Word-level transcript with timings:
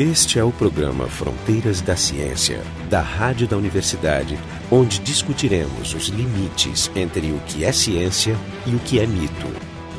Este 0.00 0.38
é 0.38 0.42
o 0.42 0.50
programa 0.50 1.06
Fronteiras 1.08 1.82
da 1.82 1.94
Ciência, 1.94 2.62
da 2.88 3.02
Rádio 3.02 3.46
da 3.46 3.54
Universidade, 3.54 4.38
onde 4.70 4.98
discutiremos 4.98 5.92
os 5.92 6.06
limites 6.06 6.90
entre 6.96 7.30
o 7.32 7.38
que 7.40 7.66
é 7.66 7.70
ciência 7.70 8.34
e 8.66 8.74
o 8.74 8.78
que 8.78 8.98
é 8.98 9.06
mito. 9.06 9.46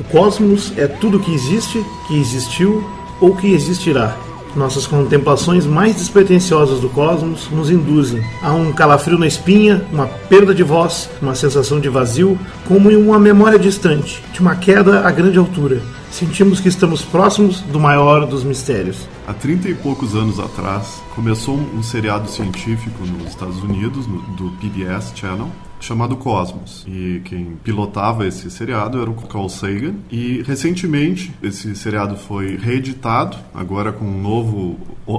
O 0.00 0.04
cosmos 0.10 0.76
é 0.76 0.88
tudo 0.88 1.20
que 1.20 1.32
existe, 1.32 1.78
que 2.08 2.18
existiu 2.18 2.82
ou 3.20 3.36
que 3.36 3.52
existirá. 3.52 4.18
Nossas 4.54 4.86
contemplações 4.86 5.64
mais 5.64 5.96
despretensiosas 5.96 6.80
do 6.80 6.88
cosmos 6.90 7.48
nos 7.50 7.70
induzem 7.70 8.22
a 8.42 8.52
um 8.52 8.72
calafrio 8.72 9.18
na 9.18 9.26
espinha, 9.26 9.84
uma 9.90 10.06
perda 10.06 10.54
de 10.54 10.62
voz, 10.62 11.08
uma 11.20 11.34
sensação 11.34 11.80
de 11.80 11.88
vazio, 11.88 12.38
como 12.66 12.90
em 12.90 12.96
uma 12.96 13.18
memória 13.18 13.58
distante, 13.58 14.22
de 14.32 14.40
uma 14.40 14.54
queda 14.54 15.06
a 15.06 15.10
grande 15.10 15.38
altura. 15.38 15.80
Sentimos 16.10 16.60
que 16.60 16.68
estamos 16.68 17.00
próximos 17.00 17.62
do 17.62 17.80
maior 17.80 18.26
dos 18.26 18.44
mistérios. 18.44 19.08
Há 19.26 19.32
30 19.32 19.70
e 19.70 19.74
poucos 19.74 20.14
anos 20.14 20.38
atrás, 20.38 21.02
começou 21.14 21.56
um 21.56 21.82
seriado 21.82 22.28
científico 22.30 23.06
nos 23.06 23.28
Estados 23.28 23.62
Unidos, 23.62 24.06
no, 24.06 24.20
do 24.36 24.50
PBS 24.58 25.12
Channel, 25.14 25.50
chamado 25.82 26.16
Cosmos. 26.16 26.84
E 26.88 27.20
quem 27.24 27.56
pilotava 27.62 28.26
esse 28.26 28.50
seriado 28.50 29.00
era 29.00 29.10
o 29.10 29.14
Carl 29.14 29.48
Sagan. 29.48 29.94
E 30.10 30.42
recentemente 30.46 31.32
esse 31.42 31.74
seriado 31.74 32.16
foi 32.16 32.56
reeditado, 32.56 33.36
agora 33.54 33.92
com 33.92 34.04
um 34.04 34.20
novo 34.20 34.78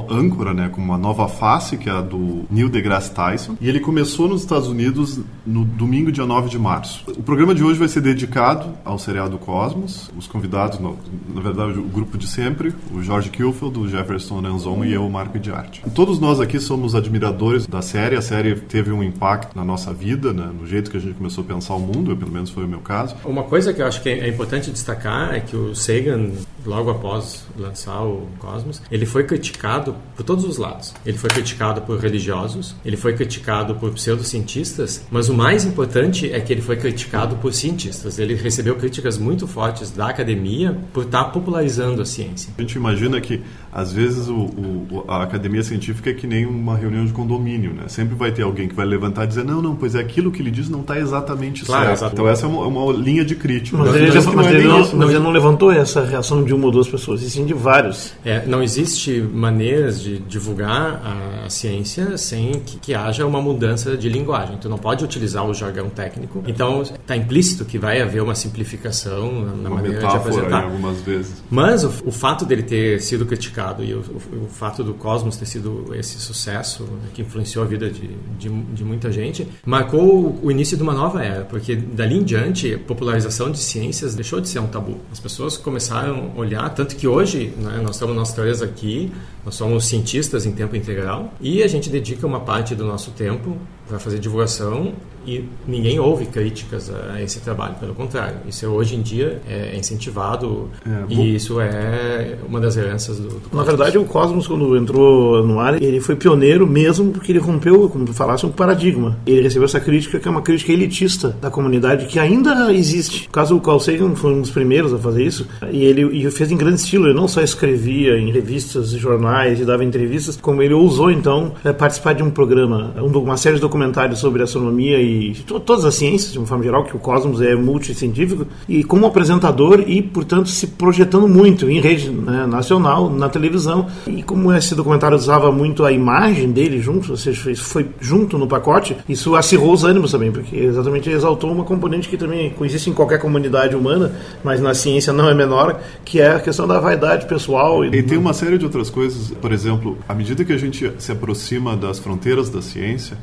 âncora, 0.10 0.54
né, 0.54 0.70
com 0.70 0.82
uma 0.82 0.98
nova 0.98 1.28
face, 1.28 1.78
que 1.78 1.90
é 1.90 1.92
a 1.92 2.02
do 2.02 2.46
Neil 2.50 2.70
deGrasse 2.70 3.12
Tyson. 3.12 3.58
E 3.60 3.68
ele 3.68 3.80
começou 3.80 4.28
nos 4.28 4.42
Estados 4.42 4.68
Unidos 4.68 5.20
no 5.46 5.66
domingo, 5.66 6.12
dia 6.12 6.26
9 6.26 6.50
de 6.50 6.58
março. 6.58 7.04
O 7.18 7.24
programa 7.24 7.54
de 7.54 7.64
hoje 7.64 7.78
vai 7.78 7.88
ser 7.88 8.02
dedicado 8.02 8.74
ao 8.86 8.98
seriado 8.98 9.38
Cosmos. 9.38 10.10
Os 10.18 10.28
convidados, 10.28 10.80
na 10.80 11.42
verdade, 11.42 11.78
o 11.78 11.84
grupo 11.84 12.18
de 12.18 12.28
sempre, 12.28 12.74
o 12.94 13.04
George 13.04 13.30
Kilfield, 13.30 13.80
o 13.80 13.88
Jefferson 13.88 14.46
Anzon 14.46 14.86
e 14.86 14.94
eu, 14.94 15.08
Marco 15.10 15.38
de 15.38 15.52
Arte. 15.52 15.84
Todos 15.94 16.20
nós 16.20 16.40
aqui 16.40 16.60
somos 16.60 16.96
admiradores 16.96 17.68
da 17.68 17.82
série. 17.82 18.16
A 18.16 18.22
série 18.22 18.56
teve 18.56 18.92
um 18.92 19.04
impacto 19.04 19.56
na 19.56 19.66
nossa 19.66 19.94
vida, 19.94 20.32
né, 20.32 20.50
no 20.60 20.68
jeito 20.68 20.90
que 20.92 20.98
a 20.98 21.00
gente 21.00 21.16
começou 21.16 21.44
a 21.44 21.48
pensar 21.48 21.76
o 21.76 21.80
mundo, 21.80 22.16
pelo 22.16 22.32
menos 22.32 22.50
foi 22.50 22.64
o 22.64 22.68
meu 22.68 22.80
caso. 22.80 23.16
Uma 23.26 23.44
coisa 23.44 23.74
que 23.74 23.82
eu 23.82 23.88
acho 23.88 24.02
que 24.02 24.10
é 24.10 24.28
importante 24.28 24.72
destacar 24.72 25.34
é 25.34 25.40
que 25.40 25.56
o 25.56 25.76
Sagan, 25.76 26.32
logo 26.66 26.90
após 26.90 27.46
lançar 27.58 28.04
o 28.04 28.28
Cosmos, 28.40 28.82
ele 28.92 29.06
foi 29.06 29.24
criticado 29.24 29.96
por 30.16 30.24
todos 30.24 30.46
os 30.46 30.58
lados. 30.58 30.94
Ele 31.06 31.18
foi 31.18 31.30
criticado 31.30 31.82
por 31.82 32.00
religiosos, 32.00 32.76
ele 32.86 32.98
foi 32.98 33.14
criticado 33.14 33.76
por 33.76 33.92
pseudocientistas, 33.92 35.06
mas 35.10 35.30
o 35.30 35.34
mais 35.34 35.66
importante 35.66 36.32
é 36.32 36.40
que 36.40 36.54
ele 36.54 36.62
foi 36.62 36.78
criticado 36.78 37.36
por 37.38 37.54
cientistas. 37.54 38.20
Ele 38.20 38.36
recebeu 38.36 38.76
críticas 38.76 39.18
muito 39.18 39.48
fortes 39.48 39.92
da 39.92 40.10
academia 40.10 40.78
por 40.94 41.06
estar 41.06 41.26
popularizando 41.26 42.02
a 42.02 42.06
ciência. 42.06 42.54
A 42.58 42.62
gente 42.62 42.76
imagina 42.76 43.20
que 43.20 43.42
às 43.72 43.92
vezes 43.92 44.28
o, 44.28 44.36
o, 44.36 45.06
a 45.08 45.24
academia 45.24 45.64
científica 45.64 46.12
é 46.12 46.14
que 46.14 46.28
nem 46.28 46.46
uma 46.46 46.78
reunião 46.78 47.06
de 47.06 47.12
condomínio, 47.12 47.74
né? 47.74 47.88
Sempre 47.88 48.16
vai 48.16 48.32
ter 48.32 48.44
alguém 48.44 48.68
que 48.68 48.76
vai 48.76 48.86
levantar 48.86 49.24
e 49.24 49.28
dizer 49.28 49.44
não, 49.44 49.62
não, 49.62 49.76
pois 49.76 49.96
é 49.96 50.00
aquilo 50.00 50.32
que 50.32 50.43
ele 50.44 50.52
diz 50.52 50.70
não 50.70 50.82
está 50.82 51.00
exatamente 51.00 51.66
claro, 51.66 51.86
certo. 51.86 51.98
Exatamente. 51.98 52.14
Então 52.14 52.30
essa 52.30 52.46
é 52.46 52.50
uma, 52.50 52.68
uma, 52.68 52.94
linha 52.94 53.24
de 53.26 53.36
crítica. 53.36 53.78
Mas, 53.78 53.96
ele, 53.96 54.12
já, 54.12 54.22
mas 54.22 54.36
não, 54.36 54.50
ele, 54.50 54.68
não, 54.68 54.82
isso, 54.82 54.96
mas 54.96 55.10
ele 55.10 55.20
não 55.20 55.32
levantou 55.32 55.72
essa 55.72 56.04
reação 56.06 56.44
de 56.44 56.54
uma 56.54 56.66
ou 56.66 56.72
duas 56.72 56.88
pessoas, 56.88 57.22
e 57.22 57.30
sim 57.30 57.46
de 57.46 57.54
vários. 57.54 58.14
É, 58.24 58.46
não 58.46 58.62
existe 58.62 59.22
maneiras 59.22 60.02
de 60.02 60.20
divulgar 60.20 61.02
a, 61.04 61.46
a 61.46 61.50
ciência 61.50 62.18
sem 62.18 62.60
que, 62.60 62.78
que, 62.78 62.94
haja 62.94 63.26
uma 63.26 63.42
mudança 63.42 63.98
de 63.98 64.10
linguagem. 64.10 64.58
Tu 64.58 64.70
não 64.70 64.78
pode 64.78 65.04
utilizar 65.04 65.46
o 65.46 65.54
jargão 65.54 65.90
técnico. 65.90 66.44
Então 66.46 66.82
está 66.82 67.16
implícito 67.16 67.66
que 67.66 67.78
vai 67.78 68.02
haver 68.02 68.22
uma 68.22 68.36
simplificação 68.36 69.32
na, 69.42 69.56
na 69.56 69.70
maneira 69.70 70.00
de 70.00 70.06
apresentar. 70.06 70.64
algumas 70.64 71.02
vezes. 71.02 71.44
Mas 71.50 71.84
o, 71.84 71.92
o, 72.06 72.12
fato 72.12 72.46
dele 72.46 72.64
ter 72.64 73.02
sido 73.02 73.26
criticado 73.26 73.84
e 73.84 73.94
o, 73.94 74.00
o, 74.00 74.46
o, 74.46 74.48
fato 74.48 74.84
do 74.84 74.94
Cosmos 74.94 75.38
ter 75.38 75.46
sido 75.46 75.94
esse 75.96 76.20
sucesso 76.20 76.84
né, 76.84 77.10
que 77.14 77.22
influenciou 77.22 77.64
a 77.64 77.68
vida 77.68 77.90
de, 77.90 78.08
de, 78.38 78.50
de 78.50 78.84
muita 78.84 79.12
gente 79.12 79.48
marcou 79.66 80.33
o 80.42 80.52
início 80.52 80.76
de 80.76 80.84
uma 80.84 80.94
nova 80.94 81.24
era, 81.24 81.44
porque 81.46 81.76
dali 81.76 82.18
em 82.18 82.24
diante 82.24 82.78
popularização 82.78 83.52
de 83.52 83.60
ciências 83.60 84.16
deixou 84.16 84.40
de 84.40 84.50
ser 84.50 84.60
um 84.60 84.68
tabu. 84.68 84.98
As 85.12 85.20
pessoas 85.20 85.58
começaram 85.58 86.32
a 86.36 86.40
olhar, 86.40 86.70
tanto 86.70 86.96
que 86.96 87.08
hoje 87.08 87.54
né, 87.58 87.80
nós 87.84 87.96
estamos 87.96 88.16
nós 88.16 88.34
três 88.34 88.62
aqui, 88.62 89.12
nós 89.46 89.56
somos 89.56 89.86
cientistas 89.86 90.46
em 90.46 90.52
tempo 90.52 90.76
integral 90.76 91.34
e 91.42 91.62
a 91.62 91.68
gente 91.68 91.90
dedica 91.90 92.26
uma 92.26 92.40
parte 92.40 92.76
do 92.76 92.86
nosso 92.86 93.12
tempo 93.12 93.58
para 93.94 94.00
fazer 94.00 94.18
divulgação 94.18 94.92
e 95.26 95.46
ninguém 95.66 96.00
ouve 96.00 96.26
críticas 96.26 96.92
a 97.14 97.22
esse 97.22 97.40
trabalho, 97.40 97.76
pelo 97.76 97.94
contrário, 97.94 98.38
isso 98.48 98.66
é, 98.66 98.68
hoje 98.68 98.96
em 98.96 99.02
dia 99.02 99.40
é 99.48 99.78
incentivado 99.78 100.70
é, 100.86 101.14
e 101.14 101.36
isso 101.36 101.62
é 101.62 102.38
uma 102.46 102.60
das 102.60 102.76
heranças 102.76 103.20
do, 103.20 103.30
do 103.30 103.56
Na 103.56 103.64
verdade, 103.64 103.98
o 103.98 104.04
Cosmos, 104.04 104.48
quando 104.48 104.76
entrou 104.76 105.46
no 105.46 105.60
ar, 105.60 105.82
ele 105.82 106.02
foi 106.02 106.16
pioneiro 106.16 106.68
mesmo 106.68 107.12
porque 107.12 107.32
ele 107.32 107.40
rompeu, 107.40 107.88
como 107.88 108.04
tu 108.04 108.14
falasse, 108.14 108.46
um 108.46 108.52
paradigma. 108.52 109.18
Ele 109.26 109.42
recebeu 109.42 109.66
essa 109.66 109.80
crítica 109.80 110.20
que 110.20 110.28
é 110.28 110.32
uma 110.32 110.42
crítica 110.42 110.74
elitista 110.74 111.30
da 111.42 111.50
comunidade 111.50 112.06
que 112.08 112.20
ainda 112.20 112.74
existe. 112.74 113.28
O 113.28 113.32
caso 113.32 113.56
do 113.56 113.62
Carl 113.62 113.80
Sagan 113.80 114.16
foi 114.16 114.34
um 114.34 114.42
dos 114.42 114.52
primeiros 114.52 114.94
a 114.94 114.98
fazer 114.98 115.24
isso 115.24 115.48
e 115.72 115.86
ele 115.86 116.04
e 116.18 116.30
fez 116.32 116.52
em 116.52 116.58
grande 116.58 116.82
estilo. 116.82 117.06
Ele 117.06 117.14
não 117.14 117.28
só 117.28 117.42
escrevia 117.42 118.18
em 118.18 118.30
revistas 118.32 118.92
e 118.92 118.98
jornais 118.98 119.60
e 119.60 119.64
dava 119.64 119.86
entrevistas, 119.86 120.36
como 120.36 120.62
ele 120.62 120.74
ousou 120.74 121.10
então 121.10 121.54
é, 121.64 121.72
participar 121.72 122.14
de 122.14 122.24
um 122.24 122.30
programa, 122.30 122.94
uma 123.02 123.38
série 123.38 123.56
de 123.56 123.62
documentários 123.62 123.83
sobre 124.16 124.44
astronomia 124.44 125.02
e 125.02 125.34
todas 125.66 125.86
as 125.86 125.96
ciências, 125.96 126.32
de 126.32 126.38
uma 126.38 126.48
forma 126.48 126.64
geral, 126.64 126.84
que 126.84 126.96
o 126.96 127.00
Cosmos 127.00 127.42
é 127.42 127.56
multicientífico, 127.56 128.48
e 128.68 128.84
como 128.84 129.06
apresentador 129.06 129.84
e, 129.88 130.02
portanto, 130.02 130.50
se 130.50 130.68
projetando 130.68 131.28
muito 131.28 131.70
em 131.70 131.80
rede 131.80 132.10
né, 132.10 132.46
nacional, 132.46 133.10
na 133.10 133.30
televisão. 133.30 133.88
E 134.08 134.24
como 134.24 134.54
esse 134.54 134.76
documentário 134.76 135.18
usava 135.18 135.52
muito 135.52 135.84
a 135.84 135.92
imagem 135.92 136.52
dele 136.52 136.80
junto, 136.80 137.12
ou 137.12 137.18
seja, 137.18 137.52
isso 137.52 137.64
foi 137.64 137.88
junto 138.00 138.38
no 138.38 138.48
pacote, 138.48 138.96
isso 139.08 139.36
acirrou 139.36 139.74
os 139.74 139.84
ânimos 139.84 140.12
também, 140.12 140.32
porque 140.32 140.56
exatamente 140.56 141.10
exaltou 141.10 141.52
uma 141.52 141.64
componente 141.64 142.08
que 142.08 142.18
também 142.18 142.54
existe 142.62 142.90
em 142.90 142.94
qualquer 142.94 143.20
comunidade 143.20 143.76
humana, 143.76 144.12
mas 144.44 144.62
na 144.62 144.74
ciência 144.74 145.12
não 145.12 145.30
é 145.30 145.34
menor, 145.34 145.80
que 146.06 146.20
é 146.20 146.32
a 146.32 146.40
questão 146.40 146.68
da 146.68 146.80
vaidade 146.80 147.26
pessoal. 147.26 147.84
E, 147.86 147.90
e 147.90 148.04
tem 148.04 148.18
uma 148.18 148.34
série 148.34 148.58
de 148.58 148.66
outras 148.66 148.90
coisas, 148.90 149.32
por 149.42 149.52
exemplo, 149.52 149.98
à 150.08 150.14
medida 150.14 150.44
que 150.44 150.54
a 150.54 150.58
gente 150.58 150.92
se 150.98 151.12
aproxima 151.12 151.76
das 151.76 152.00
fronteiras 152.00 152.50
da 152.50 152.62
ciência, 152.62 153.18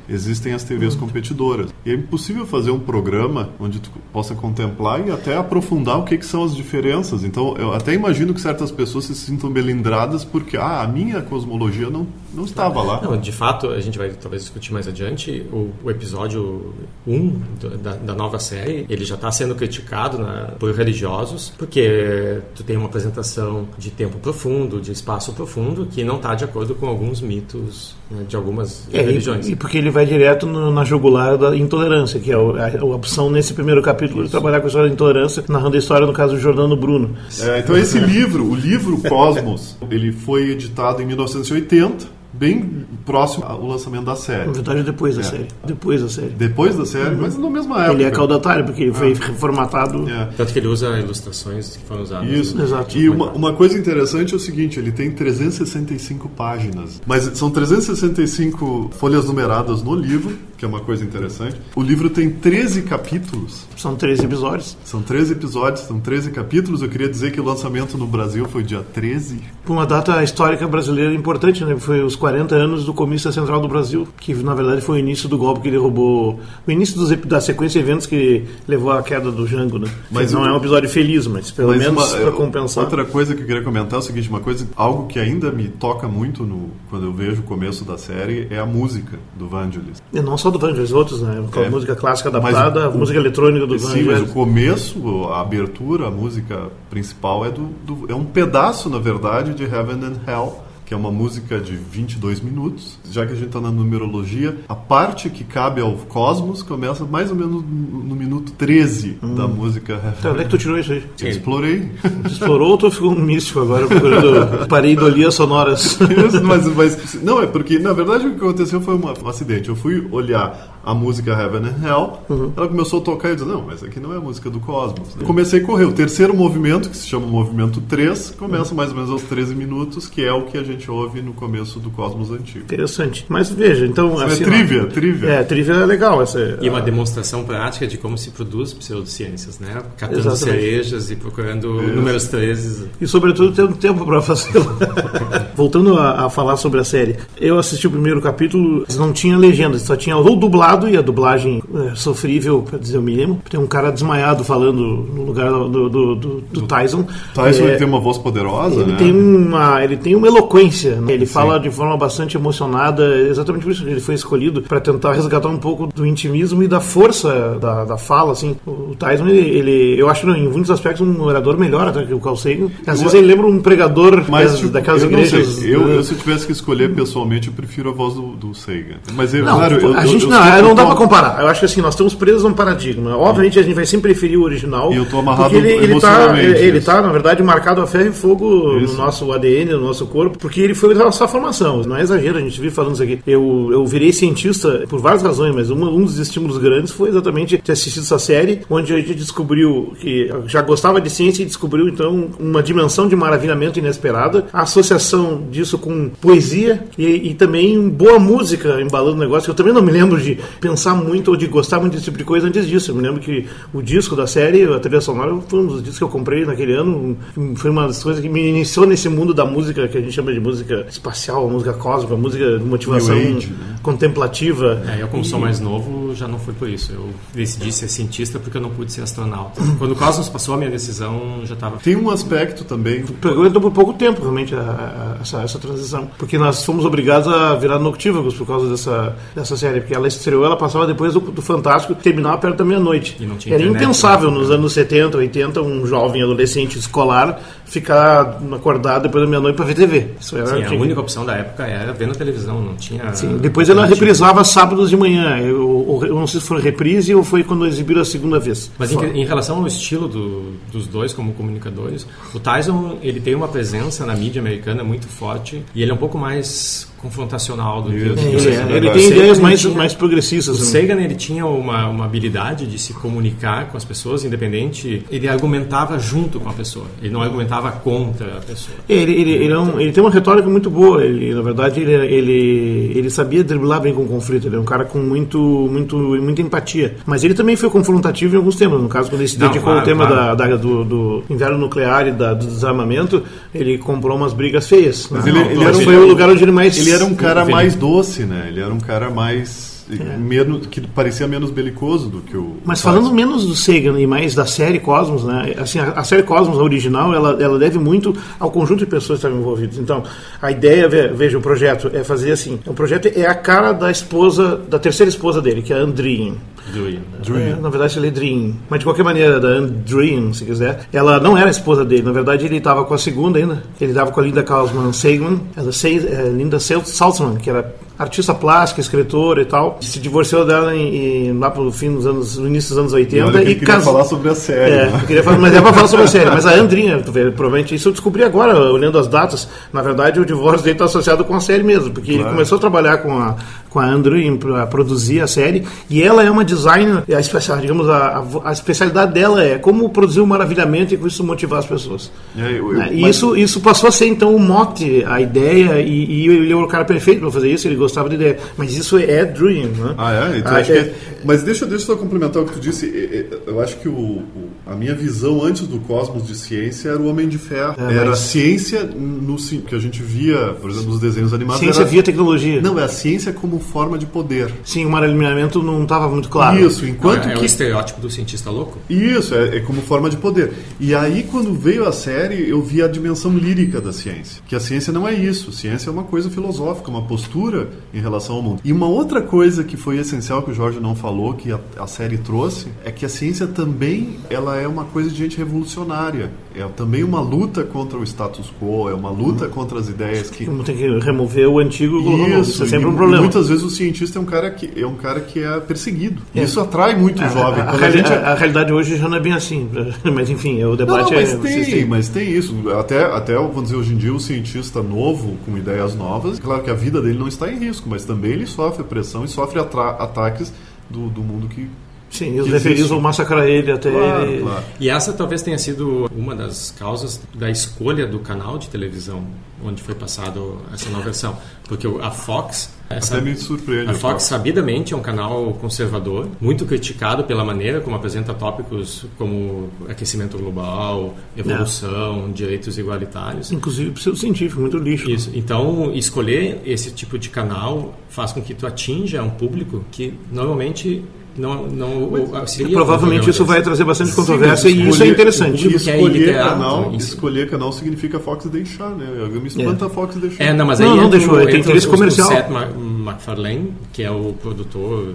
existem 0.48 0.86
as 0.86 0.94
hum. 0.94 0.98
competidoras. 0.98 1.70
E 1.84 1.90
é 1.90 1.94
impossível 1.94 2.46
fazer 2.46 2.70
um 2.70 2.80
programa 2.80 3.50
onde 3.58 3.80
tu 3.80 3.90
possa 4.12 4.34
contemplar 4.34 5.06
e 5.06 5.10
até 5.10 5.36
aprofundar 5.36 5.98
o 5.98 6.04
que, 6.04 6.16
que 6.16 6.26
são 6.26 6.44
as 6.44 6.54
diferenças. 6.54 7.24
Então, 7.24 7.54
eu 7.56 7.72
até 7.72 7.92
imagino 7.92 8.32
que 8.32 8.40
certas 8.40 8.70
pessoas 8.70 9.04
se 9.04 9.14
sintam 9.14 9.50
melindradas 9.50 10.24
porque 10.24 10.56
ah, 10.56 10.82
a 10.82 10.86
minha 10.86 11.20
cosmologia 11.22 11.90
não, 11.90 12.06
não 12.32 12.44
estava 12.44 12.82
lá. 12.82 13.00
Não, 13.02 13.16
de 13.16 13.32
fato, 13.32 13.68
a 13.68 13.80
gente 13.80 13.98
vai 13.98 14.10
talvez 14.10 14.42
discutir 14.42 14.72
mais 14.72 14.88
adiante. 14.88 15.46
O, 15.52 15.70
o 15.82 15.90
episódio 15.90 16.74
1 17.06 17.40
da, 17.82 17.94
da, 17.96 18.14
nova 18.14 18.38
série, 18.38 18.86
ele 18.88 19.04
já 19.04 19.14
está 19.14 19.30
sendo 19.30 19.54
criticado 19.54 20.18
né, 20.18 20.54
por 20.58 20.74
religiosos 20.74 21.52
porque 21.58 22.40
tu 22.54 22.62
tem 22.62 22.76
uma 22.76 22.86
apresentação 22.86 23.68
de 23.76 23.90
tempo 23.90 24.18
profundo, 24.18 24.80
de 24.80 24.92
espaço 24.92 25.32
profundo, 25.32 25.86
que 25.86 26.04
não 26.04 26.16
está 26.16 26.34
de 26.34 26.44
acordo 26.44 26.74
com 26.74 26.86
alguns 26.86 27.20
mitos 27.20 27.94
né, 28.10 28.24
de 28.28 28.36
algumas 28.36 28.88
é, 28.92 29.00
religiões. 29.02 29.48
E, 29.48 29.52
e, 29.52 29.56
porque 29.56 29.78
ele 29.78 29.90
vai 29.90 30.04
direto 30.04 30.29
no, 30.46 30.70
na 30.70 30.84
jugular 30.84 31.36
da 31.36 31.56
intolerância, 31.56 32.18
que 32.20 32.30
é 32.30 32.34
a, 32.34 32.80
a 32.80 32.84
opção 32.84 33.30
nesse 33.30 33.54
primeiro 33.54 33.82
capítulo 33.82 34.20
Isso. 34.20 34.26
de 34.26 34.30
trabalhar 34.30 34.60
com 34.60 34.66
a 34.66 34.68
história 34.68 34.88
da 34.88 34.94
intolerância, 34.94 35.44
narrando 35.48 35.76
a 35.76 35.78
história, 35.78 36.06
no 36.06 36.12
caso, 36.12 36.34
do 36.34 36.40
Jordano 36.40 36.76
Bruno. 36.76 37.16
É, 37.40 37.58
então 37.58 37.76
esse 37.76 37.98
livro, 37.98 38.44
o 38.44 38.54
livro 38.54 39.00
Cosmos, 39.08 39.76
ele 39.90 40.12
foi 40.12 40.50
editado 40.50 41.02
em 41.02 41.06
1980 41.06 42.19
bem 42.32 42.86
próximo 43.04 43.44
ao 43.44 43.64
lançamento 43.66 44.04
da 44.04 44.16
série. 44.16 44.46
Na 44.46 44.52
verdade, 44.52 44.82
depois 44.82 45.16
da 45.16 45.22
é. 45.22 45.24
série. 45.24 45.48
Depois 45.64 46.02
da 46.02 46.08
série. 46.08 46.30
Depois 46.30 46.76
da 46.76 46.86
série, 46.86 47.14
uhum. 47.14 47.22
mas 47.22 47.36
na 47.36 47.50
mesma 47.50 47.80
época. 47.82 47.92
Ele 47.92 48.04
é 48.04 48.10
caudatário, 48.10 48.64
porque 48.64 48.82
ele 48.82 48.92
foi 48.92 49.12
ah. 49.12 49.26
reformatado. 49.26 50.08
É. 50.08 50.26
Tanto 50.36 50.52
que 50.52 50.58
ele 50.58 50.68
usa 50.68 50.98
ilustrações 50.98 51.76
que 51.76 51.84
foram 51.84 52.02
usadas. 52.02 52.30
Isso, 52.30 52.60
exato. 52.60 52.96
E 52.96 53.08
uma, 53.08 53.30
uma 53.32 53.52
coisa 53.52 53.78
interessante 53.78 54.32
é 54.32 54.36
o 54.36 54.40
seguinte: 54.40 54.78
ele 54.78 54.92
tem 54.92 55.10
365 55.10 56.28
páginas. 56.30 57.00
Mas 57.06 57.24
são 57.34 57.50
365 57.50 58.90
folhas 58.92 59.26
numeradas 59.26 59.82
no 59.82 59.94
livro, 59.94 60.36
que 60.60 60.66
é 60.66 60.68
uma 60.68 60.80
coisa 60.80 61.02
interessante. 61.02 61.56
O 61.74 61.82
livro 61.82 62.10
tem 62.10 62.28
13 62.28 62.82
capítulos. 62.82 63.66
São 63.78 63.96
13 63.96 64.26
episódios. 64.26 64.76
São 64.84 65.00
13 65.00 65.32
episódios, 65.32 65.86
são 65.86 65.98
13 65.98 66.30
capítulos. 66.32 66.82
Eu 66.82 66.90
queria 66.90 67.08
dizer 67.08 67.32
que 67.32 67.40
o 67.40 67.44
lançamento 67.44 67.96
no 67.96 68.06
Brasil 68.06 68.44
foi 68.44 68.62
dia 68.62 68.82
13. 68.92 69.40
Uma 69.66 69.86
data 69.86 70.22
histórica 70.22 70.68
brasileira 70.68 71.14
importante, 71.14 71.64
né? 71.64 71.74
Foi 71.78 72.04
os 72.04 72.14
40 72.14 72.54
anos 72.54 72.84
do 72.84 72.92
Comício 72.92 73.32
Central 73.32 73.62
do 73.62 73.68
Brasil, 73.68 74.06
que 74.18 74.34
na 74.34 74.54
verdade 74.54 74.82
foi 74.82 74.96
o 74.96 74.98
início 74.98 75.30
do 75.30 75.38
golpe 75.38 75.62
que 75.62 75.70
derrubou. 75.70 76.38
O 76.66 76.70
início 76.70 76.94
dos, 76.98 77.08
da 77.08 77.40
sequência 77.40 77.80
de 77.80 77.88
eventos 77.88 78.06
que 78.06 78.44
levou 78.68 78.92
à 78.92 79.02
queda 79.02 79.32
do 79.32 79.46
Jango, 79.46 79.78
né? 79.78 79.88
Mas 80.10 80.30
não 80.30 80.44
é 80.44 80.52
um 80.52 80.58
episódio 80.58 80.90
feliz, 80.90 81.26
mas 81.26 81.50
pelo 81.50 81.70
mas 81.70 81.78
menos 81.78 82.12
para 82.12 82.32
compensar. 82.32 82.84
Outra 82.84 83.06
coisa 83.06 83.34
que 83.34 83.40
eu 83.40 83.46
queria 83.46 83.62
comentar 83.62 83.94
é 83.94 83.98
o 83.98 84.02
seguinte: 84.02 84.28
uma 84.28 84.40
coisa, 84.40 84.68
algo 84.76 85.06
que 85.06 85.18
ainda 85.18 85.50
me 85.50 85.68
toca 85.68 86.06
muito 86.06 86.42
no, 86.42 86.68
quando 86.90 87.06
eu 87.06 87.12
vejo 87.14 87.40
o 87.40 87.44
começo 87.44 87.82
da 87.82 87.96
série 87.96 88.46
é 88.50 88.58
a 88.58 88.66
música 88.66 89.18
do 89.38 89.48
Vangelis. 89.48 90.02
E 90.12 90.20
não 90.20 90.36
só 90.36 90.49
do 90.50 90.58
Vangelis, 90.58 90.92
outros, 90.92 91.22
né? 91.22 91.42
A 91.54 91.60
é, 91.60 91.68
música 91.68 91.94
clássica 91.94 92.28
adaptada, 92.28 92.86
a 92.86 92.90
música 92.90 93.18
eletrônica 93.18 93.66
do. 93.66 93.78
Sim, 93.78 94.04
mas 94.04 94.20
o 94.22 94.26
começo, 94.26 95.24
a 95.30 95.40
abertura, 95.40 96.08
a 96.08 96.10
música 96.10 96.68
principal 96.88 97.44
é, 97.44 97.50
do, 97.50 97.68
do, 97.84 98.12
é 98.12 98.14
um 98.14 98.24
pedaço, 98.24 98.88
na 98.88 98.98
verdade, 98.98 99.54
de 99.54 99.64
Heaven 99.64 100.00
and 100.04 100.30
Hell 100.30 100.69
que 100.90 100.94
é 100.94 100.96
uma 100.96 101.12
música 101.12 101.60
de 101.60 101.76
22 101.76 102.40
minutos. 102.40 102.98
Já 103.12 103.24
que 103.24 103.30
a 103.30 103.36
gente 103.36 103.46
está 103.46 103.60
na 103.60 103.70
numerologia, 103.70 104.56
a 104.68 104.74
parte 104.74 105.30
que 105.30 105.44
cabe 105.44 105.80
ao 105.80 105.92
cosmos 105.92 106.64
começa 106.64 107.04
mais 107.04 107.30
ou 107.30 107.36
menos 107.36 107.62
no 107.62 108.16
minuto 108.16 108.50
13 108.58 109.18
hum. 109.22 109.36
da 109.36 109.46
música 109.46 109.92
Heaven. 109.92 110.14
Então, 110.18 110.32
onde 110.32 110.40
é 110.40 110.44
que 110.46 110.50
tu 110.50 110.58
tirou 110.58 110.76
isso 110.76 110.90
aí? 110.90 111.04
Eu 111.20 111.28
explorei. 111.28 111.92
Explorou 112.26 112.70
ou 112.70 112.76
tu 112.76 112.90
ficou 112.90 113.12
um 113.12 113.20
místico 113.20 113.60
agora 113.60 113.86
procurando 113.86 114.66
pareidolias 114.66 115.32
sonoras? 115.32 115.96
mas, 116.42 116.66
mas, 116.74 117.22
não, 117.22 117.40
é 117.40 117.46
porque 117.46 117.78
na 117.78 117.92
verdade 117.92 118.26
o 118.26 118.30
que 118.30 118.44
aconteceu 118.44 118.80
foi 118.80 118.96
um 118.96 119.28
acidente. 119.28 119.68
Eu 119.68 119.76
fui 119.76 120.08
olhar 120.10 120.79
a 120.84 120.94
música 120.94 121.32
Heaven 121.32 121.68
and 121.68 121.86
Hell, 121.86 122.18
uhum. 122.28 122.52
ela 122.56 122.68
começou 122.68 123.00
a 123.00 123.02
tocar 123.02 123.28
e 123.28 123.32
eu 123.32 123.36
disse, 123.36 123.48
não, 123.48 123.62
mas 123.62 123.82
aqui 123.82 124.00
não 124.00 124.12
é 124.12 124.16
a 124.16 124.20
música 124.20 124.48
do 124.48 124.60
Cosmos. 124.60 125.14
Né? 125.14 125.24
Comecei 125.24 125.60
a 125.60 125.64
correr. 125.64 125.84
O 125.84 125.92
terceiro 125.92 126.34
movimento, 126.34 126.88
que 126.88 126.96
se 126.96 127.06
chama 127.06 127.26
movimento 127.26 127.80
3, 127.82 128.34
começa 128.38 128.70
uhum. 128.70 128.76
mais 128.76 128.90
ou 128.90 128.96
menos 128.96 129.10
aos 129.10 129.22
13 129.22 129.54
minutos, 129.54 130.08
que 130.08 130.24
é 130.24 130.32
o 130.32 130.44
que 130.46 130.56
a 130.56 130.62
gente 130.62 130.90
ouve 130.90 131.20
no 131.20 131.32
começo 131.32 131.78
do 131.78 131.90
Cosmos 131.90 132.30
antigo. 132.30 132.64
Interessante. 132.64 133.26
Mas 133.28 133.50
veja, 133.50 133.86
então... 133.86 134.20
É 134.20 134.24
assim, 134.24 134.42
é 134.42 134.46
trivia, 134.46 134.86
trivia. 134.86 135.28
É, 135.30 135.42
trivia 135.42 135.74
é 135.74 135.86
legal. 135.86 136.22
Essa, 136.22 136.58
e 136.60 136.68
uma 136.68 136.80
demonstração 136.80 137.44
prática 137.44 137.86
de 137.86 137.98
como 137.98 138.16
se 138.16 138.30
produz 138.30 138.72
pseudociências, 138.72 139.58
né? 139.58 139.82
Catando 139.96 140.20
Exatamente. 140.20 140.60
cerejas 140.60 141.10
e 141.10 141.16
procurando 141.16 141.82
Isso. 141.82 141.94
números 141.94 142.28
13. 142.28 142.88
E 143.00 143.06
sobretudo 143.06 143.52
tendo 143.52 143.76
tempo 143.76 144.04
para 144.04 144.22
fazê-lo. 144.22 144.78
Voltando 145.54 145.98
a, 145.98 146.26
a, 146.26 146.30
falar 146.30 146.56
sobre 146.56 146.80
a 146.80 146.84
série, 146.84 147.16
eu 147.38 147.58
assisti 147.58 147.86
o 147.86 147.90
primeiro 147.90 148.20
capítulo, 148.20 148.86
não 148.96 149.12
tinha 149.12 149.36
legenda, 149.36 149.78
só 149.78 149.96
tinha 149.96 150.16
ou 150.16 150.36
dublado 150.36 150.69
e 150.88 150.96
a 150.96 151.02
dublagem 151.02 151.62
é, 151.74 151.94
sofrível, 151.94 152.62
para 152.62 152.78
dizer 152.78 152.98
o 152.98 153.02
mínimo. 153.02 153.40
Tem 153.48 153.58
um 153.58 153.66
cara 153.66 153.90
desmaiado 153.90 154.44
falando 154.44 154.80
no 154.80 155.24
lugar 155.24 155.50
do, 155.50 155.88
do, 155.88 156.14
do, 156.14 156.40
do 156.40 156.62
Tyson. 156.62 157.06
Tyson 157.34 157.64
é, 157.68 157.76
tem 157.76 157.86
uma 157.86 158.00
voz 158.00 158.18
poderosa, 158.18 158.80
ele 158.80 158.92
né? 158.92 158.98
Tem 158.98 159.12
uma, 159.12 159.82
ele 159.82 159.96
tem 159.96 160.14
uma 160.14 160.26
eloquência, 160.26 160.96
né? 160.96 161.12
ele 161.12 161.26
Sim. 161.26 161.32
fala 161.32 161.58
de 161.58 161.70
forma 161.70 161.96
bastante 161.96 162.36
emocionada, 162.36 163.04
exatamente 163.28 163.62
por 163.62 163.72
isso 163.72 163.84
que 163.84 163.90
ele 163.90 164.00
foi 164.00 164.14
escolhido, 164.14 164.62
para 164.62 164.80
tentar 164.80 165.12
resgatar 165.12 165.48
um 165.48 165.58
pouco 165.58 165.88
do 165.88 166.06
intimismo 166.06 166.62
e 166.62 166.68
da 166.68 166.80
força 166.80 167.58
da, 167.60 167.84
da 167.84 167.96
fala, 167.96 168.32
assim. 168.32 168.56
O 168.66 168.94
Tyson, 168.98 169.26
ele, 169.26 169.40
ele, 169.40 170.00
eu 170.00 170.08
acho 170.08 170.28
em 170.30 170.48
muitos 170.48 170.70
aspectos 170.70 171.06
um 171.06 171.22
orador 171.22 171.58
melhor 171.58 171.88
até 171.88 172.04
que 172.04 172.14
o 172.14 172.20
Carl 172.20 172.36
Sagan. 172.36 172.68
Às 172.86 172.98
eu, 172.98 173.04
vezes 173.04 173.14
ele 173.14 173.26
lembra 173.26 173.46
um 173.46 173.60
pregador 173.60 174.24
Mas, 174.28 174.58
tipo, 174.58 174.70
daquelas 174.70 175.02
igrejas. 175.02 175.62
Eu, 175.64 175.88
eu, 175.88 176.02
se 176.02 176.12
eu 176.12 176.18
tivesse 176.18 176.46
que 176.46 176.52
escolher 176.52 176.94
pessoalmente, 176.94 177.48
eu 177.48 177.54
prefiro 177.54 177.90
a 177.90 177.92
voz 177.92 178.14
do, 178.14 178.36
do 178.36 178.54
Sagan. 178.54 178.96
Mas, 179.14 179.34
eu, 179.34 179.44
não, 179.44 179.56
claro, 179.56 179.76
eu, 179.76 179.94
a 179.96 180.06
gente, 180.06 180.26
não, 180.26 180.42
não 180.62 180.74
dá 180.74 180.86
para 180.86 180.94
comparar. 180.94 181.40
Eu 181.40 181.48
acho 181.48 181.60
que 181.60 181.66
assim, 181.66 181.80
nós 181.80 181.94
estamos 181.94 182.14
presos 182.14 182.44
a 182.44 182.48
um 182.48 182.52
paradigma. 182.52 183.16
Obviamente 183.16 183.58
a 183.58 183.62
gente 183.62 183.74
vai 183.74 183.86
sempre 183.86 184.12
preferir 184.12 184.38
o 184.38 184.42
original. 184.42 184.92
E 184.92 184.96
eu 184.96 185.06
tô 185.06 185.18
amarrado 185.18 185.54
ele, 185.56 185.72
ele 185.72 186.00
tá, 186.00 186.38
ele 186.38 186.80
tá, 186.80 187.02
na 187.02 187.12
verdade, 187.12 187.42
marcado 187.42 187.80
a 187.80 187.86
ferro 187.86 188.08
e 188.08 188.12
fogo 188.12 188.78
isso. 188.78 188.94
no 188.94 188.98
nosso 188.98 189.30
ADN, 189.32 189.72
no 189.72 189.80
nosso 189.80 190.06
corpo, 190.06 190.38
porque 190.38 190.60
ele 190.60 190.74
foi 190.74 190.94
da 190.94 191.04
nossa 191.04 191.26
formação. 191.28 191.82
Não 191.82 191.96
é 191.96 192.02
exagero, 192.02 192.38
a 192.38 192.40
gente 192.40 192.60
vive 192.60 192.74
falando 192.74 192.94
isso 192.94 193.02
aqui. 193.02 193.20
Eu, 193.26 193.68
eu 193.72 193.86
virei 193.86 194.12
cientista 194.12 194.84
por 194.88 195.00
várias 195.00 195.22
razões, 195.22 195.54
mas 195.54 195.70
um, 195.70 195.82
um 195.82 196.04
dos 196.04 196.18
estímulos 196.18 196.58
grandes 196.58 196.92
foi 196.92 197.08
exatamente 197.08 197.58
ter 197.58 197.72
assistido 197.72 198.02
essa 198.02 198.18
série, 198.18 198.62
onde 198.68 198.92
a 198.92 198.96
gente 198.96 199.14
descobriu 199.14 199.94
que 200.00 200.30
já 200.46 200.62
gostava 200.62 201.00
de 201.00 201.10
ciência 201.10 201.42
e 201.42 201.46
descobriu 201.46 201.88
então 201.88 202.28
uma 202.38 202.62
dimensão 202.62 203.08
de 203.08 203.16
maravilhamento 203.16 203.78
inesperada, 203.78 204.46
a 204.52 204.62
associação 204.62 205.42
disso 205.50 205.78
com 205.78 206.10
poesia 206.20 206.84
e, 206.98 207.30
e 207.30 207.34
também 207.34 207.88
boa 207.88 208.18
música 208.18 208.80
embalando 208.80 209.16
o 209.16 209.20
negócio. 209.20 209.50
Eu 209.50 209.54
também 209.54 209.72
não 209.72 209.82
me 209.82 209.92
lembro 209.92 210.20
de 210.20 210.38
pensar 210.60 210.94
muito 210.94 211.30
ou 211.30 211.36
de 211.36 211.46
gostar 211.46 211.78
muito 211.80 211.92
desse 211.92 212.04
tipo 212.04 212.18
de 212.18 212.24
coisa 212.24 212.46
antes 212.46 212.66
disso. 212.66 212.90
Eu 212.90 212.94
me 212.94 213.02
lembro 213.02 213.20
que 213.20 213.46
o 213.72 213.82
disco 213.82 214.16
da 214.16 214.26
série, 214.26 214.64
a 214.64 214.78
trilha 214.78 215.00
sonora, 215.00 215.36
foi 215.48 215.60
um 215.60 215.66
dos 215.66 215.82
discos 215.82 215.98
que 215.98 216.04
eu 216.04 216.08
comprei 216.08 216.44
naquele 216.44 216.72
ano. 216.72 217.16
Foi 217.56 217.70
uma 217.70 217.86
das 217.86 218.02
coisas 218.02 218.22
que 218.22 218.28
me 218.28 218.48
iniciou 218.48 218.86
nesse 218.86 219.08
mundo 219.08 219.34
da 219.34 219.44
música 219.44 219.86
que 219.88 219.98
a 219.98 220.00
gente 220.00 220.12
chama 220.12 220.32
de 220.32 220.40
música 220.40 220.86
espacial, 220.88 221.48
música 221.48 221.72
cósmica, 221.72 222.16
música 222.16 222.58
de 222.58 222.64
motivação 222.64 223.16
Age, 223.16 223.48
né? 223.48 223.76
contemplativa. 223.82 224.82
É, 224.86 225.02
eu, 225.02 225.08
como 225.08 225.22
e... 225.22 225.26
sou 225.26 225.38
mais 225.38 225.60
novo, 225.60 225.99
já 226.14 226.28
não 226.28 226.38
foi 226.38 226.54
por 226.54 226.68
isso. 226.68 226.92
Eu 226.92 227.10
decidi 227.34 227.72
ser 227.72 227.88
cientista 227.88 228.38
porque 228.38 228.56
eu 228.56 228.60
não 228.60 228.70
pude 228.70 228.92
ser 228.92 229.02
astronauta. 229.02 229.60
Quando 229.78 229.92
o 229.92 229.96
Cosmos 229.96 230.28
passou 230.28 230.54
a 230.54 230.58
minha 230.58 230.70
decisão, 230.70 231.40
já 231.44 231.54
estava. 231.54 231.78
Tem 231.78 231.96
um 231.96 232.10
aspecto 232.10 232.64
também. 232.64 233.04
Pegou 233.04 233.46
então 233.46 233.60
por 233.60 233.72
pouco 233.72 233.92
tempo, 233.94 234.20
realmente, 234.20 234.54
a, 234.54 234.58
a, 234.58 235.22
essa, 235.22 235.42
essa 235.42 235.58
transição. 235.58 236.10
Porque 236.18 236.38
nós 236.38 236.64
fomos 236.64 236.84
obrigados 236.84 237.28
a 237.28 237.54
virar 237.54 237.78
noctívagos 237.78 238.34
por 238.34 238.46
causa 238.46 238.68
dessa, 238.68 239.16
dessa 239.34 239.56
série. 239.56 239.80
Porque 239.80 239.94
ela 239.94 240.08
estreou, 240.08 240.44
ela 240.44 240.56
passava 240.56 240.86
depois 240.86 241.14
do, 241.14 241.20
do 241.20 241.42
Fantástico, 241.42 241.94
terminava 241.94 242.38
perto 242.38 242.58
da 242.58 242.64
meia-noite. 242.64 243.16
Era 243.20 243.32
internet, 243.34 243.68
impensável 243.68 244.30
né? 244.30 244.38
nos 244.38 244.50
anos 244.50 244.72
70, 244.72 245.16
80, 245.18 245.62
um 245.62 245.86
jovem 245.86 246.22
adolescente 246.22 246.78
escolar 246.78 247.40
ficar 247.70 248.40
acordado 248.52 249.02
depois 249.02 249.24
da 249.24 249.30
meia-noite 249.30 249.56
para 249.56 249.64
ver 249.64 249.74
TV. 249.74 250.08
Isso 250.20 250.36
era 250.36 250.46
Sim, 250.46 250.64
a 250.64 250.72
única 250.72 251.00
opção 251.00 251.24
da 251.24 251.34
época 251.36 251.64
era 251.64 251.92
ver 251.92 252.08
na 252.08 252.14
televisão, 252.14 252.60
não 252.60 252.74
tinha. 252.74 253.12
Sim, 253.14 253.38
depois 253.38 253.68
ela 253.68 253.86
reprisava 253.86 254.42
sábados 254.42 254.90
de 254.90 254.96
manhã. 254.96 255.38
Eu, 255.38 255.84
eu, 256.06 256.14
não 256.14 256.26
sei 256.26 256.40
se 256.40 256.46
foi 256.46 256.60
reprise 256.60 257.14
ou 257.14 257.22
foi 257.22 257.42
quando 257.44 257.66
exibiram 257.66 258.00
a 258.00 258.04
segunda 258.04 258.38
vez. 258.38 258.70
Mas 258.78 258.92
em, 258.92 258.98
em, 258.98 259.24
relação 259.24 259.58
ao 259.58 259.66
estilo 259.66 260.08
do, 260.08 260.52
dos 260.72 260.86
dois 260.86 261.12
como 261.12 261.32
comunicadores, 261.32 262.06
o 262.34 262.40
Tyson 262.40 262.98
ele 263.02 263.20
tem 263.20 263.34
uma 263.34 263.48
presença 263.48 264.04
na 264.04 264.14
mídia 264.14 264.40
americana 264.40 264.82
muito 264.82 265.06
forte 265.06 265.62
e 265.74 265.82
ele 265.82 265.90
é 265.90 265.94
um 265.94 265.98
pouco 265.98 266.18
mais 266.18 266.89
confrontacional 267.00 267.82
do 267.82 267.90
que 267.90 267.96
o 267.96 268.48
é, 268.48 268.76
Ele 268.76 268.90
tem 268.90 269.06
ideias 269.08 269.38
mais, 269.38 269.60
tinha, 269.60 269.74
mais 269.74 269.94
progressistas. 269.94 270.58
O 270.58 270.60
né? 270.60 270.66
Sagan 270.66 271.00
ele 271.00 271.14
tinha 271.14 271.46
uma, 271.46 271.88
uma 271.88 272.04
habilidade 272.04 272.66
de 272.66 272.78
se 272.78 272.92
comunicar 272.92 273.68
com 273.68 273.76
as 273.76 273.84
pessoas, 273.84 274.24
independente. 274.24 275.04
Ele 275.10 275.26
argumentava 275.26 275.98
junto 275.98 276.38
com 276.38 276.48
a 276.48 276.52
pessoa. 276.52 276.86
Ele 277.00 277.12
não 277.12 277.22
argumentava 277.22 277.72
contra 277.72 278.36
a 278.36 278.40
pessoa. 278.40 278.76
Ele, 278.88 279.12
ele, 279.12 279.32
ele, 279.32 279.52
é 279.52 279.82
ele 279.82 279.92
tem 279.92 280.02
uma 280.02 280.10
retórica 280.10 280.48
muito 280.48 280.68
boa. 280.70 281.02
Ele, 281.02 281.34
na 281.34 281.42
verdade, 281.42 281.80
ele, 281.80 281.92
ele, 281.92 282.92
ele 282.94 283.10
sabia 283.10 283.42
driblar 283.42 283.80
bem 283.80 283.94
com 283.94 284.02
o 284.02 284.08
conflito. 284.08 284.46
Ele 284.46 284.56
é 284.56 284.58
um 284.58 284.64
cara 284.64 284.84
com 284.84 284.98
muito, 284.98 285.38
muito, 285.38 285.96
muita 285.96 286.42
empatia. 286.42 286.96
Mas 287.06 287.24
ele 287.24 287.34
também 287.34 287.56
foi 287.56 287.70
confrontativo 287.70 288.34
em 288.34 288.38
alguns 288.38 288.56
temas. 288.56 288.80
No 288.80 288.88
caso, 288.88 289.08
quando 289.08 289.22
ele 289.22 289.28
se 289.28 289.38
dedicou 289.38 289.62
claro, 289.62 289.78
ao 289.78 289.84
tema 289.84 290.06
claro. 290.06 290.36
da, 290.36 290.46
da, 290.46 290.56
do, 290.56 290.84
do, 290.84 291.24
inverno 291.30 291.56
nuclear 291.56 292.08
e 292.08 292.12
da, 292.12 292.34
do 292.34 292.46
desarmamento, 292.46 293.22
ele 293.54 293.78
comprou 293.78 294.16
umas 294.16 294.32
brigas 294.34 294.68
feias. 294.68 295.08
Mas 295.10 295.24
né? 295.24 295.30
ele, 295.30 295.40
ele, 295.52 295.64
ele 295.64 295.84
foi 295.84 295.96
o 295.96 296.06
lugar 296.06 296.28
onde 296.28 296.42
ele 296.42 296.52
mais 296.52 296.74
ele 296.90 296.96
era 296.96 297.04
um 297.04 297.14
cara 297.14 297.44
mais 297.44 297.74
doce, 297.74 298.24
né? 298.24 298.46
Ele 298.48 298.60
era 298.60 298.72
um 298.72 298.80
cara 298.80 299.10
mais 299.10 299.69
é. 299.98 300.16
menos, 300.16 300.66
que 300.66 300.80
parecia 300.80 301.26
menos 301.26 301.50
belicoso 301.50 302.08
do 302.08 302.20
que 302.20 302.36
o. 302.36 302.56
Mas 302.64 302.82
falando 302.82 303.12
menos 303.12 303.46
do 303.46 303.56
Sagan 303.56 303.98
e 303.98 304.06
mais 304.06 304.34
da 304.34 304.46
série 304.46 304.78
Cosmos, 304.78 305.24
né? 305.24 305.54
Assim, 305.58 305.78
a, 305.78 305.92
a, 305.92 306.04
série 306.04 306.22
Cosmos, 306.22 306.58
a 306.58 306.62
original, 306.62 307.14
ela, 307.14 307.42
ela 307.42 307.58
deve 307.58 307.78
muito 307.78 308.14
ao 308.38 308.50
conjunto 308.50 308.80
de 308.80 308.86
pessoas 308.86 309.18
que 309.18 309.26
estavam 309.26 309.38
envolvidas. 309.38 309.78
Então, 309.78 310.02
a 310.40 310.50
ideia, 310.50 310.88
veja, 310.88 311.38
o 311.38 311.40
projeto 311.40 311.90
é 311.94 312.04
fazer 312.04 312.32
assim: 312.32 312.58
o 312.66 312.74
projeto 312.74 313.06
é 313.06 313.26
a 313.26 313.34
cara 313.34 313.72
da 313.72 313.90
esposa, 313.90 314.56
da 314.56 314.78
terceira 314.78 315.08
esposa 315.08 315.40
dele, 315.40 315.62
que 315.62 315.72
é 315.72 315.76
a 315.76 315.80
Andreen. 315.80 316.36
Dream. 316.72 317.02
É, 317.40 317.60
na 317.60 317.68
verdade, 317.68 317.98
ele 317.98 318.08
é 318.08 318.10
Dream. 318.10 318.54
Mas 318.68 318.80
de 318.80 318.84
qualquer 318.84 319.02
maneira, 319.02 319.40
da 319.40 319.48
Andreen, 319.48 320.32
se 320.32 320.44
quiser, 320.44 320.86
ela 320.92 321.18
não 321.18 321.36
era 321.36 321.48
a 321.48 321.50
esposa 321.50 321.84
dele. 321.84 322.02
Na 322.02 322.12
verdade, 322.12 322.44
ele 322.46 322.56
estava 322.56 322.84
com 322.84 322.94
a 322.94 322.98
segunda 322.98 323.38
ainda. 323.38 323.62
Ele 323.80 323.90
estava 323.90 324.10
com 324.10 324.20
a 324.20 324.22
Linda 324.22 324.42
Kaufman 324.42 324.92
Sagan, 324.92 325.40
ela, 325.56 325.70
é, 325.70 326.28
Linda 326.28 326.58
Saltzman, 326.60 327.36
que 327.36 327.50
era 327.50 327.74
artista 328.00 328.32
plástica, 328.34 328.80
escritora 328.80 329.42
e 329.42 329.44
tal. 329.44 329.76
Se 329.82 330.00
divorciou 330.00 330.46
dela 330.46 330.74
em, 330.74 331.26
em, 331.26 331.38
lá 331.38 331.50
pro 331.50 331.70
fim 331.70 331.92
dos 331.92 332.06
anos, 332.06 332.38
no 332.38 332.46
início 332.46 332.70
dos 332.70 332.78
anos 332.78 332.92
80 332.94 333.42
e, 333.42 333.50
e 333.50 333.54
casou. 333.56 333.92
falar 333.92 334.04
sobre 334.04 334.30
a 334.30 334.34
série. 334.34 334.72
É, 334.72 334.86
né? 334.86 335.04
queria 335.06 335.22
falar, 335.22 335.38
mas 335.38 335.54
é 335.54 335.60
para 335.60 335.72
falar 335.74 335.88
sobre 335.88 336.04
a 336.06 336.08
série. 336.08 336.30
Mas 336.30 336.46
a 336.46 336.54
Andrinha, 336.58 336.98
provavelmente, 336.98 337.74
isso 337.74 337.88
eu 337.88 337.92
descobri 337.92 338.24
agora, 338.24 338.58
olhando 338.58 338.98
as 338.98 339.06
datas. 339.06 339.46
Na 339.70 339.82
verdade, 339.82 340.18
o 340.18 340.24
divórcio 340.24 340.64
dele 340.64 340.76
está 340.76 340.86
associado 340.86 341.24
com 341.26 341.36
a 341.36 341.40
série 341.40 341.62
mesmo, 341.62 341.90
porque 341.90 342.12
claro. 342.12 342.28
ele 342.28 342.32
começou 342.32 342.56
a 342.56 342.60
trabalhar 342.60 342.98
com 342.98 343.18
a, 343.18 343.36
com 343.70 343.78
a 343.78 343.86
Andrew 343.86 344.36
para 344.36 344.66
produzir 344.66 345.20
a 345.20 345.26
série 345.26 345.64
e 345.88 346.02
ela 346.02 346.22
é 346.22 346.30
uma 346.30 346.44
designer, 346.44 347.04
a 347.08 347.20
especial, 347.20 347.58
digamos, 347.58 347.88
a, 347.88 348.22
a, 348.44 348.52
especialidade 348.52 349.14
dela 349.14 349.42
é 349.42 349.58
como 349.58 349.88
produzir 349.88 350.20
um 350.20 350.26
maravilhamento 350.26 350.92
e 350.92 350.96
com 350.96 351.06
isso 351.06 351.24
motivar 351.24 351.60
as 351.60 351.66
pessoas. 351.66 352.10
É, 352.36 352.50
eu, 352.50 352.72
eu, 352.72 352.78
né? 352.78 352.88
E 352.92 353.00
mas... 353.02 353.16
isso, 353.16 353.36
isso 353.36 353.60
passou 353.60 353.88
a 353.88 353.92
ser 353.92 354.06
então 354.06 354.34
o 354.34 354.38
mote, 354.38 355.04
a 355.06 355.20
ideia, 355.20 355.80
e, 355.80 356.04
e 356.04 356.28
ele 356.28 356.52
é 356.52 356.56
o 356.56 356.66
cara 356.66 356.84
perfeito 356.84 357.20
para 357.20 357.30
fazer 357.30 357.50
isso, 357.50 357.68
ele 357.68 357.76
gostava 357.76 358.08
de 358.08 358.16
ideia. 358.16 358.38
Mas 358.56 358.76
isso 358.76 358.98
é 358.98 359.24
Dream, 359.24 359.68
né? 359.68 359.94
Ah, 359.96 360.12
é? 360.12 360.38
Então, 360.38 360.54
ah, 360.54 360.60
é... 360.60 360.72
é... 360.72 360.94
Mas 361.24 361.42
deixa, 361.42 361.66
deixa 361.66 361.84
eu 361.84 361.86
só 361.86 361.96
complementar 361.96 362.42
o 362.42 362.46
que 362.46 362.54
tu 362.54 362.60
disse. 362.60 363.30
Eu 363.46 363.60
acho 363.60 363.76
que 363.78 363.88
o, 363.88 363.92
o, 363.92 364.50
a 364.66 364.74
minha 364.74 364.94
visão 364.94 365.44
antes 365.44 365.66
do 365.66 365.78
cosmos 365.80 366.26
de 366.26 366.36
ciência 366.36 366.88
era 366.88 366.98
o 366.98 367.06
Homem 367.06 367.28
de 367.28 367.38
Ferro. 367.38 367.76
É, 367.78 367.94
era 367.94 368.10
mas... 368.10 368.18
ciência 368.20 368.84
no 368.84 369.36
que 369.36 369.74
a 369.74 369.78
gente 369.78 370.02
via, 370.02 370.54
por 370.60 370.70
exemplo, 370.70 370.90
nos 370.90 371.00
desenhos 371.00 371.32
animados. 371.32 371.60
Ciência 371.60 371.82
era... 371.82 371.90
via 371.90 372.02
tecnologia. 372.02 372.60
Não, 372.60 372.78
é 372.78 372.84
a 372.84 372.88
ciência 372.88 373.32
como 373.32 373.59
forma 373.60 373.98
de 373.98 374.06
poder. 374.06 374.52
Sim, 374.64 374.84
o 374.84 374.90
maralhamento 374.90 375.62
não 375.62 375.82
estava 375.82 376.08
muito 376.08 376.28
claro. 376.28 376.58
Isso, 376.58 376.86
enquanto 376.86 377.28
é, 377.28 377.32
é 377.32 377.36
que 377.36 377.42
o 377.42 377.44
estereótipo 377.44 378.00
do 378.00 378.10
cientista 378.10 378.50
louco. 378.50 378.78
Isso, 378.88 379.34
é, 379.34 379.56
é, 379.56 379.60
como 379.60 379.80
forma 379.82 380.08
de 380.08 380.16
poder. 380.16 380.52
E 380.78 380.94
aí, 380.94 381.22
quando 381.30 381.52
veio 381.52 381.86
a 381.86 381.92
série, 381.92 382.48
eu 382.48 382.62
vi 382.62 382.82
a 382.82 382.88
dimensão 382.88 383.36
lírica 383.36 383.80
da 383.80 383.92
ciência. 383.92 384.42
Que 384.46 384.56
a 384.56 384.60
ciência 384.60 384.92
não 384.92 385.06
é 385.06 385.14
isso. 385.14 385.52
Ciência 385.52 385.88
é 385.88 385.92
uma 385.92 386.04
coisa 386.04 386.30
filosófica, 386.30 386.90
uma 386.90 387.02
postura 387.02 387.70
em 387.92 388.00
relação 388.00 388.36
ao 388.36 388.42
mundo. 388.42 388.60
E 388.64 388.72
uma 388.72 388.86
outra 388.86 389.20
coisa 389.20 389.64
que 389.64 389.76
foi 389.76 389.98
essencial 389.98 390.42
que 390.42 390.50
o 390.50 390.54
Jorge 390.54 390.80
não 390.80 390.94
falou, 390.94 391.34
que 391.34 391.52
a, 391.52 391.60
a 391.78 391.86
série 391.86 392.18
trouxe, 392.18 392.68
é 392.84 392.90
que 392.90 393.04
a 393.04 393.08
ciência 393.08 393.46
também 393.46 394.16
ela 394.28 394.56
é 394.56 394.66
uma 394.66 394.84
coisa 394.84 395.10
de 395.10 395.16
gente 395.16 395.36
revolucionária. 395.36 396.30
É 396.54 396.64
também 396.64 397.04
uma 397.04 397.20
luta 397.20 397.62
contra 397.62 397.98
o 397.98 398.02
status 398.02 398.52
quo, 398.60 398.88
é 398.88 398.94
uma 398.94 399.10
luta 399.10 399.48
contra 399.48 399.78
as 399.78 399.88
ideias 399.88 400.30
que... 400.30 400.46
Tem 400.64 400.76
que 400.76 400.98
remover 400.98 401.48
o 401.48 401.58
antigo 401.58 401.98
Isso, 401.98 402.50
isso 402.50 402.64
é 402.64 402.66
sempre 402.66 402.86
um 402.88 402.94
problema. 402.94 403.22
muitas 403.22 403.48
vezes 403.50 403.62
o 403.62 403.70
cientista 403.70 404.18
é 404.18 404.22
um 404.22 404.24
cara 404.24 404.50
que 404.50 404.80
é, 404.80 404.86
um 404.86 404.96
cara 404.96 405.20
que 405.20 405.42
é 405.42 405.60
perseguido. 405.60 406.22
É. 406.34 406.42
Isso 406.42 406.58
atrai 406.58 406.96
muito 406.96 407.22
o 407.22 407.28
jovem. 407.28 407.62
A, 407.62 407.70
a, 407.70 407.74
a, 407.74 407.90
gente... 407.90 408.10
a, 408.10 408.34
realidade 408.34 408.72
hoje 408.72 408.96
já 408.96 409.08
não 409.08 409.18
é 409.18 409.20
bem 409.20 409.34
assim. 409.34 409.68
Mas 410.14 410.30
enfim, 410.30 410.64
o 410.64 410.76
debate 410.76 411.12
não, 411.12 411.20
não, 411.20 411.40
mas 411.42 411.46
é... 411.46 411.64
Tem, 411.64 411.84
mas 411.84 412.08
tem 412.08 412.30
isso. 412.30 412.70
Até, 412.70 413.04
até, 413.04 413.34
vamos 413.34 413.64
dizer, 413.64 413.76
hoje 413.76 413.92
em 413.92 413.96
dia 413.96 414.14
o 414.14 414.20
cientista 414.20 414.82
novo, 414.82 415.36
com 415.44 415.58
ideias 415.58 415.94
novas, 415.94 416.38
claro 416.38 416.62
que 416.62 416.70
a 416.70 416.74
vida 416.74 417.02
dele 417.02 417.18
não 417.18 417.28
está 417.28 417.50
em 417.50 417.58
risco, 417.58 417.88
mas 417.88 418.04
também 418.04 418.32
ele 418.32 418.46
sofre 418.46 418.82
pressão 418.84 419.24
e 419.24 419.28
sofre 419.28 419.60
ataques 419.60 420.52
do, 420.88 421.08
do 421.08 421.22
mundo 421.22 421.48
que 421.48 421.68
Sim, 422.10 422.36
e 422.36 422.40
os 422.40 422.48
referidos 422.48 422.90
vão 422.90 423.00
massacrar 423.00 423.46
ele 423.46 423.70
até 423.70 423.90
claro, 423.90 424.24
ele... 424.24 424.42
Claro. 424.42 424.64
E 424.80 424.90
essa 424.90 425.12
talvez 425.12 425.42
tenha 425.42 425.58
sido 425.58 426.10
uma 426.14 426.34
das 426.34 426.74
causas 426.76 427.20
da 427.34 427.48
escolha 427.48 428.06
do 428.06 428.18
canal 428.18 428.58
de 428.58 428.68
televisão 428.68 429.24
onde 429.64 429.82
foi 429.82 429.94
passado 429.94 430.58
essa 430.72 430.88
nova 430.90 431.04
versão. 431.04 431.36
Porque 431.68 431.86
a 432.00 432.10
Fox... 432.10 432.70
Essa, 432.88 433.18
Até 433.18 433.24
me 433.24 433.36
surpreende. 433.36 433.88
A 433.88 433.94
Fox, 433.94 434.24
sabidamente, 434.24 434.92
é 434.92 434.96
um 434.96 435.00
canal 435.00 435.52
conservador, 435.60 436.28
muito 436.40 436.66
criticado 436.66 437.22
pela 437.22 437.44
maneira 437.44 437.80
como 437.80 437.94
apresenta 437.94 438.34
tópicos 438.34 439.06
como 439.16 439.70
aquecimento 439.88 440.36
global, 440.36 441.14
evolução, 441.36 442.26
é. 442.28 442.32
direitos 442.32 442.78
igualitários. 442.78 443.52
Inclusive 443.52 443.92
científico 444.16 444.60
muito 444.60 444.76
lixo. 444.76 445.08
Isso. 445.08 445.30
Então, 445.32 445.92
escolher 445.94 446.62
esse 446.64 446.90
tipo 446.90 447.16
de 447.16 447.28
canal 447.28 447.94
faz 448.08 448.32
com 448.32 448.42
que 448.42 448.54
tu 448.54 448.66
atinja 448.66 449.22
um 449.22 449.30
público 449.30 449.84
que 449.92 450.12
normalmente 450.32 451.04
não, 451.36 451.66
não 451.66 452.46
seria 452.46 452.76
provavelmente 452.76 453.30
isso 453.30 453.44
vai 453.44 453.62
trazer 453.62 453.84
bastante 453.84 454.12
controvérsia 454.12 454.70
Sim, 454.70 454.76
e 454.76 454.88
isso 454.88 455.02
é 455.02 455.06
interessante. 455.06 455.74
Escolher, 455.74 456.34
canal, 456.34 456.92
escolher 456.94 457.50
canal 457.50 457.72
significa 457.72 458.16
a 458.16 458.20
Fox 458.20 458.46
deixar, 458.46 458.90
né? 458.90 459.06
Me 459.28 459.48
espanta 459.48 459.84
é. 459.84 459.86
a 459.86 459.90
Fox 459.90 460.16
deixar. 460.16 460.44
É, 460.44 460.52
não, 460.52 460.66
mas 460.66 460.80
aí 460.80 460.86
não, 460.86 460.96
não 460.96 461.10
deixou, 461.10 461.44
tem 461.46 461.60
interesse 461.60 461.86
comercial. 461.86 462.28
O 462.28 462.32
Seth 462.32 462.50
MacFarlane, 462.50 463.72
que 463.92 464.02
é 464.02 464.10
o 464.10 464.34
produtor 464.34 465.14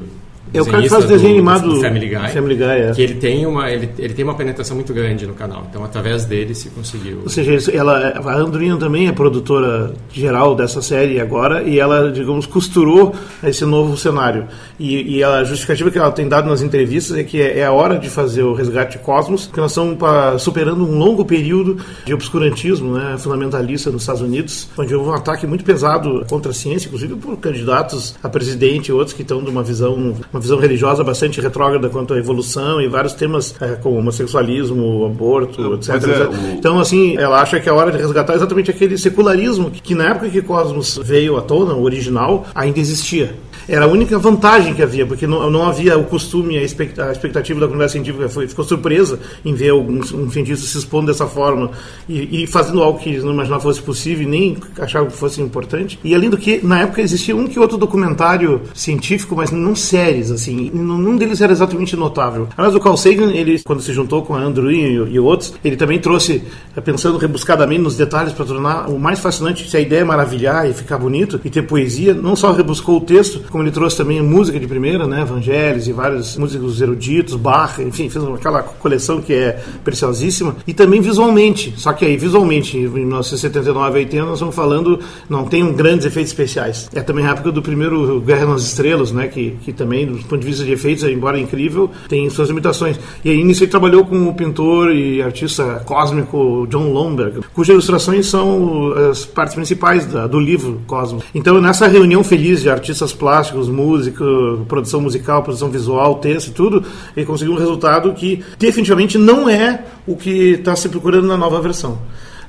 é 0.54 0.62
o 0.62 0.66
cara 0.66 0.84
que 0.84 0.90
faz 0.90 1.06
desenho 1.06 1.34
animado 1.34 1.70
do 1.70 1.82
Family 1.82 2.08
Guy, 2.08 2.30
Family 2.30 2.56
Guy 2.56 2.66
é. 2.66 2.92
que 2.92 3.02
ele 3.02 3.16
tem 3.16 3.46
uma 3.46 3.70
ele, 3.70 3.90
ele 3.98 4.14
tem 4.14 4.24
uma 4.24 4.36
penetração 4.36 4.76
muito 4.76 4.94
grande 4.94 5.28
no 5.28 5.34
canal. 5.34 5.68
Então 5.70 5.84
através 5.84 6.26
dele 6.26 6.54
se 6.54 6.70
conseguiu. 6.70 7.22
Ou 7.24 7.30
seja, 7.30 7.72
ela 7.72 8.10
a 8.26 8.38
Andrina 8.38 8.78
também 8.78 9.08
é 9.08 9.12
produtora 9.12 9.94
geral 10.12 10.56
dessa 10.56 10.82
série 10.82 11.20
agora 11.20 11.64
e 11.64 11.80
ela 11.80 12.12
digamos 12.12 12.46
costurou 12.46 13.14
esse 13.44 13.66
novo 13.66 13.98
cenário. 13.98 14.48
E, 14.80 15.18
e 15.18 15.24
a 15.24 15.44
justificativa 15.44 15.92
que 15.92 15.98
ela 15.98 16.12
tem 16.12 16.28
dado 16.28 16.50
nas 16.50 16.62
entrevistas 16.62 17.18
é 17.18 17.24
que 17.24 17.42
é, 17.42 17.60
é 17.60 17.66
a 17.66 17.72
hora 17.72 17.98
de 17.98 18.10
fazer 18.10 18.44
o 18.44 18.54
resgate 18.54 18.98
Cosmos, 19.00 19.50
que 19.52 19.60
nós 19.60 19.72
estamos 19.72 19.98
superando 20.42 20.86
um 20.86 20.98
longo 20.98 21.26
período 21.26 21.78
de 22.06 22.14
obscurantismo, 22.14 22.94
né, 22.94 23.18
fundamentalista 23.18 23.90
nos 23.92 24.04
Estados 24.04 24.22
Unidos, 24.22 24.70
onde 24.78 24.94
houve 24.96 25.10
um 25.10 25.14
ataque 25.14 25.46
muito 25.48 25.64
pesado 25.64 26.26
contra 26.30 26.52
a 26.52 26.54
ciência, 26.54 26.88
inclusive 26.88 27.16
por 27.16 27.38
candidatos 27.38 28.16
a 28.24 28.30
presidente 28.30 28.90
e 28.90 28.92
outros 28.92 29.14
que 29.14 29.22
estão 29.22 29.44
de 29.44 29.50
uma 29.50 29.64
visão 29.64 30.16
uma 30.36 30.42
visão 30.42 30.60
religiosa 30.60 31.02
bastante 31.02 31.40
retrógrada 31.40 31.88
quanto 31.90 32.14
à 32.14 32.18
evolução 32.18 32.82
e 32.82 32.88
vários 32.88 33.14
temas 33.14 33.56
é, 33.62 33.76
como 33.76 33.98
homossexualismo, 33.98 35.06
aborto, 35.06 35.76
etc. 35.76 35.90
É, 35.90 36.28
o... 36.28 36.58
Então, 36.58 36.78
assim, 36.78 37.16
ela 37.18 37.42
acha 37.42 37.60
que 37.60 37.70
é 37.70 37.72
hora 37.72 37.90
de 37.90 37.98
resgatar 37.98 38.36
exatamente 38.36 38.70
aquele 38.70 38.98
secularismo 38.98 39.72
que, 39.72 39.82
que 39.82 39.96
na 39.96 40.10
época 40.10 40.30
que 40.30 40.42
Cosmos 40.42 41.00
veio 41.02 41.38
à 41.38 41.42
tona, 41.42 41.74
o 41.74 41.84
original, 41.84 42.46
ainda 42.54 42.80
existia. 42.80 43.34
Era 43.68 43.86
a 43.86 43.88
única 43.88 44.18
vantagem 44.20 44.74
que 44.74 44.82
havia, 44.82 45.06
porque 45.06 45.26
não, 45.26 45.50
não 45.50 45.64
havia 45.64 45.98
o 45.98 46.04
costume, 46.04 46.58
a 46.58 46.64
expectativa 46.64 47.60
da 47.60 47.66
comunidade 47.66 47.94
científica 47.94 48.30
foi, 48.30 48.48
ficou 48.48 48.64
surpresa 48.64 49.20
em 49.44 49.54
ver 49.54 49.74
um, 49.74 50.00
um 50.00 50.30
cientista 50.30 50.66
se 50.66 50.78
expondo 50.78 51.08
dessa 51.08 51.26
forma 51.26 51.72
e, 52.08 52.44
e, 52.44 52.48
fazendo 52.48 52.82
algo 52.82 53.00
que 53.00 53.18
não 53.18 53.34
imaginava 53.34 53.62
fosse 53.62 53.82
possível 53.82 54.24
e 54.24 54.30
nem 54.30 54.58
achava 54.80 55.08
que 55.08 55.14
fosse 55.14 55.42
importante. 55.42 56.00
E 56.04 56.14
além 56.14 56.30
do 56.30 56.38
que, 56.38 56.60
na 56.64 56.82
época 56.82 57.02
existia 57.02 57.36
um 57.36 57.48
que 57.48 57.60
outro 57.60 57.78
documentário 57.78 58.62
científico, 58.74 59.36
mas 59.36 59.52
não 59.52 59.76
séries, 59.76 60.32
assim, 60.32 60.72
nenhum 60.74 61.16
deles 61.16 61.42
era 61.42 61.52
exatamente 61.52 61.96
notável. 61.96 62.48
Aliás, 62.58 62.76
o 62.76 62.80
Carl 62.80 62.98
Sagan, 62.98 63.32
ele, 63.32 63.60
quando 63.64 63.82
se 63.82 63.94
juntou 63.94 64.22
com 64.24 64.36
a 64.36 64.40
Andrew 64.40 64.72
e, 64.72 65.14
e 65.14 65.20
outros, 65.20 65.54
ele 65.64 65.76
também 65.76 66.00
trouxe, 66.00 66.44
pensando 66.84 67.18
rebuscadamente 67.18 67.82
nos 67.82 67.98
detalhes 67.98 68.34
para 68.34 68.46
tornar 68.46 68.90
o 68.90 69.00
mais 69.00 69.20
fascinante, 69.20 69.70
se 69.70 69.78
a 69.78 69.80
ideia 69.80 70.02
é 70.02 70.04
maravilhar 70.04 70.70
e 70.70 70.74
ficar 70.74 70.98
bonito 70.98 71.40
e 71.44 71.50
ter 71.50 71.64
poesia, 71.64 72.14
não 72.14 72.36
só 72.36 72.52
rebuscou 72.52 72.98
o 72.98 73.02
texto, 73.02 73.42
como 73.56 73.64
ele 73.64 73.72
trouxe 73.72 73.96
também 73.96 74.22
música 74.22 74.60
de 74.60 74.68
primeira, 74.68 75.08
né, 75.08 75.22
Evangelis 75.22 75.88
e 75.88 75.94
vários 75.94 76.36
músicos 76.36 76.82
eruditos, 76.82 77.38
Bach, 77.38 77.80
enfim, 77.80 78.10
fez 78.10 78.22
aquela 78.26 78.62
coleção 78.62 79.22
que 79.22 79.32
é 79.32 79.64
preciosíssima, 79.82 80.58
e 80.68 80.74
também 80.74 81.00
visualmente, 81.00 81.74
só 81.78 81.94
que 81.94 82.04
aí 82.04 82.18
visualmente, 82.18 82.78
em 82.78 82.86
1979 82.90 83.98
e 83.98 84.04
80, 84.04 84.26
nós 84.26 84.34
estamos 84.34 84.54
falando, 84.54 85.00
não 85.30 85.46
tem 85.46 85.72
grandes 85.72 86.06
efeitos 86.06 86.34
especiais. 86.34 86.90
É 86.94 87.02
também 87.02 87.26
a 87.26 87.30
época 87.30 87.50
do 87.50 87.62
primeiro 87.62 88.20
Guerra 88.20 88.46
nas 88.46 88.64
Estrelas, 88.64 89.14
né, 89.14 89.30
que, 89.30 89.52
que 89.64 89.72
também, 89.72 90.06
do 90.06 90.18
ponto 90.18 90.40
de 90.40 90.46
vista 90.46 90.66
de 90.66 90.74
efeitos, 90.74 91.06
embora 91.06 91.40
incrível, 91.40 91.90
tem 92.10 92.30
suas 92.30 92.50
limitações. 92.50 93.00
E 93.24 93.30
aí 93.30 93.42
nisso 93.42 93.64
ele 93.64 93.72
trabalhou 93.72 94.06
com 94.06 94.28
o 94.28 94.34
pintor 94.34 94.94
e 94.94 95.22
artista 95.22 95.82
cósmico 95.86 96.68
John 96.70 96.92
Lomberg, 96.92 97.40
cujas 97.54 97.72
ilustrações 97.72 98.26
são 98.26 98.92
as 99.10 99.24
partes 99.26 99.56
principais 99.56 100.06
da, 100.06 100.28
do 100.28 100.42
livro 100.42 100.82
Cosmos. 100.86 101.24
Então, 101.34 101.62
nessa 101.62 101.88
reunião 101.88 102.22
feliz 102.22 102.62
de 102.62 102.70
artistas 102.70 103.14
plásticos, 103.14 103.45
plásticos, 103.46 103.70
música, 103.70 104.26
produção 104.68 105.02
musical, 105.02 105.44
produção 105.44 105.70
visual, 105.70 106.16
texto 106.16 106.48
e 106.48 106.52
tudo, 106.52 106.84
ele 107.16 107.26
conseguiu 107.26 107.54
um 107.54 107.58
resultado 107.58 108.14
que 108.14 108.44
definitivamente 108.58 109.18
não 109.18 109.50
é 109.50 109.84
o 110.08 110.16
que 110.16 110.54
está 110.54 110.76
se 110.76 110.90
procurando 110.90 111.28
na 111.28 111.38
nova 111.38 111.62
versão. 111.62 112.00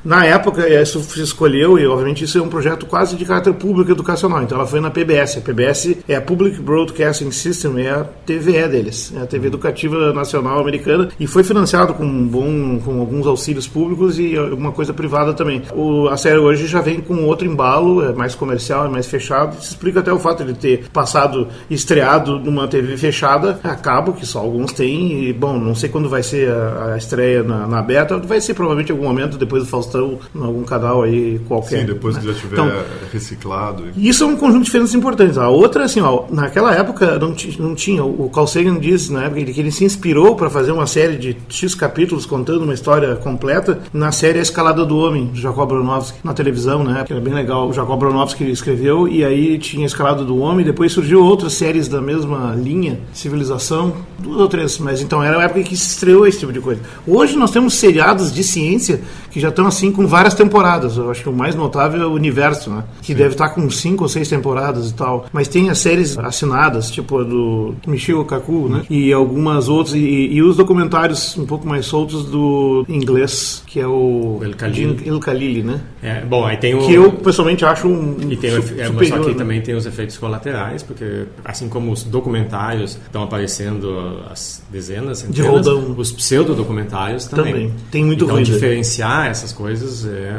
Na 0.06 0.24
época, 0.24 0.68
isso 0.68 1.00
se 1.00 1.20
escolheu, 1.20 1.76
e 1.76 1.84
obviamente 1.84 2.22
isso 2.22 2.38
é 2.38 2.40
um 2.40 2.48
projeto 2.48 2.86
quase 2.86 3.16
de 3.16 3.24
caráter 3.24 3.52
público 3.54 3.90
educacional. 3.90 4.40
Então 4.40 4.56
ela 4.56 4.66
foi 4.66 4.78
na 4.78 4.88
PBS. 4.88 5.38
A 5.38 5.40
PBS 5.40 5.96
é 6.06 6.14
a 6.14 6.20
Public 6.20 6.60
Broadcasting 6.60 7.32
System, 7.32 7.84
é 7.84 7.90
a 7.90 8.04
TVE 8.04 8.68
deles, 8.68 9.12
é 9.16 9.22
a 9.22 9.26
TV 9.26 9.48
Educativa 9.48 10.12
Nacional 10.12 10.60
Americana, 10.60 11.08
e 11.18 11.26
foi 11.26 11.42
financiado 11.42 11.92
com, 11.92 12.04
um 12.04 12.24
bom, 12.24 12.78
com 12.78 13.00
alguns 13.00 13.26
auxílios 13.26 13.66
públicos 13.66 14.16
e 14.16 14.38
alguma 14.38 14.70
coisa 14.70 14.94
privada 14.94 15.34
também. 15.34 15.62
O, 15.74 16.06
a 16.06 16.16
série 16.16 16.38
hoje 16.38 16.68
já 16.68 16.80
vem 16.80 17.00
com 17.00 17.24
outro 17.24 17.44
embalo, 17.44 18.04
é 18.04 18.12
mais 18.12 18.36
comercial, 18.36 18.86
é 18.86 18.88
mais 18.88 19.08
fechado. 19.08 19.58
Isso 19.58 19.70
explica 19.70 19.98
até 19.98 20.12
o 20.12 20.20
fato 20.20 20.44
de 20.44 20.54
ter 20.54 20.88
passado, 20.90 21.48
estreado 21.68 22.38
numa 22.38 22.68
TV 22.68 22.96
fechada, 22.96 23.58
a 23.64 23.74
cabo, 23.74 24.12
que 24.12 24.24
só 24.24 24.38
alguns 24.38 24.72
têm, 24.72 25.24
e 25.24 25.32
bom, 25.32 25.58
não 25.58 25.74
sei 25.74 25.88
quando 25.88 26.08
vai 26.08 26.22
ser 26.22 26.48
a, 26.48 26.94
a 26.94 26.96
estreia 26.96 27.42
na, 27.42 27.66
na 27.66 27.82
beta, 27.82 28.18
vai 28.18 28.40
ser 28.40 28.54
provavelmente 28.54 28.92
algum 28.92 29.02
momento 29.02 29.36
depois 29.36 29.64
do 29.64 29.68
Faustão 29.68 29.95
em 29.98 30.42
algum 30.42 30.62
canal 30.62 31.02
aí 31.02 31.38
qualquer. 31.46 31.80
Sim, 31.80 31.86
depois 31.86 32.14
né? 32.14 32.20
que 32.20 32.28
já 32.28 32.34
tiver 32.34 32.54
então, 32.54 32.72
reciclado. 33.12 33.84
Isso 33.96 34.24
é 34.24 34.26
um 34.26 34.36
conjunto 34.36 34.60
de 34.60 34.64
diferenças 34.66 34.94
importantes. 34.94 35.38
A 35.38 35.48
outra, 35.48 35.84
assim, 35.84 36.00
ó, 36.00 36.24
naquela 36.30 36.74
época 36.74 37.18
não, 37.18 37.34
não 37.58 37.74
tinha. 37.74 38.04
O 38.04 38.30
Carl 38.30 38.46
Sagan 38.46 38.78
disse 38.78 39.12
na 39.12 39.24
época 39.24 39.44
que 39.44 39.60
ele 39.60 39.70
se 39.70 39.84
inspirou 39.84 40.34
para 40.34 40.50
fazer 40.50 40.72
uma 40.72 40.86
série 40.86 41.16
de 41.16 41.36
X 41.48 41.74
capítulos 41.74 42.26
contando 42.26 42.62
uma 42.62 42.74
história 42.74 43.16
completa 43.16 43.80
na 43.92 44.12
série 44.12 44.38
A 44.38 44.42
Escalada 44.42 44.84
do 44.84 44.98
Homem, 44.98 45.26
do 45.26 45.38
Jacob 45.38 45.68
Bronowski, 45.68 46.18
na 46.22 46.34
televisão, 46.34 46.84
né? 46.84 47.04
Que 47.06 47.12
era 47.12 47.22
bem 47.22 47.34
legal. 47.34 47.68
O 47.68 47.72
Jacob 47.72 47.98
Bronowski 47.98 48.44
escreveu 48.50 49.08
e 49.08 49.24
aí 49.24 49.58
tinha 49.58 49.84
a 49.84 49.86
Escalada 49.86 50.24
do 50.24 50.38
Homem, 50.38 50.64
depois 50.64 50.92
surgiu 50.92 51.22
outras 51.22 51.54
séries 51.54 51.88
da 51.88 52.00
mesma 52.00 52.54
linha, 52.54 52.98
Civilização, 53.12 53.94
duas 54.18 54.40
ou 54.40 54.48
três, 54.48 54.78
mas 54.78 55.00
então 55.00 55.22
era 55.22 55.38
a 55.38 55.42
época 55.44 55.62
que 55.62 55.76
se 55.76 55.88
estreou 55.88 56.26
esse 56.26 56.38
tipo 56.38 56.52
de 56.52 56.60
coisa. 56.60 56.80
Hoje 57.06 57.36
nós 57.36 57.50
temos 57.50 57.74
seriados 57.74 58.32
de 58.32 58.42
ciência 58.42 59.00
que 59.30 59.40
já 59.40 59.48
estão 59.48 59.66
assim 59.66 59.85
com 59.92 60.06
várias 60.06 60.34
temporadas. 60.34 60.96
Eu 60.96 61.10
acho 61.10 61.22
que 61.22 61.28
o 61.28 61.32
mais 61.32 61.54
notável 61.54 62.02
é 62.02 62.06
o 62.06 62.12
Universo, 62.12 62.70
né? 62.70 62.84
Que 63.00 63.08
Sim. 63.08 63.14
deve 63.14 63.30
estar 63.30 63.50
com 63.50 63.68
cinco 63.70 64.04
ou 64.04 64.08
seis 64.08 64.28
temporadas 64.28 64.90
e 64.90 64.94
tal. 64.94 65.26
Mas 65.32 65.48
tem 65.48 65.70
as 65.70 65.78
séries 65.78 66.16
assinadas, 66.18 66.90
tipo 66.90 67.18
a 67.18 67.24
do 67.24 67.74
Michio 67.86 68.24
Kaku, 68.24 68.68
né? 68.68 68.82
E 68.88 69.12
algumas 69.12 69.68
outras. 69.68 69.94
E, 69.94 69.98
e, 69.98 70.42
os 70.42 70.56
documentários 70.56 71.36
um 71.36 71.46
pouco 71.46 71.66
mais 71.66 71.86
soltos 71.86 72.26
do 72.26 72.84
inglês, 72.88 73.62
que 73.66 73.80
é 73.80 73.86
o 73.86 74.40
El 74.42 74.52
Khalili, 74.52 75.08
El 75.08 75.18
Khalili 75.18 75.62
né? 75.62 75.80
É, 76.02 76.20
bom, 76.20 76.44
aí 76.44 76.56
tem 76.56 76.74
o... 76.74 76.86
Que 76.86 76.94
eu 76.94 77.12
pessoalmente 77.12 77.64
acho 77.64 77.88
um. 77.88 78.16
E 78.30 78.36
tem 78.36 78.50
su 78.50 78.56
o, 78.56 78.80
é, 78.80 78.86
superior, 78.86 79.06
só 79.06 79.18
que 79.18 79.30
né? 79.30 79.34
também 79.34 79.60
tem 79.60 79.74
os 79.74 79.86
efeitos 79.86 80.16
colaterais, 80.16 80.82
porque 80.82 81.24
assim 81.44 81.68
como 81.68 81.92
os 81.92 82.04
documentários 82.04 82.98
estão 83.06 83.22
aparecendo 83.22 84.20
as 84.30 84.62
dezenas, 84.70 85.18
centenas, 85.18 85.64
de 85.64 85.70
os 85.70 86.12
pseudodocumentários 86.12 87.26
também. 87.26 87.52
Também. 87.52 87.72
Tem 87.90 88.04
muito 88.04 88.24
então, 88.24 88.36
ruído. 88.36 88.52
diferenciar 88.52 89.26
essas 89.26 89.52
coisas 89.52 89.75
coisas 89.78 90.06
é, 90.06 90.30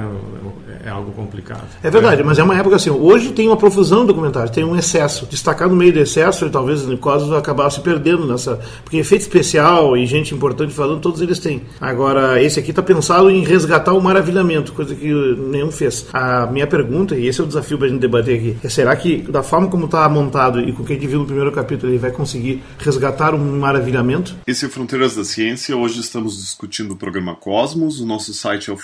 é 0.83 0.89
algo 0.89 1.11
complicado. 1.11 1.65
É 1.83 1.89
verdade, 1.89 2.23
mas 2.23 2.39
é 2.39 2.43
uma 2.43 2.57
época 2.57 2.75
assim, 2.75 2.89
hoje 2.89 3.31
tem 3.31 3.47
uma 3.47 3.57
profusão 3.57 4.01
de 4.01 4.07
documentários, 4.07 4.51
tem 4.51 4.63
um 4.63 4.75
excesso. 4.75 5.25
Destacar 5.25 5.69
no 5.69 5.75
meio 5.75 5.93
do 5.93 5.99
excesso, 5.99 6.45
e 6.45 6.49
talvez 6.49 6.87
o 6.87 6.97
Cosmos 6.97 7.33
acabar 7.33 7.69
se 7.69 7.81
perdendo 7.81 8.25
nessa. 8.25 8.59
Porque 8.83 8.97
efeito 8.97 9.21
especial 9.21 9.95
e 9.97 10.05
gente 10.05 10.33
importante 10.33 10.73
falando, 10.73 11.01
todos 11.01 11.21
eles 11.21 11.39
têm. 11.39 11.61
Agora, 11.79 12.41
esse 12.41 12.59
aqui 12.59 12.71
está 12.71 12.81
pensado 12.81 13.29
em 13.29 13.43
resgatar 13.43 13.93
o 13.93 14.01
maravilhamento, 14.01 14.73
coisa 14.73 14.95
que 14.95 15.07
nenhum 15.07 15.71
fez. 15.71 16.07
A 16.13 16.47
minha 16.47 16.67
pergunta, 16.67 17.15
e 17.15 17.27
esse 17.27 17.39
é 17.41 17.43
o 17.43 17.47
desafio 17.47 17.77
para 17.77 17.87
a 17.87 17.89
gente 17.89 17.99
debater 17.99 18.37
aqui, 18.37 18.57
é 18.63 18.69
será 18.69 18.95
que 18.95 19.17
da 19.23 19.43
forma 19.43 19.67
como 19.67 19.85
está 19.85 20.07
montado 20.09 20.59
e 20.59 20.71
com 20.71 20.83
o 20.83 20.85
que 20.85 20.93
a 20.93 20.95
gente 20.95 21.07
viu 21.07 21.19
no 21.19 21.25
primeiro 21.25 21.51
capítulo, 21.51 21.91
ele 21.91 21.99
vai 21.99 22.11
conseguir 22.11 22.63
resgatar 22.77 23.33
um 23.33 23.59
maravilhamento? 23.59 24.35
Esse 24.45 24.65
é 24.65 24.69
Fronteiras 24.69 25.15
da 25.15 25.23
Ciência. 25.23 25.75
Hoje 25.75 25.99
estamos 25.99 26.37
discutindo 26.37 26.91
o 26.91 26.95
programa 26.95 27.35
Cosmos. 27.35 27.99
O 27.99 28.05
nosso 28.05 28.33
site 28.33 28.69
é 28.69 28.73
o 28.73 28.77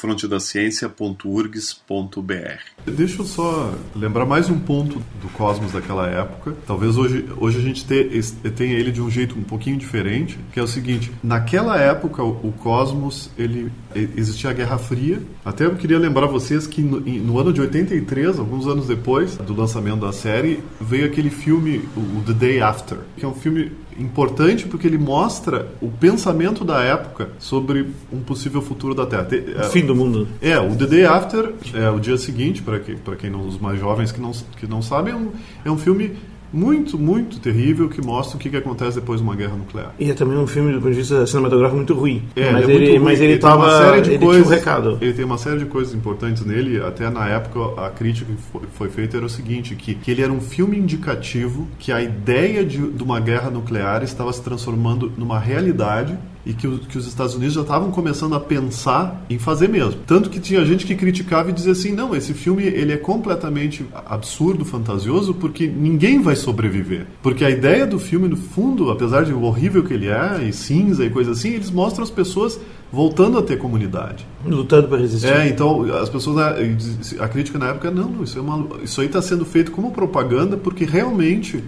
frontedaciencia.urgs.br. 1.88 2.92
Deixa 2.92 3.22
eu 3.22 3.26
só 3.26 3.74
lembrar 3.96 4.26
mais 4.26 4.50
um 4.50 4.60
ponto 4.60 5.02
do 5.22 5.28
Cosmos 5.34 5.72
daquela 5.72 6.08
época. 6.08 6.56
Talvez 6.66 6.98
hoje, 6.98 7.26
hoje 7.38 7.60
a 7.60 7.62
gente 7.62 7.86
tenha 7.86 8.74
ele 8.74 8.92
de 8.92 9.02
um 9.02 9.10
jeito 9.10 9.38
um 9.38 9.44
pouquinho 9.44 9.78
diferente, 9.78 10.40
que 10.52 10.60
é 10.60 10.64
o 10.64 10.68
seguinte: 10.68 11.12
naquela 11.24 11.78
época 11.78 12.24
o 12.24 12.54
Cosmos 12.60 13.30
ele 13.38 13.72
existia 13.96 14.50
a 14.50 14.54
Guerra 14.54 14.78
Fria. 14.78 15.22
Até 15.44 15.66
eu 15.66 15.76
queria 15.76 16.00
lembrar 16.00 16.28
vocês 16.28 16.68
que 16.68 16.82
no, 16.82 17.00
no 17.00 17.40
ano 17.40 17.54
de 17.54 17.62
83, 17.62 18.40
alguns 18.40 18.68
anos 18.68 18.88
depois 18.88 19.38
do 19.38 19.56
lançamento 19.56 20.02
da 20.02 20.12
série, 20.12 20.60
veio 20.80 21.06
aquele 21.06 21.30
filme 21.30 21.82
o 21.96 22.22
The 22.26 22.34
Day 22.34 22.62
After, 22.62 22.98
que 23.18 23.26
é 23.26 23.28
um 23.28 23.34
filme 23.34 23.72
importante 24.00 24.66
porque 24.66 24.88
ele 24.88 24.98
mostra 24.98 25.68
o 25.82 25.90
pensamento 25.90 26.64
da 26.64 26.82
época 26.82 27.30
sobre 27.40 27.88
um 28.12 28.22
possível 28.22 28.62
futuro 28.62 28.94
da 28.96 29.06
Terra. 29.06 29.28
O 29.32 29.62
é, 29.62 29.70
fim 29.70 29.86
do 29.86 29.96
mundo. 29.96 30.28
É, 30.42 30.60
o 30.60 30.76
The 30.76 30.86
Day 30.86 31.06
After 31.06 31.54
é 31.74 31.90
o 31.90 32.00
dia 32.00 32.18
seguinte, 32.18 32.62
para 32.62 32.80
que, 32.80 32.96
quem 33.20 33.30
não, 33.30 33.48
os 33.48 33.60
mais 33.60 33.80
jovens 33.80 34.12
que 34.12 34.20
não, 34.20 34.32
que 34.32 34.68
não 34.68 34.82
sabem, 34.82 35.14
é 35.14 35.18
um, 35.18 35.32
é 35.66 35.72
um 35.72 35.78
filme 35.78 36.14
muito, 36.54 37.00
muito 37.00 37.40
terrível 37.40 37.90
que 37.90 38.00
mostra 38.00 38.38
o 38.38 38.40
que, 38.40 38.50
que 38.50 38.58
acontece 38.58 39.00
depois 39.00 39.20
de 39.20 39.26
uma 39.26 39.36
guerra 39.36 39.56
nuclear. 39.56 39.94
E 40.00 40.12
é 40.12 40.14
também 40.14 40.38
um 40.38 40.46
filme, 40.46 40.72
do 40.72 40.80
ponto 40.80 40.92
de 40.92 40.98
vista 40.98 41.26
cinematográfico, 41.26 41.78
muito 41.78 41.94
ruim. 41.96 42.22
É, 42.36 42.52
mas, 42.52 42.70
ele, 42.70 42.86
é 42.86 42.90
ele, 42.90 43.00
mas 43.00 43.20
ele, 43.20 43.34
ele 43.34 43.40
tava, 43.40 43.64
uma 43.64 43.78
série 43.78 44.02
de 44.02 44.12
ele 44.12 44.26
coisas, 44.26 44.44
tinha 44.44 44.56
um 44.56 44.60
recado. 44.60 44.98
Ele 45.02 45.14
tem 45.14 45.26
uma 45.26 45.38
série 45.38 45.60
de 45.60 45.66
coisas 45.66 45.96
importantes 45.96 46.46
nele. 46.46 46.80
Até 46.80 47.10
na 47.10 47.28
época, 47.28 47.82
a 47.82 47.90
crítica 47.90 48.32
que 48.32 48.42
foi, 48.52 48.62
foi 48.72 48.90
feita 48.90 49.18
era 49.18 49.26
o 49.26 49.30
seguinte, 49.30 49.76
que, 49.76 49.96
que 49.96 50.12
ele 50.12 50.22
era 50.22 50.32
um 50.32 50.42
filme 50.42 50.78
indicativo 50.78 51.68
que 51.80 51.92
a 51.92 52.02
ideia 52.02 52.64
de, 52.64 52.78
de 52.78 53.04
uma 53.04 53.20
guerra 53.20 53.50
nuclear 53.50 54.04
estava 54.04 54.32
se 54.32 54.44
transformando 54.44 55.12
numa 55.18 55.40
realidade 55.40 56.18
e 56.46 56.54
que, 56.54 56.68
o, 56.68 56.80
que 56.80 56.98
os 56.98 57.08
Estados 57.08 57.36
Unidos 57.36 57.54
já 57.54 57.62
estavam 57.62 57.92
começando 57.92 58.36
a 58.36 58.40
pensar 58.40 59.26
em 59.30 59.40
fazer 59.40 59.70
mesmo. 59.70 60.02
Tanto 60.06 60.30
que 60.30 60.40
tinha 60.40 60.64
gente 60.66 60.86
que 60.86 60.96
criticava 60.96 61.50
e 61.50 61.54
dizia 61.54 61.72
assim, 61.72 61.92
não, 61.92 62.16
esse 62.16 62.34
filme 62.34 62.64
ele 62.64 62.92
é 62.92 62.98
completamente 62.98 63.86
absurdo, 64.06 64.66
fantasioso, 64.66 65.34
porque 65.34 65.68
ninguém 65.68 66.22
vai 66.22 66.36
sobreviver. 66.36 67.06
Porque 67.22 67.46
a 67.46 67.50
ideia 67.50 67.88
do 67.88 68.00
filme, 68.00 68.28
no 68.28 68.36
fundo, 68.36 68.92
apesar 68.92 69.24
de 69.24 69.34
horrível 69.34 69.84
que 69.84 69.94
ele 69.94 70.08
é, 70.08 70.44
e 70.44 70.52
cinza 70.52 71.06
e 71.06 71.10
coisa 71.10 71.32
assim, 71.32 71.52
eles 71.52 71.72
mostram 71.72 72.04
as 72.04 72.12
pessoas 72.12 72.60
voltando 72.92 73.40
a 73.40 73.42
ter 73.42 73.58
comunidade. 73.58 74.26
Lutando 74.46 74.88
para 74.88 75.00
resistir. 75.00 75.28
É, 75.28 75.48
então 75.48 75.84
as 75.96 76.10
pessoas, 76.10 76.36
né, 76.36 76.78
a 77.20 77.28
crítica 77.28 77.58
na 77.58 77.70
época, 77.70 77.90
não, 77.90 78.24
isso, 78.24 78.38
é 78.38 78.42
uma, 78.42 78.68
isso 78.84 79.02
aí 79.02 79.08
está 79.08 79.22
sendo 79.22 79.46
feito 79.46 79.72
como 79.72 79.92
propaganda, 79.92 80.58
porque 80.58 80.86
realmente 80.86 81.64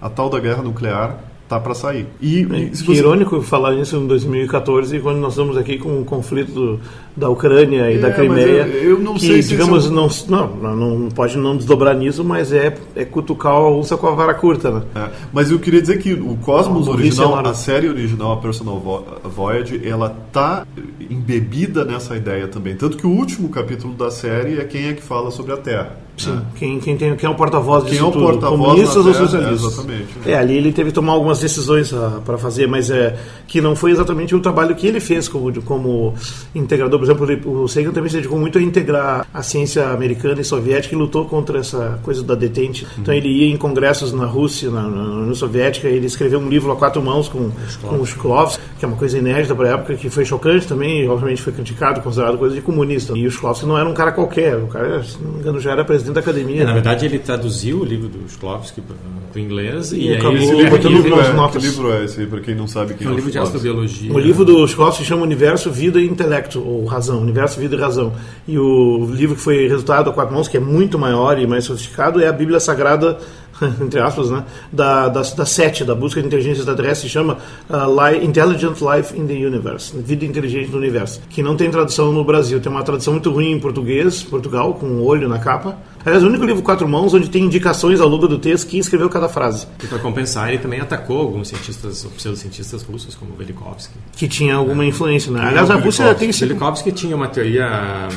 a 0.00 0.08
tal 0.08 0.30
da 0.30 0.40
guerra 0.40 0.62
nuclear 0.62 1.29
tá 1.50 1.58
para 1.58 1.74
sair. 1.74 2.06
E, 2.20 2.42
é, 2.42 2.66
que 2.66 2.76
você... 2.76 2.92
irônico 2.92 3.42
falar 3.42 3.74
isso 3.74 3.96
em 3.96 4.06
2014, 4.06 5.00
quando 5.00 5.18
nós 5.18 5.32
estamos 5.32 5.56
aqui 5.56 5.78
com 5.78 6.00
o 6.00 6.04
conflito 6.04 6.52
do, 6.52 6.80
da 7.16 7.28
Ucrânia 7.28 7.90
e 7.90 7.96
é, 7.96 7.98
da 7.98 8.12
Crimeia. 8.12 8.68
Eu, 8.68 8.90
eu, 8.90 9.00
não 9.00 9.14
que, 9.14 9.26
sei 9.26 9.42
digamos, 9.42 9.86
se 9.86 9.90
não, 9.90 10.08
não, 10.30 10.76
não 10.76 11.08
pode 11.08 11.36
não 11.36 11.56
desdobrar 11.56 11.96
nisso, 11.96 12.22
mas 12.22 12.52
é, 12.52 12.72
é 12.94 13.04
cutucar 13.04 13.54
a 13.54 13.68
onça 13.68 13.96
com 13.96 14.06
a 14.06 14.12
vara 14.12 14.32
curta, 14.32 14.70
né? 14.70 14.82
É, 14.94 15.08
mas 15.32 15.50
eu 15.50 15.58
queria 15.58 15.80
dizer 15.80 15.98
que 15.98 16.12
o 16.12 16.36
Cosmos 16.36 16.86
original, 16.86 17.44
a 17.44 17.52
série 17.52 17.88
original, 17.88 18.34
a 18.34 18.36
Personal 18.36 18.80
Voyage, 19.24 19.80
ela 19.84 20.16
tá 20.32 20.64
embebida 21.10 21.84
nessa 21.84 22.16
ideia 22.16 22.46
também. 22.46 22.76
Tanto 22.76 22.96
que 22.96 23.06
o 23.08 23.10
último 23.10 23.48
capítulo 23.48 23.92
da 23.94 24.12
série 24.12 24.60
é 24.60 24.64
quem 24.64 24.86
é 24.86 24.92
que 24.92 25.02
fala 25.02 25.32
sobre 25.32 25.52
a 25.52 25.56
Terra. 25.56 25.96
Sim, 26.24 26.32
né? 26.32 26.42
quem, 26.56 26.80
quem, 26.80 26.96
tem, 26.96 27.16
quem 27.16 27.28
é 27.28 27.32
o 27.32 27.34
porta-voz 27.34 27.84
disso 27.84 27.96
Quem 27.96 28.04
é 28.04 28.08
o 28.08 28.12
porta-voz 28.12 28.60
Comunistas 28.60 29.06
ou 29.06 29.14
socialistas? 29.14 29.62
É, 29.62 29.66
exatamente. 29.66 30.08
É, 30.26 30.34
ali 30.34 30.56
ele 30.56 30.72
teve 30.72 30.90
que 30.90 30.94
tomar 30.94 31.12
algumas 31.12 31.40
decisões 31.40 31.92
uh, 31.92 32.20
para 32.24 32.36
fazer, 32.36 32.66
mas 32.66 32.90
é, 32.90 33.16
que 33.46 33.60
não 33.60 33.74
foi 33.74 33.90
exatamente 33.90 34.34
o 34.34 34.40
trabalho 34.40 34.74
que 34.74 34.86
ele 34.86 35.00
fez 35.00 35.28
como, 35.28 35.62
como 35.62 36.14
integrador. 36.54 36.98
Por 36.98 37.04
exemplo, 37.04 37.62
o 37.62 37.68
Sagan 37.68 37.92
também 37.92 38.10
se 38.10 38.16
dedicou 38.16 38.38
muito 38.38 38.58
a 38.58 38.62
integrar 38.62 39.26
a 39.32 39.42
ciência 39.42 39.88
americana 39.88 40.40
e 40.40 40.44
soviética 40.44 40.94
e 40.94 40.98
lutou 40.98 41.24
contra 41.24 41.58
essa 41.58 41.98
coisa 42.02 42.22
da 42.22 42.34
detente. 42.34 42.84
Uhum. 42.84 42.90
Então 42.98 43.14
ele 43.14 43.28
ia 43.28 43.52
em 43.52 43.56
congressos 43.56 44.12
na 44.12 44.26
Rússia, 44.26 44.70
na, 44.70 44.82
na 44.82 45.02
União 45.02 45.34
Soviética, 45.34 45.88
ele 45.88 46.06
escreveu 46.06 46.38
um 46.38 46.48
livro 46.48 46.70
a 46.72 46.76
quatro 46.76 47.02
mãos 47.02 47.28
com, 47.28 47.50
com 47.82 48.00
os 48.00 48.10
Shklovs, 48.10 48.58
que 48.78 48.84
é 48.84 48.88
uma 48.88 48.96
coisa 48.96 49.18
inédita 49.18 49.54
para 49.54 49.68
a 49.68 49.72
época, 49.74 49.94
que 49.94 50.10
foi 50.10 50.24
chocante 50.24 50.66
também, 50.66 51.02
e 51.04 51.08
obviamente 51.08 51.42
foi 51.42 51.52
criticado, 51.52 52.00
considerado 52.00 52.38
coisa 52.38 52.54
de 52.54 52.60
comunista. 52.60 53.16
E 53.16 53.26
o 53.26 53.30
Shklovsky 53.30 53.66
não 53.66 53.78
era 53.78 53.88
um 53.88 53.94
cara 53.94 54.12
qualquer, 54.12 54.56
o 54.56 54.66
cara, 54.66 55.02
se 55.02 55.18
não 55.22 55.32
me 55.32 55.40
engano, 55.40 55.60
já 55.60 55.72
era 55.72 55.84
presidente 55.84 56.09
da 56.14 56.20
academia. 56.20 56.62
É, 56.62 56.64
na 56.64 56.72
verdade, 56.72 57.06
ele 57.06 57.18
traduziu 57.18 57.80
o 57.80 57.84
livro 57.84 58.08
do 58.08 58.28
Shklovsky 58.28 58.80
para 58.80 58.96
o 59.34 59.38
inglês 59.38 59.92
e, 59.92 60.08
e 60.08 60.14
acabou 60.14 60.70
botando 60.70 60.92
livro, 60.92 61.34
notas. 61.34 61.62
Que 61.62 61.68
livro 61.68 61.92
é 61.92 62.04
esse 62.04 62.20
aí, 62.20 62.26
para 62.26 62.40
quem 62.40 62.54
não 62.54 62.66
sabe 62.66 62.94
quem 62.94 63.06
é, 63.06 63.10
é 63.10 63.12
um 63.12 63.16
livro 63.16 63.30
de 63.30 63.38
astrobiologia. 63.38 64.12
O 64.12 64.18
livro 64.18 64.44
do 64.44 64.66
Shklovsky 64.66 65.04
chama 65.04 65.22
Universo, 65.22 65.70
Vida 65.70 66.00
e 66.00 66.06
Intelecto, 66.06 66.60
ou 66.60 66.84
Razão, 66.84 67.20
Universo, 67.20 67.60
Vida 67.60 67.76
e 67.76 67.78
Razão. 67.78 68.12
E 68.46 68.58
o 68.58 69.08
livro 69.12 69.36
que 69.36 69.42
foi 69.42 69.68
resultado 69.68 70.10
a 70.10 70.12
quatro 70.12 70.34
mãos, 70.34 70.48
que 70.48 70.56
é 70.56 70.60
muito 70.60 70.98
maior 70.98 71.38
e 71.38 71.46
mais 71.46 71.64
sofisticado, 71.64 72.22
é 72.22 72.26
a 72.26 72.32
Bíblia 72.32 72.60
Sagrada 72.60 73.18
entre 73.80 74.00
aspas, 74.00 74.30
né, 74.30 74.44
da, 74.72 75.08
da, 75.08 75.22
da 75.22 75.46
SET, 75.46 75.84
da 75.84 75.94
busca 75.94 76.20
de 76.20 76.26
inteligência 76.26 76.60
extraterrestre, 76.60 77.08
se 77.08 77.12
chama 77.12 77.38
uh, 77.68 78.24
Intelligent 78.24 78.78
Life 78.80 79.18
in 79.18 79.26
the 79.26 79.34
Universe, 79.34 79.96
Vida 79.96 80.24
Inteligente 80.24 80.70
no 80.70 80.78
Universo, 80.78 81.20
que 81.28 81.42
não 81.42 81.56
tem 81.56 81.70
tradução 81.70 82.12
no 82.12 82.24
Brasil. 82.24 82.60
Tem 82.60 82.70
uma 82.70 82.82
tradução 82.82 83.14
muito 83.14 83.30
ruim 83.30 83.52
em 83.52 83.60
português, 83.60 84.22
Portugal, 84.22 84.74
com 84.74 84.86
um 84.86 85.04
olho 85.04 85.28
na 85.28 85.38
capa. 85.38 85.76
Aliás, 86.04 86.22
o 86.24 86.26
único 86.26 86.44
livro 86.44 86.62
quatro 86.62 86.88
mãos 86.88 87.12
onde 87.12 87.28
tem 87.28 87.44
indicações 87.44 88.00
ao 88.00 88.08
longo 88.08 88.26
do 88.26 88.38
texto 88.38 88.66
que 88.66 88.78
escreveu 88.78 89.08
cada 89.10 89.28
frase. 89.28 89.66
E 89.82 89.86
para 89.86 89.98
compensar, 89.98 90.48
ele 90.48 90.58
também 90.58 90.80
atacou 90.80 91.18
alguns 91.20 91.48
cientistas, 91.48 92.04
pseudocientistas 92.16 92.82
russos, 92.82 93.14
como 93.14 93.34
Velikovsky. 93.34 93.94
Que 94.12 94.26
tinha 94.26 94.54
alguma 94.54 94.84
é. 94.84 94.88
influência, 94.88 95.30
né? 95.30 95.40
Aliás, 95.42 95.70
a 95.70 95.76
Rússia 95.76 96.14
tem... 96.14 96.30
Velikovsky 96.30 96.90
tinha 96.92 97.14
uma 97.14 97.28
teoria 97.28 98.08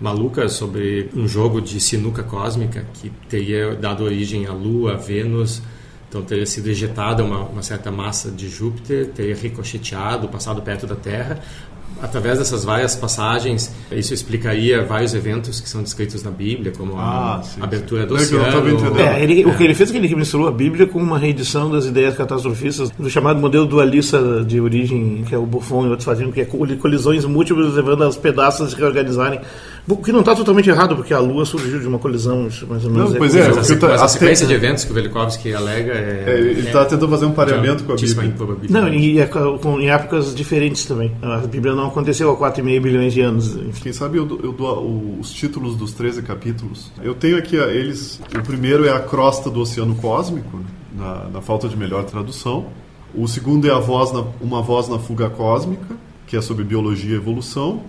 maluca 0.00 0.48
sobre 0.48 1.10
um 1.14 1.28
jogo 1.28 1.60
de 1.60 1.80
sinuca 1.80 2.22
cósmica 2.22 2.84
que 2.94 3.10
teria 3.28 3.74
dado 3.74 4.04
origem 4.04 4.46
à 4.46 4.52
Lua, 4.52 4.94
a 4.94 4.96
Vênus. 4.96 5.62
Então 6.08 6.22
teria 6.22 6.44
sido 6.44 6.68
ejetada 6.68 7.24
uma, 7.24 7.40
uma 7.44 7.62
certa 7.62 7.90
massa 7.90 8.30
de 8.30 8.48
Júpiter, 8.48 9.06
teria 9.14 9.34
ricocheteado, 9.34 10.28
passado 10.28 10.60
perto 10.60 10.86
da 10.86 10.94
Terra, 10.94 11.40
através 12.02 12.38
dessas 12.38 12.64
várias 12.64 12.94
passagens, 12.94 13.72
isso 13.98 14.14
explicaria 14.14 14.84
vários 14.84 15.14
eventos 15.14 15.60
que 15.60 15.68
são 15.68 15.82
descritos 15.82 16.22
na 16.22 16.30
Bíblia, 16.30 16.72
como 16.76 16.96
a 16.96 17.36
ah, 17.36 17.42
sim, 17.42 17.60
abertura 17.62 18.02
sim. 18.02 18.08
do 18.08 18.14
oceano. 18.14 18.98
É, 18.98 19.22
ele, 19.22 19.42
é. 19.42 19.46
O 19.46 19.56
que 19.56 19.64
ele 19.64 19.74
fez 19.74 19.90
é 19.90 19.92
que 19.92 19.98
ele 19.98 20.14
misturou 20.14 20.48
a 20.48 20.52
Bíblia 20.52 20.86
com 20.86 20.98
uma 20.98 21.18
reedição 21.18 21.70
das 21.70 21.86
ideias 21.86 22.16
catastrofistas 22.16 22.90
do 22.90 23.08
chamado 23.10 23.40
modelo 23.40 23.66
dualista 23.66 24.44
de 24.44 24.60
origem, 24.60 25.24
que 25.28 25.34
é 25.34 25.38
o 25.38 25.46
Buffon 25.46 25.86
e 25.86 25.88
outros 25.88 26.04
faziam, 26.04 26.30
que 26.30 26.40
é 26.40 26.44
colisões 26.44 27.24
múltiplas 27.24 27.74
levando 27.74 28.04
aos 28.04 28.16
pedaços 28.16 28.66
a 28.66 28.70
se 28.70 28.76
reorganizarem 28.76 29.40
o 29.88 29.96
que 29.96 30.12
não 30.12 30.20
está 30.20 30.34
totalmente 30.34 30.70
errado, 30.70 30.94
porque 30.94 31.12
a 31.12 31.18
Lua 31.18 31.44
surgiu 31.44 31.80
de 31.80 31.88
uma 31.88 31.98
colisão, 31.98 32.48
mais 32.68 32.84
ou 32.84 32.90
menos. 32.90 33.10
Não, 33.10 33.18
pois 33.18 33.34
é, 33.34 33.48
mas 33.52 33.70
a, 33.70 33.76
tá, 33.76 33.94
a, 33.94 34.08
sequência 34.08 34.46
de 34.46 34.54
eventos 34.54 34.84
que 34.84 34.92
o 34.92 34.94
Velikovsky 34.94 35.52
alega 35.52 35.92
é. 35.92 36.24
é 36.26 36.38
ele 36.38 36.60
está 36.60 36.82
é, 36.82 36.84
tentando 36.84 37.08
fazer 37.08 37.26
um 37.26 37.32
pareamento 37.32 37.82
com 37.82 37.92
a 37.92 37.96
Bíblia. 37.96 38.32
Não, 38.70 38.88
e 38.88 39.18
é, 39.18 39.26
com, 39.26 39.80
em 39.80 39.90
épocas 39.90 40.34
diferentes 40.34 40.84
também. 40.84 41.12
A 41.20 41.38
Bíblia 41.38 41.74
não 41.74 41.88
aconteceu 41.88 42.30
há 42.30 42.36
4,5 42.36 42.80
bilhões 42.80 43.12
de 43.12 43.22
anos. 43.22 43.58
Quem 43.82 43.92
sabe 43.92 44.18
eu, 44.18 44.40
eu 44.42 44.52
dou 44.52 45.18
os 45.18 45.32
títulos 45.32 45.76
dos 45.76 45.92
13 45.92 46.22
capítulos. 46.22 46.92
Eu 47.02 47.14
tenho 47.14 47.36
aqui 47.36 47.56
eles. 47.56 48.20
O 48.36 48.42
primeiro 48.42 48.84
é 48.86 48.90
a 48.90 49.00
crosta 49.00 49.50
do 49.50 49.60
Oceano 49.60 49.96
Cósmico, 49.96 50.60
na, 50.96 51.28
na 51.28 51.40
falta 51.40 51.68
de 51.68 51.76
melhor 51.76 52.04
tradução. 52.04 52.66
O 53.14 53.26
segundo 53.26 53.68
é 53.68 53.72
a 53.72 53.78
voz 53.78 54.12
na, 54.12 54.24
uma 54.40 54.62
voz 54.62 54.88
na 54.88 54.98
fuga 54.98 55.28
cósmica, 55.28 55.96
que 56.26 56.36
é 56.36 56.40
sobre 56.40 56.62
biologia 56.62 57.12
e 57.12 57.16
evolução. 57.16 57.82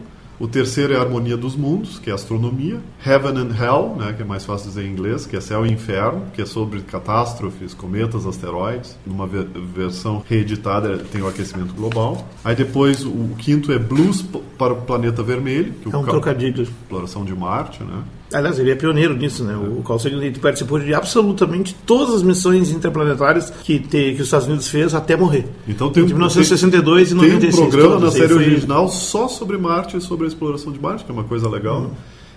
O 0.43 0.47
terceiro 0.49 0.93
é 0.93 0.97
a 0.97 0.99
harmonia 0.99 1.37
dos 1.37 1.55
mundos, 1.55 1.97
que 1.97 2.09
é 2.09 2.13
astronomia. 2.13 2.77
Heaven 3.05 3.37
and 3.37 3.55
Hell, 3.57 3.95
né, 3.95 4.11
que 4.11 4.23
é 4.23 4.25
mais 4.25 4.43
fácil 4.43 4.67
dizer 4.67 4.83
em 4.83 4.91
inglês, 4.91 5.25
que 5.25 5.37
é 5.37 5.39
céu 5.39 5.65
e 5.65 5.71
inferno, 5.71 6.25
que 6.33 6.41
é 6.41 6.45
sobre 6.45 6.81
catástrofes, 6.81 7.73
cometas, 7.73 8.27
asteroides. 8.27 8.99
Numa 9.07 9.25
ver 9.25 9.45
versão 9.73 10.21
reeditada 10.27 10.97
tem 10.97 11.21
o 11.21 11.29
aquecimento 11.29 11.73
global. 11.73 12.27
Aí 12.43 12.57
depois 12.57 13.05
o 13.05 13.29
quinto 13.37 13.71
é 13.71 13.79
Blues 13.79 14.21
para 14.57 14.73
o 14.73 14.81
planeta 14.81 15.23
vermelho, 15.23 15.71
que 15.81 15.87
é 15.89 15.97
um 15.97 16.03
trocadilho. 16.03 16.63
Exploração 16.63 17.23
de 17.23 17.33
Marte, 17.33 17.81
né? 17.81 18.03
Aliás, 18.33 18.59
ele 18.59 18.71
é 18.71 18.75
pioneiro 18.75 19.15
nisso, 19.15 19.43
né? 19.43 19.55
O 19.55 19.81
Carl 19.83 19.99
Sagan 19.99 20.17
ele 20.17 20.37
participou 20.39 20.79
de 20.79 20.93
absolutamente 20.93 21.75
todas 21.85 22.15
as 22.15 22.23
missões 22.23 22.71
interplanetárias 22.71 23.49
que, 23.49 23.79
te, 23.79 24.13
que 24.13 24.21
os 24.21 24.27
Estados 24.27 24.47
Unidos 24.47 24.67
fez 24.67 24.93
até 24.93 25.15
morrer. 25.15 25.45
Então 25.67 25.91
tem, 25.91 26.05
de 26.05 26.13
1962 26.13 27.09
tem, 27.09 27.17
e 27.17 27.21
96. 27.21 27.55
Tem 27.55 27.65
um 27.65 27.69
programa 27.69 28.05
na 28.05 28.11
série 28.11 28.33
foi... 28.33 28.37
original 28.37 28.89
só 28.89 29.27
sobre 29.27 29.57
Marte 29.57 29.97
e 29.97 30.01
sobre 30.01 30.25
a 30.25 30.27
exploração 30.27 30.71
de 30.71 30.79
Marte, 30.79 31.05
que 31.05 31.11
é 31.11 31.13
uma 31.13 31.23
coisa 31.23 31.47
legal. 31.47 31.81
Uhum. 31.81 31.91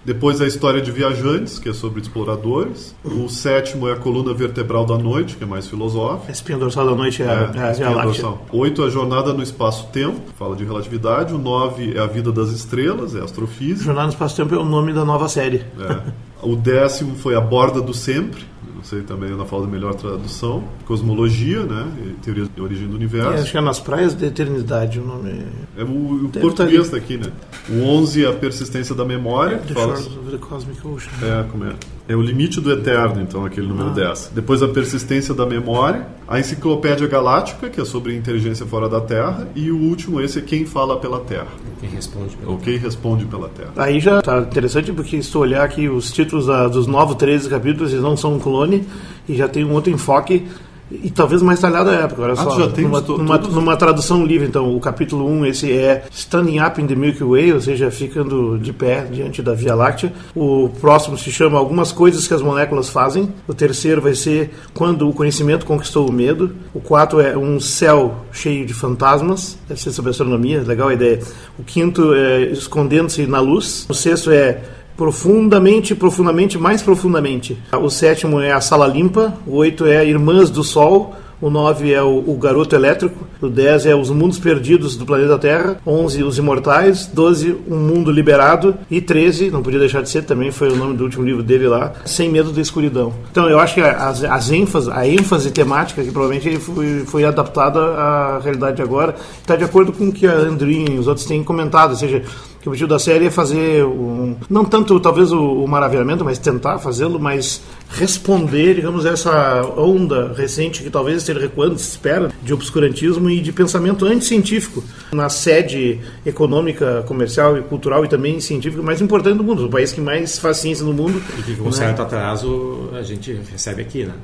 Depois 0.07 0.40
a 0.40 0.47
história 0.47 0.81
de 0.81 0.92
viajantes, 0.92 1.59
que 1.59 1.69
é 1.69 1.73
sobre 1.73 2.01
exploradores. 2.01 2.95
O 3.05 3.29
sétimo 3.29 3.88
é 3.88 3.92
a 3.92 3.97
coluna 3.97 4.33
vertebral 4.33 4.87
da 4.87 4.97
noite, 4.97 5.37
que 5.37 5.42
é 5.42 5.47
mais 5.47 5.66
filosófico. 5.66 6.31
Espinha 6.31 6.57
dorsal 6.57 6.87
da 6.87 6.95
noite 6.95 7.25
é, 7.25 7.27
é, 7.27 7.29
a, 7.29 7.73
é 7.73 7.85
a 7.85 8.05
dorsal. 8.05 8.47
Oito, 8.53 8.85
a 8.85 8.88
jornada 8.88 9.33
no 9.33 9.42
espaço-tempo, 9.42 10.21
fala 10.38 10.55
de 10.55 10.64
relatividade. 10.64 11.35
O 11.35 11.38
nove 11.38 11.97
é 11.97 11.99
a 11.99 12.07
vida 12.07 12.31
das 12.31 12.51
estrelas, 12.51 13.16
é 13.16 13.21
astrofísica. 13.21 13.83
Jornada 13.83 14.07
no 14.07 14.12
espaço-tempo 14.12 14.55
é 14.55 14.59
o 14.59 14.64
nome 14.64 14.92
da 14.92 15.05
nova 15.05 15.29
série. 15.29 15.64
É. 15.77 16.27
O 16.40 16.55
décimo 16.55 17.16
foi 17.16 17.35
a 17.35 17.40
borda 17.40 17.81
do 17.81 17.92
sempre, 17.92 18.45
sei 18.83 19.03
também 19.03 19.31
na 19.37 19.45
falta 19.45 19.67
de 19.67 19.73
melhor 19.73 19.95
tradução, 19.95 20.65
cosmologia, 20.85 21.65
né, 21.65 22.17
teoria 22.23 22.45
de 22.45 22.61
origem 22.61 22.89
do 22.89 22.97
universo. 22.97 23.31
É, 23.31 23.41
acho 23.41 23.51
que 23.51 23.59
é 23.59 23.61
nas 23.61 23.81
praias 23.81 24.15
da 24.15 24.27
eternidade 24.27 24.99
o 24.99 25.05
nome. 25.05 25.47
É 25.77 25.85
o, 25.85 26.27
o 26.27 26.29
português 26.29 26.87
está 26.87 26.97
aqui, 26.97 27.17
né? 27.17 27.33
O 27.69 27.83
11 27.83 28.25
é 28.25 28.29
a 28.29 28.33
persistência 28.33 28.95
da 28.95 29.05
memória. 29.05 29.59
The 29.59 29.75
fala... 29.75 29.97
Shores 29.97 30.19
of 30.19 30.31
the 30.31 30.39
Cosmic 30.39 30.87
Ocean. 30.87 31.11
É, 31.23 31.45
como 31.51 31.65
é? 31.65 31.75
É 32.09 32.14
o 32.14 32.23
limite 32.23 32.61
do 32.61 32.71
eterno, 32.71 33.21
então, 33.21 33.45
aquele 33.45 33.66
número 33.66 33.88
ah. 33.88 33.95
10. 33.95 34.31
Depois 34.35 34.62
a 34.62 34.69
persistência 34.69 35.35
da 35.35 35.45
memória, 35.45 36.07
a 36.29 36.38
enciclopédia 36.38 37.09
galáctica, 37.09 37.69
que 37.69 37.81
é 37.81 37.85
sobre 37.85 38.16
inteligência 38.16 38.64
fora 38.64 38.88
da 38.88 39.01
Terra, 39.01 39.49
e 39.57 39.73
o 39.73 39.77
último, 39.77 40.21
esse 40.21 40.38
é 40.38 40.42
quem 40.42 40.64
fala 40.64 40.99
pela 41.01 41.21
Terra. 41.21 41.49
Quem 41.81 41.88
responde 41.90 42.37
pela 42.37 42.53
Ou 42.53 42.59
quem 42.59 42.77
responde 42.77 43.25
pela 43.25 43.49
Terra. 43.49 43.73
Aí 43.77 43.99
já 43.99 44.21
está 44.21 44.38
interessante, 44.38 44.92
porque 44.92 45.21
se 45.21 45.33
tu 45.33 45.40
olhar 45.40 45.64
aqui 45.64 45.88
os 45.88 46.12
títulos 46.12 46.47
da, 46.47 46.69
dos 46.69 46.87
novos 46.87 47.16
13 47.16 47.49
capítulos, 47.49 47.92
eles 47.92 48.05
não 48.05 48.16
são 48.16 48.35
um 48.35 48.38
clone, 48.38 48.87
e 49.29 49.35
já 49.35 49.49
tem 49.49 49.64
um 49.64 49.73
outro 49.73 49.92
enfoque 49.92 50.47
e 50.90 51.11
talvez 51.11 51.42
mais 51.42 51.61
talhado 51.61 51.90
à 51.90 51.94
época. 51.94 52.22
Olha 52.22 52.33
ah, 52.35 52.37
só, 52.37 52.61
já 52.61 52.68
tem 52.68 52.85
numa, 52.85 53.01
numa, 53.01 53.38
numa, 53.38 53.77
tradução 53.77 54.25
livre, 54.25 54.46
então, 54.46 54.75
o 54.75 54.81
capítulo 54.81 55.29
1, 55.29 55.46
esse 55.46 55.72
é 55.72 56.05
Standing 56.12 56.61
Up 56.61 56.81
in 56.81 56.87
the 56.87 56.94
Milky 56.94 57.25
Way, 57.25 57.53
ou 57.53 57.61
seja, 57.61 57.90
ficando 57.90 58.59
de 58.59 58.72
pé 58.72 59.05
diante 59.11 59.42
da 59.42 59.53
Via 59.53 59.75
Láctea. 59.75 60.12
O 60.35 60.68
próximo 60.81 61.18
se 61.18 61.31
chama 61.33 61.59
Algumas 61.59 61.90
Coisas 61.90 62.29
que 62.29 62.35
as 62.35 62.42
Moléculas 62.42 62.88
Fazem. 62.88 63.33
O 63.49 63.55
terceiro 63.55 64.01
vai 64.01 64.14
ser 64.14 64.51
Quando 64.72 65.09
o 65.09 65.12
Conhecimento 65.12 65.66
Conquistou 65.66 66.09
o 66.09 66.12
Medo. 66.12 66.55
O 66.72 66.81
quarto 66.81 67.20
é 67.20 67.37
Um 67.37 67.59
Céu 67.59 68.25
Cheio 68.31 68.64
de 68.64 68.75
Fantasmas. 68.75 69.59
Deve 69.68 69.81
ser 69.81 69.90
sobre 69.90 70.11
astronomia, 70.12 70.62
legal 70.62 70.88
a 70.88 70.94
ideia. 70.94 71.20
O 71.59 71.64
quinto 71.64 72.14
é 72.14 72.42
Escondendo-se 72.42 73.27
na 73.27 73.40
Luz. 73.40 73.87
O 73.88 73.94
sexto 73.94 74.31
é 74.31 74.61
profundamente, 74.97 75.95
profundamente, 75.95 76.59
mais 76.59 76.83
profundamente. 76.83 77.59
O 77.81 77.91
sétimo 77.91 78.41
é 78.41 78.53
a 78.53 78.61
Sala 78.61 78.87
Limpa, 78.87 79.35
o 79.47 79.57
oito 79.57 79.85
é 79.85 80.05
Irmãs 80.05 80.51
do 80.51 80.65
Sol, 80.65 81.15
o 81.41 81.51
9 81.51 81.93
é 81.93 82.03
o, 82.03 82.25
o, 82.27 82.37
Garoto 82.39 82.75
Elétrico, 82.75 83.27
o 83.41 83.49
10 83.49 83.87
é 83.87 83.95
Os 83.95 84.09
Mundos 84.11 84.39
Perdidos 84.39 84.97
do 84.97 85.05
Planeta 85.05 85.39
Terra, 85.39 85.77
11 85.87 86.23
Os 86.23 86.39
Imortais, 86.39 87.07
12 87.13 87.57
Um 87.69 87.77
Mundo 87.77 88.11
Liberado 88.11 88.75
e 88.91 89.01
13, 89.01 89.51
não 89.51 89.63
podia 89.63 89.79
deixar 89.79 90.03
de 90.03 90.09
ser, 90.09 90.23
também 90.23 90.51
foi 90.51 90.71
o 90.71 90.77
nome 90.77 90.97
do 90.97 91.05
último 91.05 91.25
livro 91.25 91.43
dele 91.43 91.69
lá, 91.69 91.93
Sem 92.07 92.31
Medo 92.31 92.53
da 92.53 92.61
Escuridão. 92.61 93.13
Então 93.31 93.49
eu 93.51 93.59
acho 93.59 93.75
que 93.75 93.81
as, 93.83 94.25
as 94.25 94.51
ênfases, 94.51 94.89
a 94.89 95.07
ênfase 95.07 95.51
temática 95.51 96.03
que 96.03 96.11
provavelmente 96.11 96.49
ele 96.49 96.59
foi, 96.59 97.05
foi 97.07 97.25
adaptada 97.25 97.81
à 97.81 98.39
realidade 98.39 98.81
agora, 98.81 99.15
está 99.41 99.57
de 99.57 99.65
acordo 99.65 99.93
com 99.93 100.09
o 100.09 100.13
que 100.13 100.27
a 100.27 100.33
Andrin 100.33 100.87
e 100.93 100.99
os 100.99 101.07
outros 101.07 101.27
têm 101.27 101.45
comentado, 101.45 101.91
ou 101.91 101.97
seja, 101.97 102.23
que 102.66 102.68
o 102.68 102.72
objetivo 102.72 102.88
da 102.88 102.98
série 102.98 103.26
é 103.26 103.31
fazer 103.31 103.85
um, 103.85 104.35
não 104.50 104.64
tanto 104.64 104.98
talvez 104.98 105.31
o, 105.31 105.40
o 105.40 105.68
maravilhamento, 105.68 106.24
mas 106.24 106.37
tentar 106.37 106.79
fazê-lo, 106.79 107.20
mas 107.20 107.62
responder, 107.88 108.74
digamos, 108.74 109.07
essa 109.07 109.62
onda 109.76 110.33
recente 110.37 110.83
que 110.83 110.90
talvez 110.90 111.18
esteja 111.18 111.38
recuando, 111.38 111.79
se 111.79 111.90
espera, 111.90 112.33
de 112.42 112.52
obscurantismo 112.52 113.31
e 113.31 113.40
de 113.40 113.52
pensamento 113.52 114.05
anticientífico 114.05 114.83
na 115.12 115.29
sede 115.29 116.00
econômica, 116.24 117.05
comercial 117.07 117.57
e 117.57 117.62
cultural 117.62 118.05
e 118.05 118.09
também 118.09 118.40
científica 118.40 118.83
mais 118.83 119.00
importante 119.00 119.38
do 119.38 119.44
mundo, 119.44 119.66
o 119.66 119.70
país 119.70 119.92
que 119.92 120.00
mais 120.00 120.37
faz 120.37 120.57
ciência 120.57 120.85
no 120.85 120.92
mundo. 120.92 121.22
E 121.38 121.42
que 121.42 121.55
com 121.55 121.66
né? 121.66 121.72
certo 121.72 122.02
atraso 122.02 122.90
a 122.94 123.02
gente 123.02 123.33
recebe 123.52 123.83
aqui, 123.83 124.05
né? 124.05 124.14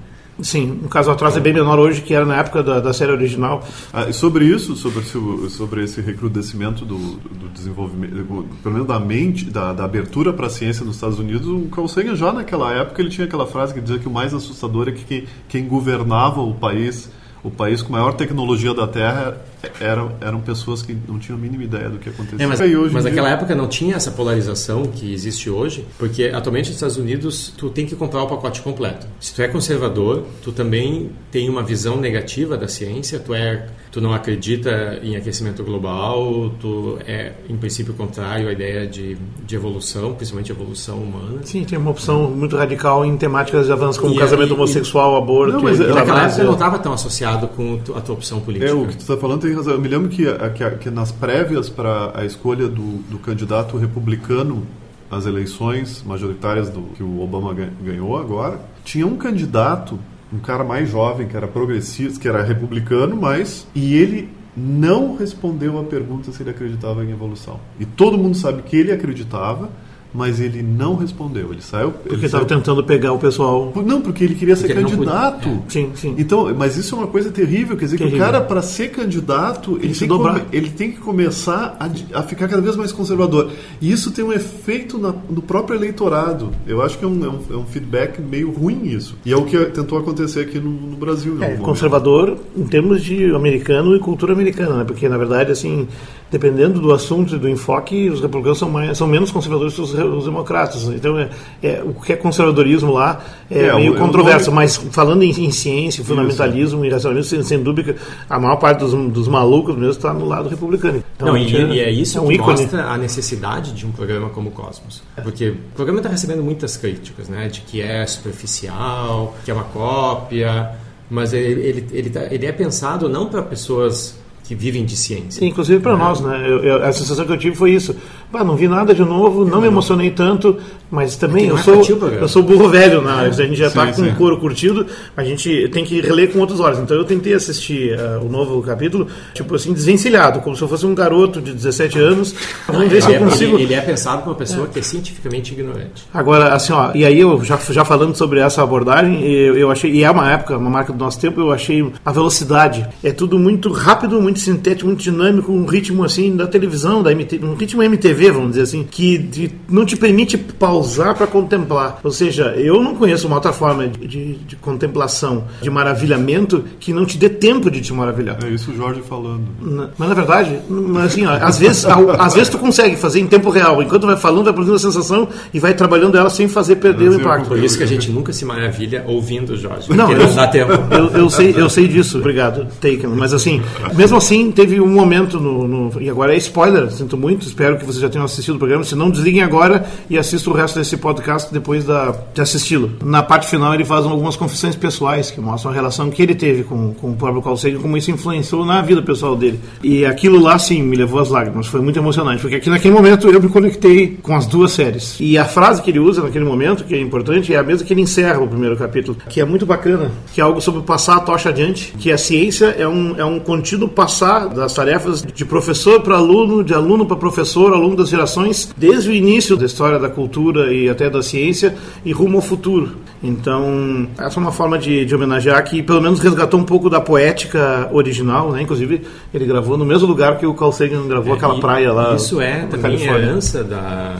Sim, 0.40 0.80
no 0.82 0.88
caso 0.88 1.10
atrás 1.10 1.36
é 1.36 1.40
bem 1.40 1.52
menor 1.52 1.78
hoje 1.78 2.00
que 2.00 2.14
era 2.14 2.24
na 2.24 2.36
época 2.36 2.62
da, 2.62 2.80
da 2.80 2.92
série 2.92 3.12
original. 3.12 3.66
Ah, 3.92 4.08
e 4.08 4.12
sobre 4.12 4.46
isso, 4.46 4.74
sobre, 4.76 5.02
sobre 5.50 5.84
esse 5.84 6.00
recrudescimento 6.00 6.84
do, 6.84 6.96
do 6.96 7.48
desenvolvimento, 7.48 8.46
pelo 8.62 8.74
menos 8.74 8.88
da 8.88 8.98
mente, 8.98 9.44
da, 9.50 9.72
da 9.72 9.84
abertura 9.84 10.32
para 10.32 10.46
a 10.46 10.50
ciência 10.50 10.84
nos 10.84 10.96
Estados 10.96 11.18
Unidos, 11.18 11.46
o 11.46 11.68
Carl 11.68 11.86
Sagan 11.86 12.16
já 12.16 12.32
naquela 12.32 12.72
época 12.72 13.02
ele 13.02 13.10
tinha 13.10 13.26
aquela 13.26 13.46
frase 13.46 13.74
que 13.74 13.80
dizia 13.80 13.98
que 13.98 14.08
o 14.08 14.10
mais 14.10 14.32
assustador 14.32 14.88
é 14.88 14.92
que 14.92 15.04
quem, 15.04 15.24
quem 15.48 15.68
governava 15.68 16.40
o 16.40 16.54
país 16.54 17.10
o 17.44 17.50
país 17.50 17.82
com 17.82 17.92
maior 17.92 18.14
tecnologia 18.14 18.72
da 18.72 18.86
Terra 18.86 19.36
eram, 19.80 20.12
eram 20.20 20.40
pessoas 20.40 20.82
que 20.82 20.96
não 21.08 21.18
tinham 21.18 21.36
a 21.36 21.40
mínima 21.40 21.64
ideia 21.64 21.88
do 21.88 21.98
que 21.98 22.08
acontecia. 22.08 22.44
É, 22.44 22.46
mas 22.46 22.60
mas 22.92 23.04
naquela 23.04 23.28
dia... 23.28 23.36
época 23.36 23.54
não 23.54 23.68
tinha 23.68 23.96
essa 23.96 24.10
polarização 24.10 24.84
que 24.84 25.12
existe 25.12 25.50
hoje, 25.50 25.84
porque 25.98 26.24
atualmente 26.24 26.66
nos 26.66 26.76
Estados 26.76 26.96
Unidos 26.96 27.52
tu 27.56 27.68
tem 27.68 27.84
que 27.84 27.96
comprar 27.96 28.22
o 28.22 28.26
pacote 28.28 28.60
completo. 28.62 29.06
Se 29.18 29.34
tu 29.34 29.42
é 29.42 29.48
conservador, 29.48 30.24
tu 30.42 30.52
também 30.52 31.10
tem 31.30 31.48
uma 31.48 31.62
visão 31.62 32.00
negativa 32.00 32.56
da 32.56 32.68
ciência, 32.68 33.18
tu 33.18 33.34
é 33.34 33.66
tu 33.92 34.00
não 34.00 34.14
acredita 34.14 34.98
em 35.02 35.16
aquecimento 35.16 35.62
global, 35.62 36.50
tu 36.58 36.98
é, 37.06 37.32
em 37.46 37.56
princípio, 37.58 37.92
contrário 37.92 38.48
à 38.48 38.52
ideia 38.52 38.86
de, 38.86 39.18
de 39.46 39.54
evolução, 39.54 40.14
principalmente 40.14 40.50
evolução 40.50 40.96
humana. 40.96 41.40
Sim, 41.44 41.62
tem 41.62 41.78
uma 41.78 41.90
opção 41.90 42.30
muito 42.30 42.56
radical 42.56 43.04
em 43.04 43.14
temáticas 43.18 43.66
de 43.66 43.72
avanço 43.72 44.00
como 44.00 44.14
e, 44.14 44.18
casamento 44.18 44.48
e, 44.48 44.52
homossexual, 44.54 45.14
aborto. 45.16 45.52
Não, 45.52 45.62
mas 45.62 45.78
e, 45.78 45.84
naquela 45.84 46.24
época 46.24 46.42
não 46.42 46.54
estava 46.54 46.78
tão 46.78 46.94
associado 46.94 47.46
com 47.48 47.78
a 47.94 48.00
tua 48.00 48.14
opção 48.14 48.40
política. 48.40 48.70
É, 48.70 48.74
o 48.74 48.86
que 48.86 48.96
tu 48.96 49.00
está 49.00 49.16
falando 49.18 49.42
tem 49.42 49.54
razão. 49.54 49.74
Eu 49.74 49.80
me 49.80 49.88
lembro 49.88 50.08
que, 50.08 50.24
que, 50.54 50.70
que 50.70 50.90
nas 50.90 51.12
prévias 51.12 51.68
para 51.68 52.12
a 52.18 52.24
escolha 52.24 52.68
do, 52.68 53.02
do 53.10 53.18
candidato 53.18 53.76
republicano 53.76 54.66
às 55.10 55.26
eleições 55.26 56.02
majoritárias 56.06 56.70
do 56.70 56.80
que 56.96 57.02
o 57.02 57.20
Obama 57.20 57.54
ganhou 57.82 58.16
agora, 58.16 58.58
tinha 58.82 59.06
um 59.06 59.16
candidato 59.16 59.98
um 60.32 60.38
cara 60.38 60.64
mais 60.64 60.88
jovem, 60.88 61.28
que 61.28 61.36
era 61.36 61.46
progressista, 61.46 62.18
que 62.20 62.28
era 62.28 62.42
republicano, 62.42 63.16
mas. 63.16 63.66
E 63.74 63.96
ele 63.96 64.30
não 64.56 65.16
respondeu 65.16 65.78
a 65.78 65.84
pergunta 65.84 66.30
se 66.30 66.42
ele 66.42 66.50
acreditava 66.50 67.04
em 67.04 67.10
evolução. 67.10 67.60
E 67.78 67.84
todo 67.84 68.18
mundo 68.18 68.36
sabe 68.36 68.62
que 68.62 68.76
ele 68.76 68.92
acreditava, 68.92 69.70
mas 70.14 70.40
ele 70.40 70.62
não 70.62 70.94
respondeu. 70.94 71.52
Ele 71.52 71.62
saiu. 71.62 71.90
Porque 71.90 72.26
estava 72.26 72.44
tentando 72.44 72.84
pegar 72.84 73.12
o 73.12 73.18
pessoal. 73.18 73.72
Não, 73.84 74.00
porque 74.00 74.24
ele 74.24 74.34
queria 74.34 74.54
porque 74.54 74.68
ser 74.68 74.74
candidato. 74.74 75.48
É. 75.48 75.70
Sim, 75.70 75.92
sim. 75.94 76.14
Então, 76.18 76.54
mas 76.54 76.76
isso 76.76 76.94
é 76.94 76.98
uma 76.98 77.06
coisa 77.06 77.30
terrível. 77.30 77.76
Quer 77.76 77.86
dizer 77.86 77.98
terrível. 77.98 78.18
que 78.18 78.22
o 78.22 78.26
cara, 78.26 78.40
para 78.40 78.60
ser 78.60 78.90
candidato, 78.90 79.78
ele, 79.82 79.94
tem, 79.94 80.08
come... 80.08 80.42
ele 80.52 80.70
tem 80.70 80.92
que 80.92 80.98
começar 80.98 81.76
a, 81.80 82.18
a, 82.18 82.22
ficar 82.22 82.48
cada 82.48 82.60
vez 82.60 82.76
mais 82.76 82.92
conservador. 82.92 83.50
E 83.80 83.90
isso 83.90 84.10
tem 84.10 84.24
um 84.24 84.32
efeito 84.32 84.98
na, 84.98 85.14
no 85.30 85.40
próprio 85.40 85.76
eleitorado. 85.76 86.50
Eu 86.66 86.82
acho 86.82 86.98
que 86.98 87.04
é 87.04 87.08
um, 87.08 87.24
é 87.24 87.28
um, 87.28 87.40
é 87.50 87.56
um, 87.56 87.64
feedback 87.64 88.20
meio 88.20 88.50
ruim 88.50 88.84
isso. 88.84 89.16
E 89.24 89.32
é 89.32 89.36
o 89.36 89.44
que 89.44 89.58
tentou 89.66 89.98
acontecer 89.98 90.40
aqui 90.40 90.58
no, 90.58 90.70
no 90.70 90.96
Brasil. 90.96 91.42
É, 91.42 91.56
conservador 91.56 92.36
em 92.56 92.64
termos 92.64 93.02
de 93.02 93.34
americano 93.34 93.96
e 93.96 93.98
cultura 93.98 94.32
americana, 94.32 94.78
né? 94.78 94.84
Porque, 94.84 95.08
na 95.08 95.16
verdade, 95.16 95.52
assim 95.52 95.88
dependendo 96.32 96.80
do 96.80 96.94
assunto 96.94 97.36
e 97.36 97.38
do 97.38 97.46
enfoque, 97.46 98.08
os 98.08 98.22
republicanos 98.22 98.58
são, 98.58 98.70
mais, 98.70 98.96
são 98.96 99.06
menos 99.06 99.30
conservadores 99.30 99.74
que 99.74 99.82
os, 99.82 99.92
os 99.92 100.24
democratas. 100.24 100.84
Então, 100.84 101.18
é, 101.18 101.28
é, 101.62 101.82
o 101.84 101.92
que 101.92 102.14
é 102.14 102.16
conservadorismo 102.16 102.90
lá 102.90 103.22
é, 103.50 103.66
é 103.66 103.74
meio 103.74 103.96
controverso, 103.96 104.50
mas 104.50 104.78
falando 104.78 105.22
em, 105.22 105.30
em 105.30 105.50
ciência, 105.50 106.02
fundamentalismo 106.02 106.78
Isso. 106.78 106.86
e 106.86 106.90
racionalismo, 106.90 107.30
sem, 107.30 107.42
sem, 107.42 107.62
dúvida, 107.62 107.96
a 108.30 108.40
maior 108.40 108.56
parte 108.56 108.78
dos, 108.78 108.92
dos 109.12 109.28
malucos 109.28 109.76
mesmo 109.76 109.90
está 109.90 110.14
no 110.14 110.24
lado 110.24 110.48
republicano. 110.48 111.04
Então, 111.14 111.28
Não, 111.28 111.36
e, 111.36 111.54
é, 111.54 111.60
e, 111.66 111.80
é, 111.80 111.90
isso 111.90 112.16
é 112.16 112.20
um 112.22 112.28
que 112.28 112.34
ícone. 112.34 112.62
mostra 112.62 112.86
a 112.86 112.96
necessidade 112.96 113.72
de 113.72 113.84
um 113.84 113.92
programa 113.92 114.30
como 114.30 114.48
o 114.48 114.52
Cosmos. 114.52 115.02
Porque 115.22 115.50
o 115.50 115.56
programa 115.74 115.98
está 115.98 116.08
recebendo 116.08 116.42
muitas 116.42 116.78
críticas, 116.78 117.28
né? 117.28 117.48
De 117.48 117.60
que 117.60 117.82
é 117.82 118.06
superficial, 118.06 119.36
que 119.44 119.50
é 119.50 119.54
uma 119.54 119.64
cópia, 119.64 120.70
mas 121.10 121.34
ele, 121.34 121.60
ele, 121.60 121.86
ele, 121.92 122.08
tá, 122.08 122.22
ele 122.30 122.46
é 122.46 122.52
pensado 122.52 123.06
não 123.06 123.26
para 123.26 123.42
pessoas 123.42 124.21
que 124.52 124.54
vivem 124.54 124.84
de 124.84 124.96
ciência. 124.96 125.44
Inclusive 125.44 125.80
para 125.80 125.92
é. 125.92 125.96
nós, 125.96 126.20
né? 126.20 126.46
Eu, 126.46 126.58
eu, 126.62 126.84
a 126.84 126.92
sensação 126.92 127.24
que 127.24 127.32
eu 127.32 127.38
tive 127.38 127.56
foi 127.56 127.72
isso. 127.72 127.96
Bah, 128.32 128.42
não 128.42 128.56
vi 128.56 128.66
nada 128.66 128.92
de 128.94 129.04
novo, 129.04 129.44
não 129.44 129.60
me 129.60 129.68
emocionei 129.68 130.10
tanto, 130.10 130.56
mas 130.90 131.16
também 131.16 131.46
eu 131.46 131.58
sou 131.58 131.82
eu 132.20 132.28
sou 132.28 132.42
burro 132.42 132.68
velho, 132.68 133.00
né? 133.00 133.28
a 133.28 133.30
gente 133.30 133.54
já 133.54 133.68
está 133.68 133.92
com 133.92 134.02
o 134.02 134.14
couro 134.16 134.38
curtido, 134.38 134.86
a 135.16 135.22
gente 135.22 135.68
tem 135.68 135.84
que 135.84 136.00
reler 136.00 136.32
com 136.32 136.40
outros 136.40 136.58
olhos. 136.58 136.80
Então 136.80 136.96
eu 136.96 137.04
tentei 137.04 137.34
assistir 137.34 137.96
uh, 137.98 138.24
o 138.24 138.28
novo 138.28 138.60
capítulo, 138.62 139.06
tipo 139.32 139.54
assim, 139.54 139.72
desvencilhado, 139.72 140.40
como 140.40 140.56
se 140.56 140.62
eu 140.62 140.68
fosse 140.68 140.84
um 140.84 140.94
garoto 140.94 141.40
de 141.40 141.52
17 141.52 141.98
anos. 141.98 142.34
Vamos 142.66 142.88
ver 142.88 143.02
se 143.02 143.10
eu 143.10 143.14
é, 143.14 143.18
consigo. 143.18 143.56
Ele, 143.56 143.64
ele, 143.64 143.74
é 143.74 143.80
pensado 143.80 144.22
para 144.22 144.30
uma 144.30 144.36
pessoa 144.36 144.66
é. 144.66 144.70
que 144.72 144.78
é 144.80 144.82
cientificamente 144.82 145.52
ignorante. 145.52 146.04
Agora, 146.12 146.52
assim, 146.52 146.72
ó, 146.72 146.90
e 146.94 147.04
aí 147.04 147.20
eu 147.20 147.42
já, 147.44 147.56
já 147.56 147.84
falando 147.84 148.16
sobre 148.16 148.40
essa 148.40 148.62
abordagem, 148.62 149.22
eu, 149.24 149.56
eu 149.56 149.70
achei, 149.70 149.90
e 149.92 150.02
é 150.02 150.10
uma 150.10 150.30
época, 150.30 150.58
uma 150.58 150.70
marca 150.70 150.92
do 150.92 150.98
nosso 150.98 151.20
tempo, 151.20 151.40
eu 151.40 151.52
achei 151.52 151.86
a 152.04 152.12
velocidade. 152.12 152.86
É 153.04 153.12
tudo 153.12 153.38
muito 153.38 153.70
rápido, 153.70 154.20
muito 154.20 154.32
muito 154.32 154.40
sintético, 154.40 154.86
muito 154.86 155.02
dinâmico, 155.02 155.52
um 155.52 155.66
ritmo 155.66 156.02
assim 156.02 156.34
da 156.34 156.46
televisão, 156.46 157.02
da 157.02 157.14
MT, 157.14 157.40
um 157.42 157.54
ritmo 157.54 157.82
MTV 157.82 158.21
vamos 158.30 158.50
dizer 158.50 158.62
assim, 158.62 158.86
que 158.88 159.18
de, 159.18 159.50
não 159.68 159.84
te 159.84 159.96
permite 159.96 160.36
pausar 160.36 161.14
para 161.14 161.26
contemplar. 161.26 161.98
Ou 162.02 162.10
seja, 162.10 162.54
eu 162.56 162.82
não 162.82 162.94
conheço 162.94 163.26
uma 163.26 163.36
outra 163.36 163.52
forma 163.52 163.86
de, 163.88 164.06
de, 164.06 164.34
de, 164.34 164.56
contemplação, 164.56 165.44
de 165.60 165.70
maravilhamento, 165.70 166.64
que 166.78 166.92
não 166.92 167.04
te 167.04 167.16
dê 167.16 167.28
tempo 167.28 167.70
de 167.70 167.80
te 167.80 167.92
maravilhar. 167.92 168.38
É 168.44 168.48
isso 168.48 168.70
o 168.70 168.76
Jorge 168.76 169.02
falando. 169.02 169.42
Na, 169.60 169.88
mas 169.96 170.08
na 170.08 170.14
verdade, 170.14 170.58
mas 170.68 171.06
assim, 171.06 171.26
ó, 171.26 171.32
às, 171.32 171.58
vezes, 171.58 171.84
às 171.84 172.34
vezes 172.34 172.48
tu 172.48 172.58
consegue 172.58 172.96
fazer 172.96 173.20
em 173.20 173.26
tempo 173.26 173.50
real. 173.50 173.82
Enquanto 173.82 174.06
vai 174.06 174.16
falando, 174.16 174.44
vai 174.44 174.52
produzindo 174.52 174.76
a 174.76 174.92
sensação 174.92 175.28
e 175.52 175.58
vai 175.58 175.74
trabalhando 175.74 176.16
ela 176.16 176.30
sem 176.30 176.48
fazer 176.48 176.76
perder 176.76 177.10
o 177.10 177.14
impacto. 177.14 177.48
Por 177.48 177.58
isso 177.58 177.76
que 177.76 177.84
a 177.84 177.86
gente 177.86 178.10
nunca 178.10 178.32
se 178.32 178.44
maravilha 178.44 179.04
ouvindo 179.06 179.54
o 179.54 179.56
Jorge. 179.56 179.92
Não, 179.92 180.10
eu, 180.10 180.26
não 180.26 180.34
dá 180.34 180.46
tempo. 180.46 180.72
Eu, 180.90 181.08
eu, 181.10 181.30
sei, 181.30 181.54
eu 181.56 181.68
sei 181.68 181.88
disso. 181.88 182.18
Obrigado, 182.18 182.66
Taken. 182.80 183.08
Mas 183.16 183.32
assim, 183.32 183.62
mesmo 183.94 184.16
assim, 184.16 184.50
teve 184.50 184.80
um 184.80 184.88
momento 184.88 185.40
no, 185.40 185.66
no, 185.66 186.02
E 186.02 186.08
agora 186.08 186.34
é 186.34 186.36
spoiler, 186.36 186.90
sinto 186.90 187.16
muito, 187.16 187.46
espero 187.46 187.78
que 187.78 187.84
vocês 187.84 188.00
já 188.00 188.08
tenham 188.12 188.24
assistido 188.24 188.56
o 188.56 188.58
programa. 188.58 188.84
Se 188.84 188.94
não, 188.94 189.10
desliguem 189.10 189.42
agora 189.42 189.86
e 190.08 190.18
assistam 190.18 190.50
o 190.50 190.54
resto 190.54 190.78
desse 190.78 190.96
podcast 190.96 191.52
depois 191.52 191.84
da, 191.84 192.14
de 192.34 192.40
assisti-lo. 192.40 192.92
Na 193.04 193.22
parte 193.22 193.48
final, 193.48 193.74
ele 193.74 193.84
faz 193.84 194.04
algumas 194.04 194.36
confissões 194.36 194.76
pessoais 194.76 195.30
que 195.30 195.40
mostram 195.40 195.72
a 195.72 195.74
relação 195.74 196.10
que 196.10 196.22
ele 196.22 196.34
teve 196.34 196.64
com, 196.64 196.94
com 196.94 197.10
o 197.10 197.16
próprio 197.16 197.42
Carl 197.42 197.56
Sagan, 197.56 197.80
como 197.80 197.96
isso 197.96 198.10
influenciou 198.10 198.64
na 198.64 198.82
vida 198.82 199.02
pessoal 199.02 199.34
dele. 199.34 199.58
E 199.82 200.04
aquilo 200.04 200.40
lá, 200.40 200.58
sim, 200.58 200.82
me 200.82 200.96
levou 200.96 201.20
às 201.20 201.28
lágrimas. 201.28 201.66
Foi 201.66 201.80
muito 201.80 201.98
emocionante, 201.98 202.40
porque 202.40 202.56
aqui 202.56 202.70
naquele 202.70 202.94
momento 202.94 203.28
eu 203.28 203.40
me 203.40 203.48
conectei 203.48 204.18
com 204.22 204.36
as 204.36 204.46
duas 204.46 204.72
séries. 204.72 205.16
E 205.18 205.38
a 205.38 205.44
frase 205.44 205.82
que 205.82 205.90
ele 205.90 205.98
usa 205.98 206.22
naquele 206.22 206.44
momento, 206.44 206.84
que 206.84 206.94
é 206.94 207.00
importante, 207.00 207.52
é 207.52 207.58
a 207.58 207.62
mesma 207.62 207.86
que 207.86 207.92
ele 207.92 208.02
encerra 208.02 208.40
o 208.40 208.48
primeiro 208.48 208.76
capítulo, 208.76 209.16
que 209.28 209.40
é 209.40 209.44
muito 209.44 209.64
bacana, 209.64 210.10
que 210.32 210.40
é 210.40 210.44
algo 210.44 210.60
sobre 210.60 210.82
passar 210.82 211.16
a 211.16 211.20
tocha 211.20 211.48
adiante, 211.48 211.94
que 211.98 212.12
a 212.12 212.18
ciência 212.18 212.66
é 212.78 212.86
um, 212.86 213.16
é 213.16 213.24
um 213.24 213.38
contínuo 213.38 213.88
passar 213.88 214.48
das 214.48 214.74
tarefas 214.74 215.22
de 215.22 215.44
professor 215.44 216.00
para 216.00 216.16
aluno, 216.16 216.62
de 216.62 216.74
aluno 216.74 217.06
para 217.06 217.16
professor, 217.16 217.72
ao 217.72 217.80
longo 217.92 217.96
das 217.96 218.08
gerações, 218.08 218.72
desde 218.76 219.10
o 219.10 219.12
início 219.12 219.56
da 219.56 219.66
história 219.66 219.98
da 219.98 220.08
cultura 220.08 220.72
e 220.72 220.88
até 220.88 221.08
da 221.08 221.22
ciência, 221.22 221.74
e 222.04 222.12
rumo 222.12 222.38
ao 222.38 222.42
futuro. 222.42 222.96
Então, 223.22 224.08
essa 224.18 224.38
é 224.38 224.40
uma 224.40 224.50
forma 224.50 224.78
de, 224.78 225.04
de 225.04 225.14
homenagear 225.14 225.62
que 225.64 225.82
pelo 225.82 226.00
menos 226.00 226.18
resgatou 226.18 226.58
um 226.58 226.64
pouco 226.64 226.90
da 226.90 227.00
poética 227.00 227.88
original, 227.92 228.50
né? 228.50 228.62
Inclusive, 228.62 229.02
ele 229.32 229.46
gravou 229.46 229.76
no 229.76 229.84
mesmo 229.84 230.08
lugar 230.08 230.38
que 230.38 230.46
o 230.46 230.54
Carl 230.54 230.72
Sagan 230.72 231.06
gravou 231.06 231.34
é, 231.34 231.36
aquela 231.36 231.60
praia 231.60 231.92
lá. 231.92 232.14
Isso 232.16 232.40
é 232.40 232.66
também 232.66 233.00
herança 233.00 233.62
da, 233.62 234.16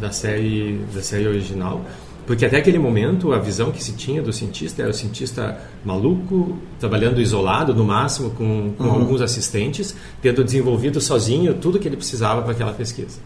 da, 0.00 0.10
série, 0.10 0.80
da 0.92 1.00
série 1.00 1.28
original. 1.28 1.82
Porque 2.26 2.44
até 2.44 2.56
aquele 2.56 2.78
momento 2.78 3.32
a 3.32 3.38
visão 3.38 3.70
que 3.70 3.82
se 3.82 3.92
tinha 3.92 4.22
do 4.22 4.32
cientista 4.32 4.82
era 4.82 4.90
o 4.90 4.94
cientista 4.94 5.58
maluco, 5.84 6.58
trabalhando 6.80 7.20
isolado 7.20 7.74
no 7.74 7.84
máximo 7.84 8.30
com, 8.30 8.72
com 8.76 8.84
uhum. 8.84 8.92
alguns 8.92 9.20
assistentes, 9.20 9.94
tendo 10.22 10.42
desenvolvido 10.42 11.00
sozinho 11.00 11.54
tudo 11.54 11.78
que 11.78 11.86
ele 11.86 11.96
precisava 11.96 12.42
para 12.42 12.52
aquela 12.52 12.72
pesquisa. 12.72 13.18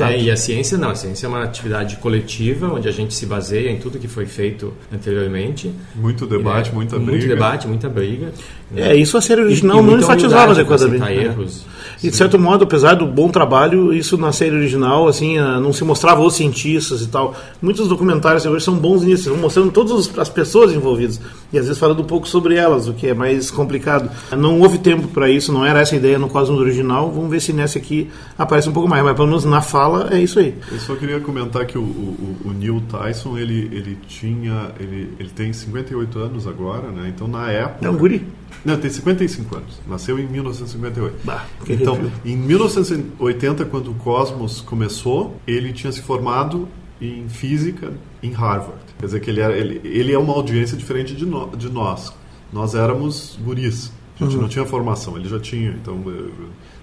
É, 0.00 0.18
e 0.18 0.30
a 0.30 0.36
ciência 0.36 0.78
não, 0.78 0.90
a 0.90 0.94
ciência 0.94 1.26
é 1.26 1.28
uma 1.28 1.42
atividade 1.42 1.96
coletiva 1.96 2.72
onde 2.72 2.88
a 2.88 2.92
gente 2.92 3.12
se 3.12 3.26
baseia 3.26 3.70
em 3.70 3.78
tudo 3.78 3.98
que 3.98 4.08
foi 4.08 4.24
feito 4.24 4.72
anteriormente. 4.92 5.70
Muito 5.94 6.26
debate, 6.26 6.70
é, 6.70 6.72
muita 6.72 6.96
briga. 6.96 7.10
Muito 7.10 7.28
debate, 7.28 7.68
muita 7.68 7.88
briga. 7.88 8.32
Né? 8.70 8.92
É, 8.92 8.96
isso 8.96 9.18
a 9.18 9.20
série 9.20 9.42
original 9.42 9.80
e, 9.80 9.82
não 9.82 9.98
enfatizava 9.98 10.52
adequadamente. 10.52 11.04
Né? 11.04 11.24
Erros. 11.24 11.66
E 12.02 12.10
de 12.10 12.16
certo 12.16 12.38
modo, 12.38 12.64
apesar 12.64 12.94
do 12.94 13.06
bom 13.06 13.28
trabalho, 13.28 13.92
isso 13.92 14.16
na 14.16 14.32
série 14.32 14.54
original, 14.56 15.06
assim, 15.06 15.38
ah, 15.38 15.60
não 15.60 15.72
se 15.72 15.84
mostrava 15.84 16.22
os 16.22 16.34
cientistas 16.34 17.02
e 17.02 17.08
tal. 17.08 17.34
Muitos 17.62 17.88
documentários 17.88 18.43
hoje 18.50 18.64
são 18.64 18.76
bons 18.76 19.02
nisso, 19.02 19.30
vão 19.30 19.38
mostrando 19.38 19.70
todas 19.70 20.16
as 20.18 20.28
pessoas 20.28 20.72
envolvidas 20.72 21.20
e 21.52 21.58
às 21.58 21.66
vezes 21.66 21.78
falando 21.78 22.02
um 22.02 22.06
pouco 22.06 22.28
sobre 22.28 22.56
elas, 22.56 22.88
o 22.88 22.94
que 22.94 23.06
é 23.06 23.14
mais 23.14 23.50
complicado. 23.50 24.10
Não 24.36 24.60
houve 24.60 24.78
tempo 24.78 25.08
para 25.08 25.30
isso, 25.30 25.52
não 25.52 25.64
era 25.64 25.80
essa 25.80 25.94
a 25.94 25.98
ideia 25.98 26.18
no 26.18 26.28
Cosmos 26.28 26.60
original. 26.60 27.10
Vamos 27.10 27.30
ver 27.30 27.40
se 27.40 27.52
nessa 27.52 27.78
aqui 27.78 28.10
aparece 28.36 28.68
um 28.68 28.72
pouco 28.72 28.88
mais, 28.88 29.04
mas 29.04 29.14
pelo 29.14 29.28
menos 29.28 29.44
na 29.44 29.60
fala 29.60 30.08
é 30.12 30.20
isso 30.20 30.38
aí. 30.38 30.54
Eu 30.70 30.78
só 30.78 30.94
queria 30.96 31.20
comentar 31.20 31.64
que 31.66 31.78
o, 31.78 31.82
o, 31.82 32.36
o 32.46 32.52
Neil 32.52 32.82
Tyson, 32.88 33.38
ele, 33.38 33.70
ele 33.72 33.98
tinha, 34.06 34.70
ele, 34.80 35.12
ele 35.18 35.30
tem 35.30 35.52
58 35.52 36.18
anos 36.18 36.46
agora, 36.46 36.88
né? 36.88 37.12
Então 37.14 37.28
na 37.28 37.50
época... 37.50 37.86
É 37.86 37.90
um 37.90 37.96
guri. 37.96 38.26
Não, 38.64 38.78
tem 38.78 38.90
55 38.90 39.56
anos. 39.56 39.80
Nasceu 39.86 40.18
em 40.18 40.26
1958. 40.26 41.18
Bah, 41.22 41.44
então, 41.68 42.10
em 42.24 42.36
1980, 42.36 43.64
quando 43.66 43.90
o 43.90 43.94
Cosmos 43.94 44.60
começou, 44.60 45.36
ele 45.46 45.72
tinha 45.72 45.92
se 45.92 46.00
formado 46.00 46.68
em 47.00 47.28
física 47.28 47.92
em 48.24 48.32
Harvard. 48.32 48.80
Quer 48.98 49.06
dizer 49.06 49.20
que 49.20 49.30
ele, 49.30 49.40
era, 49.40 49.56
ele, 49.56 49.80
ele 49.84 50.12
é 50.12 50.18
uma 50.18 50.32
audiência 50.32 50.76
diferente 50.76 51.14
de, 51.14 51.26
no, 51.26 51.54
de 51.56 51.70
nós. 51.70 52.12
Nós 52.52 52.74
éramos 52.74 53.38
guris. 53.42 53.92
A 54.18 54.24
gente 54.24 54.36
uhum. 54.36 54.42
não 54.42 54.48
tinha 54.48 54.64
formação, 54.64 55.16
ele 55.16 55.28
já 55.28 55.40
tinha. 55.40 55.70
Então, 55.70 56.02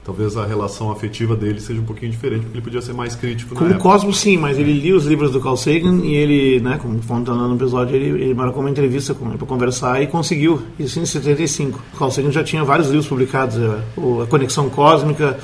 talvez 0.03 0.35
a 0.35 0.45
relação 0.45 0.91
afetiva 0.91 1.35
dele 1.35 1.61
seja 1.61 1.79
um 1.79 1.85
pouquinho 1.85 2.11
diferente, 2.11 2.41
porque 2.41 2.57
ele 2.57 2.63
podia 2.63 2.81
ser 2.81 2.93
mais 2.93 3.15
crítico 3.15 3.55
Com 3.55 3.65
o 3.65 3.77
Cosmos, 3.77 4.19
sim, 4.19 4.35
mas 4.35 4.57
ele 4.57 4.73
lia 4.73 4.95
os 4.95 5.05
livros 5.05 5.31
do 5.31 5.39
Carl 5.39 5.55
Sagan 5.55 6.01
e 6.03 6.13
ele, 6.13 6.59
né, 6.59 6.77
como 6.81 6.99
contando 7.03 7.47
no 7.47 7.55
episódio, 7.55 7.95
ele, 7.95 8.23
ele 8.23 8.33
marcou 8.33 8.61
uma 8.61 8.69
entrevista 8.69 9.13
com 9.13 9.29
ele 9.29 9.37
para 9.37 9.47
conversar 9.47 10.01
e 10.01 10.07
conseguiu, 10.07 10.61
isso 10.77 10.99
em 10.99 11.05
75. 11.05 11.79
O 11.93 11.97
Carl 11.97 12.11
Sagan 12.11 12.31
já 12.31 12.43
tinha 12.43 12.63
vários 12.63 12.87
livros 12.87 13.07
publicados, 13.07 13.57
a, 13.57 14.23
a 14.23 14.27
Conexão 14.27 14.69
Cósmica, 14.69 15.39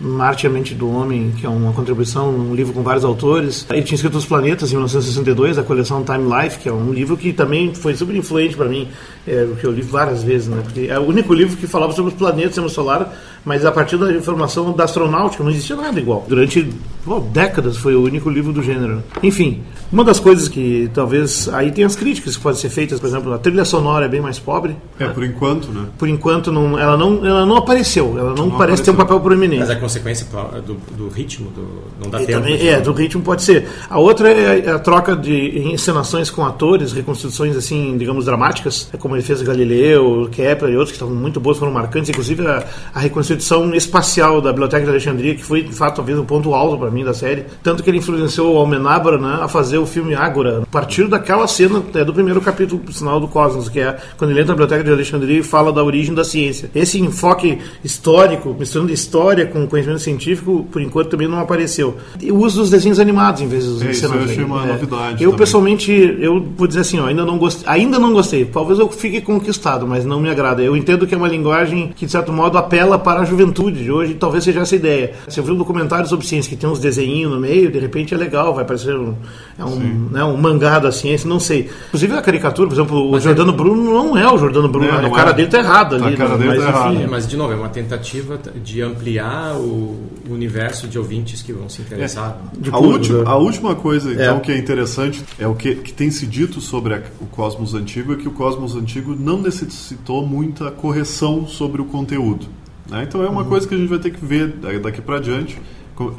Marte 0.00 0.44
e 0.44 0.46
a 0.46 0.50
Mente 0.50 0.74
do 0.74 0.88
Homem, 0.88 1.32
que 1.36 1.44
é 1.44 1.48
uma 1.48 1.72
contribuição, 1.72 2.30
um 2.30 2.54
livro 2.54 2.72
com 2.72 2.82
vários 2.82 3.04
autores. 3.04 3.66
Ele 3.70 3.82
tinha 3.82 3.96
escrito 3.96 4.16
Os 4.16 4.24
Planetas 4.24 4.70
em 4.70 4.74
1962, 4.76 5.58
a 5.58 5.62
coleção 5.62 6.04
Time 6.04 6.32
Life, 6.32 6.60
que 6.60 6.68
é 6.68 6.72
um 6.72 6.92
livro 6.92 7.16
que 7.16 7.32
também 7.32 7.74
foi 7.74 7.94
super 7.96 8.14
influente 8.14 8.56
para 8.56 8.68
mim, 8.68 8.88
é, 9.26 9.48
que 9.60 9.66
eu 9.66 9.72
li 9.72 9.82
várias 9.82 10.22
vezes, 10.22 10.46
né? 10.46 10.60
Porque 10.62 10.86
é 10.88 10.98
o 10.98 11.02
único 11.02 11.34
livro 11.34 11.56
que 11.56 11.66
falava 11.66 11.92
sobre 11.92 12.12
os 12.12 12.18
planetas 12.18 12.56
no 12.58 12.68
solar, 12.68 13.12
mas 13.48 13.64
a 13.64 13.72
partir 13.72 13.96
da 13.96 14.12
informação 14.12 14.72
da 14.72 14.84
astronáutica 14.84 15.42
não 15.42 15.50
existia 15.50 15.74
nada 15.74 15.98
igual. 15.98 16.22
Durante 16.28 16.68
bom, 17.06 17.26
décadas 17.32 17.78
foi 17.78 17.94
o 17.94 18.02
único 18.02 18.28
livro 18.28 18.52
do 18.52 18.62
gênero. 18.62 19.02
Enfim, 19.22 19.62
uma 19.90 20.04
das 20.04 20.20
coisas 20.20 20.48
que 20.48 20.90
talvez 20.92 21.48
aí 21.48 21.72
tem 21.72 21.82
as 21.82 21.96
críticas 21.96 22.36
que 22.36 22.42
podem 22.42 22.60
ser 22.60 22.68
feitas, 22.68 23.00
por 23.00 23.06
exemplo, 23.06 23.32
a 23.32 23.38
trilha 23.38 23.64
sonora 23.64 24.04
é 24.04 24.08
bem 24.08 24.20
mais 24.20 24.38
pobre. 24.38 24.76
É, 24.98 25.08
por 25.08 25.24
enquanto, 25.24 25.68
né? 25.68 25.86
Por 25.96 26.06
enquanto 26.06 26.52
não, 26.52 26.78
ela 26.78 26.94
não, 26.98 27.24
ela 27.24 27.46
não 27.46 27.56
apareceu, 27.56 28.18
ela 28.18 28.34
não, 28.34 28.48
não 28.48 28.50
parece 28.50 28.82
apareceu. 28.82 28.84
ter 28.84 28.90
um 28.90 28.96
papel 28.96 29.20
proeminente. 29.20 29.60
Mas 29.60 29.70
a 29.70 29.76
consequência 29.76 30.26
do, 30.66 30.74
do 30.94 31.08
ritmo, 31.08 31.50
do, 31.50 31.84
não 32.04 32.10
dá 32.10 32.22
e 32.22 32.26
tempo. 32.26 32.40
Também, 32.40 32.68
é, 32.68 32.80
do 32.82 32.92
ritmo 32.92 33.22
pode 33.22 33.42
ser. 33.42 33.66
A 33.88 33.98
outra 33.98 34.30
é 34.30 34.70
a 34.70 34.78
troca 34.78 35.16
de 35.16 35.58
encenações 35.72 36.28
com 36.28 36.44
atores, 36.44 36.92
reconstruções 36.92 37.56
assim, 37.56 37.96
digamos 37.96 38.26
dramáticas, 38.26 38.90
é 38.92 38.98
como 38.98 39.16
ele 39.16 39.22
fez 39.22 39.40
Galileu, 39.40 40.28
Kepler 40.30 40.74
e 40.74 40.76
outros 40.76 40.90
que 40.90 40.96
estavam 40.96 41.14
muito 41.14 41.40
boas, 41.40 41.56
foram 41.56 41.72
marcantes, 41.72 42.10
inclusive 42.10 42.46
a, 42.46 42.62
a 42.94 43.00
reconstrução 43.00 43.37
espacial 43.74 44.40
da 44.40 44.50
Biblioteca 44.50 44.84
de 44.84 44.90
Alexandria, 44.90 45.34
que 45.34 45.44
foi 45.44 45.62
de 45.62 45.72
fato 45.72 45.96
talvez 45.96 46.18
um 46.18 46.24
ponto 46.24 46.54
alto 46.54 46.78
para 46.78 46.90
mim 46.90 47.04
da 47.04 47.14
série, 47.14 47.44
tanto 47.62 47.82
que 47.82 47.90
ele 47.90 47.98
influenciou 47.98 48.54
o 48.54 48.58
Almenabra 48.58 49.18
né, 49.18 49.38
a 49.40 49.48
fazer 49.48 49.78
o 49.78 49.86
filme 49.86 50.14
Ágora, 50.14 50.62
a 50.62 50.66
partir 50.66 51.06
daquela 51.08 51.46
cena 51.46 51.82
é, 51.94 52.04
do 52.04 52.12
primeiro 52.12 52.40
capítulo, 52.40 52.80
sinal 52.92 53.20
do 53.20 53.28
Cosmos, 53.28 53.68
que 53.68 53.80
é 53.80 53.96
quando 54.16 54.30
ele 54.30 54.40
entra 54.40 54.54
na 54.54 54.54
Biblioteca 54.54 54.84
de 54.84 54.90
Alexandria 54.90 55.38
e 55.38 55.42
fala 55.42 55.72
da 55.72 55.82
origem 55.82 56.14
da 56.14 56.24
ciência. 56.24 56.70
Esse 56.74 57.00
enfoque 57.00 57.58
histórico, 57.82 58.54
misturando 58.58 58.92
história 58.92 59.46
com 59.46 59.66
conhecimento 59.66 60.00
científico, 60.00 60.66
por 60.70 60.82
enquanto 60.82 61.10
também 61.10 61.28
não 61.28 61.38
apareceu. 61.38 61.96
E 62.20 62.30
o 62.30 62.36
uso 62.36 62.60
dos 62.60 62.70
desenhos 62.70 62.98
animados 62.98 63.42
em 63.42 63.48
vez 63.48 63.66
dos 63.66 63.82
é, 63.82 64.06
eu 64.06 64.22
achei 64.22 64.44
uma 64.44 64.64
é. 64.64 64.66
novidade. 64.72 65.22
Eu 65.22 65.30
também. 65.30 65.38
pessoalmente, 65.38 66.16
eu 66.20 66.46
vou 66.56 66.66
dizer 66.66 66.80
assim, 66.80 66.98
ó, 66.98 67.06
ainda 67.06 67.24
não 67.24 67.38
gostei, 67.38 67.68
ainda 67.68 67.98
não 67.98 68.12
gostei. 68.12 68.44
Talvez 68.44 68.78
eu 68.78 68.88
fique 68.88 69.20
conquistado, 69.20 69.86
mas 69.86 70.04
não 70.04 70.20
me 70.20 70.28
agrada. 70.28 70.62
Eu 70.62 70.76
entendo 70.76 71.06
que 71.06 71.14
é 71.14 71.18
uma 71.18 71.28
linguagem 71.28 71.92
que 71.94 72.06
de 72.06 72.12
certo 72.12 72.32
modo 72.32 72.58
apela 72.58 72.98
para 72.98 73.24
juventude 73.28 73.82
de 73.82 73.90
hoje, 73.90 74.14
talvez 74.14 74.44
seja 74.44 74.60
essa 74.60 74.74
ideia. 74.74 75.12
Você 75.28 75.40
viu 75.40 75.54
um 75.54 75.58
documentário 75.58 76.08
sobre 76.08 76.26
ciência 76.26 76.48
que 76.48 76.56
tem 76.56 76.68
uns 76.68 76.78
desenhinhos 76.78 77.32
no 77.32 77.40
meio, 77.40 77.70
de 77.70 77.78
repente 77.78 78.14
é 78.14 78.16
legal, 78.16 78.54
vai 78.54 78.64
parecer 78.64 78.96
um, 78.96 79.14
é 79.58 79.64
um, 79.64 80.08
né, 80.10 80.24
um 80.24 80.36
mangá 80.36 80.78
da 80.78 80.90
ciência, 80.90 81.28
não 81.28 81.40
sei. 81.40 81.70
Inclusive 81.88 82.14
a 82.14 82.22
caricatura, 82.22 82.68
por 82.68 82.74
exemplo, 82.74 83.10
mas 83.10 83.22
o 83.22 83.24
Jordano 83.24 83.52
é... 83.52 83.56
Bruno 83.56 83.92
não 83.92 84.16
é 84.16 84.32
o 84.32 84.38
Jordano 84.38 84.68
Bruno, 84.68 84.88
é, 84.88 85.06
a 85.06 85.10
cara 85.10 85.30
é. 85.30 85.34
dele 85.34 85.48
tá 85.48 85.58
errada 85.58 85.96
ali. 85.96 86.14
A 86.14 86.16
cara 86.16 86.36
né? 86.36 86.46
dele 86.46 86.64
mas, 86.64 86.74
tá 86.74 86.90
enfim, 86.90 87.02
é, 87.02 87.06
mas 87.06 87.26
de 87.26 87.36
novo, 87.36 87.52
é 87.52 87.56
uma 87.56 87.68
tentativa 87.68 88.38
de 88.62 88.82
ampliar 88.82 89.56
o 89.56 89.96
universo 90.28 90.86
de 90.86 90.98
ouvintes 90.98 91.42
que 91.42 91.52
vão 91.52 91.68
se 91.68 91.82
interessar. 91.82 92.38
É. 92.64 92.70
A, 92.70 92.78
última, 92.78 93.18
né? 93.18 93.24
a 93.26 93.36
última 93.36 93.74
coisa, 93.74 94.12
então, 94.12 94.38
é. 94.38 94.40
que 94.40 94.52
é 94.52 94.58
interessante 94.58 95.24
é 95.38 95.46
o 95.46 95.54
que, 95.54 95.74
que 95.76 95.92
tem 95.92 96.10
se 96.10 96.26
dito 96.26 96.60
sobre 96.60 96.94
a, 96.94 97.02
o 97.20 97.26
Cosmos 97.26 97.74
Antigo, 97.74 98.12
é 98.12 98.16
que 98.16 98.28
o 98.28 98.32
Cosmos 98.32 98.74
Antigo 98.74 99.14
não 99.14 99.40
necessitou 99.40 100.26
muita 100.26 100.70
correção 100.70 101.46
sobre 101.46 101.80
o 101.80 101.84
conteúdo. 101.84 102.46
Né? 102.88 103.04
Então 103.06 103.22
é 103.22 103.28
uma 103.28 103.42
uhum. 103.42 103.48
coisa 103.48 103.66
que 103.68 103.74
a 103.74 103.78
gente 103.78 103.88
vai 103.88 103.98
ter 103.98 104.10
que 104.10 104.24
ver 104.24 104.48
daqui 104.80 105.00
para 105.00 105.20
diante. 105.20 105.60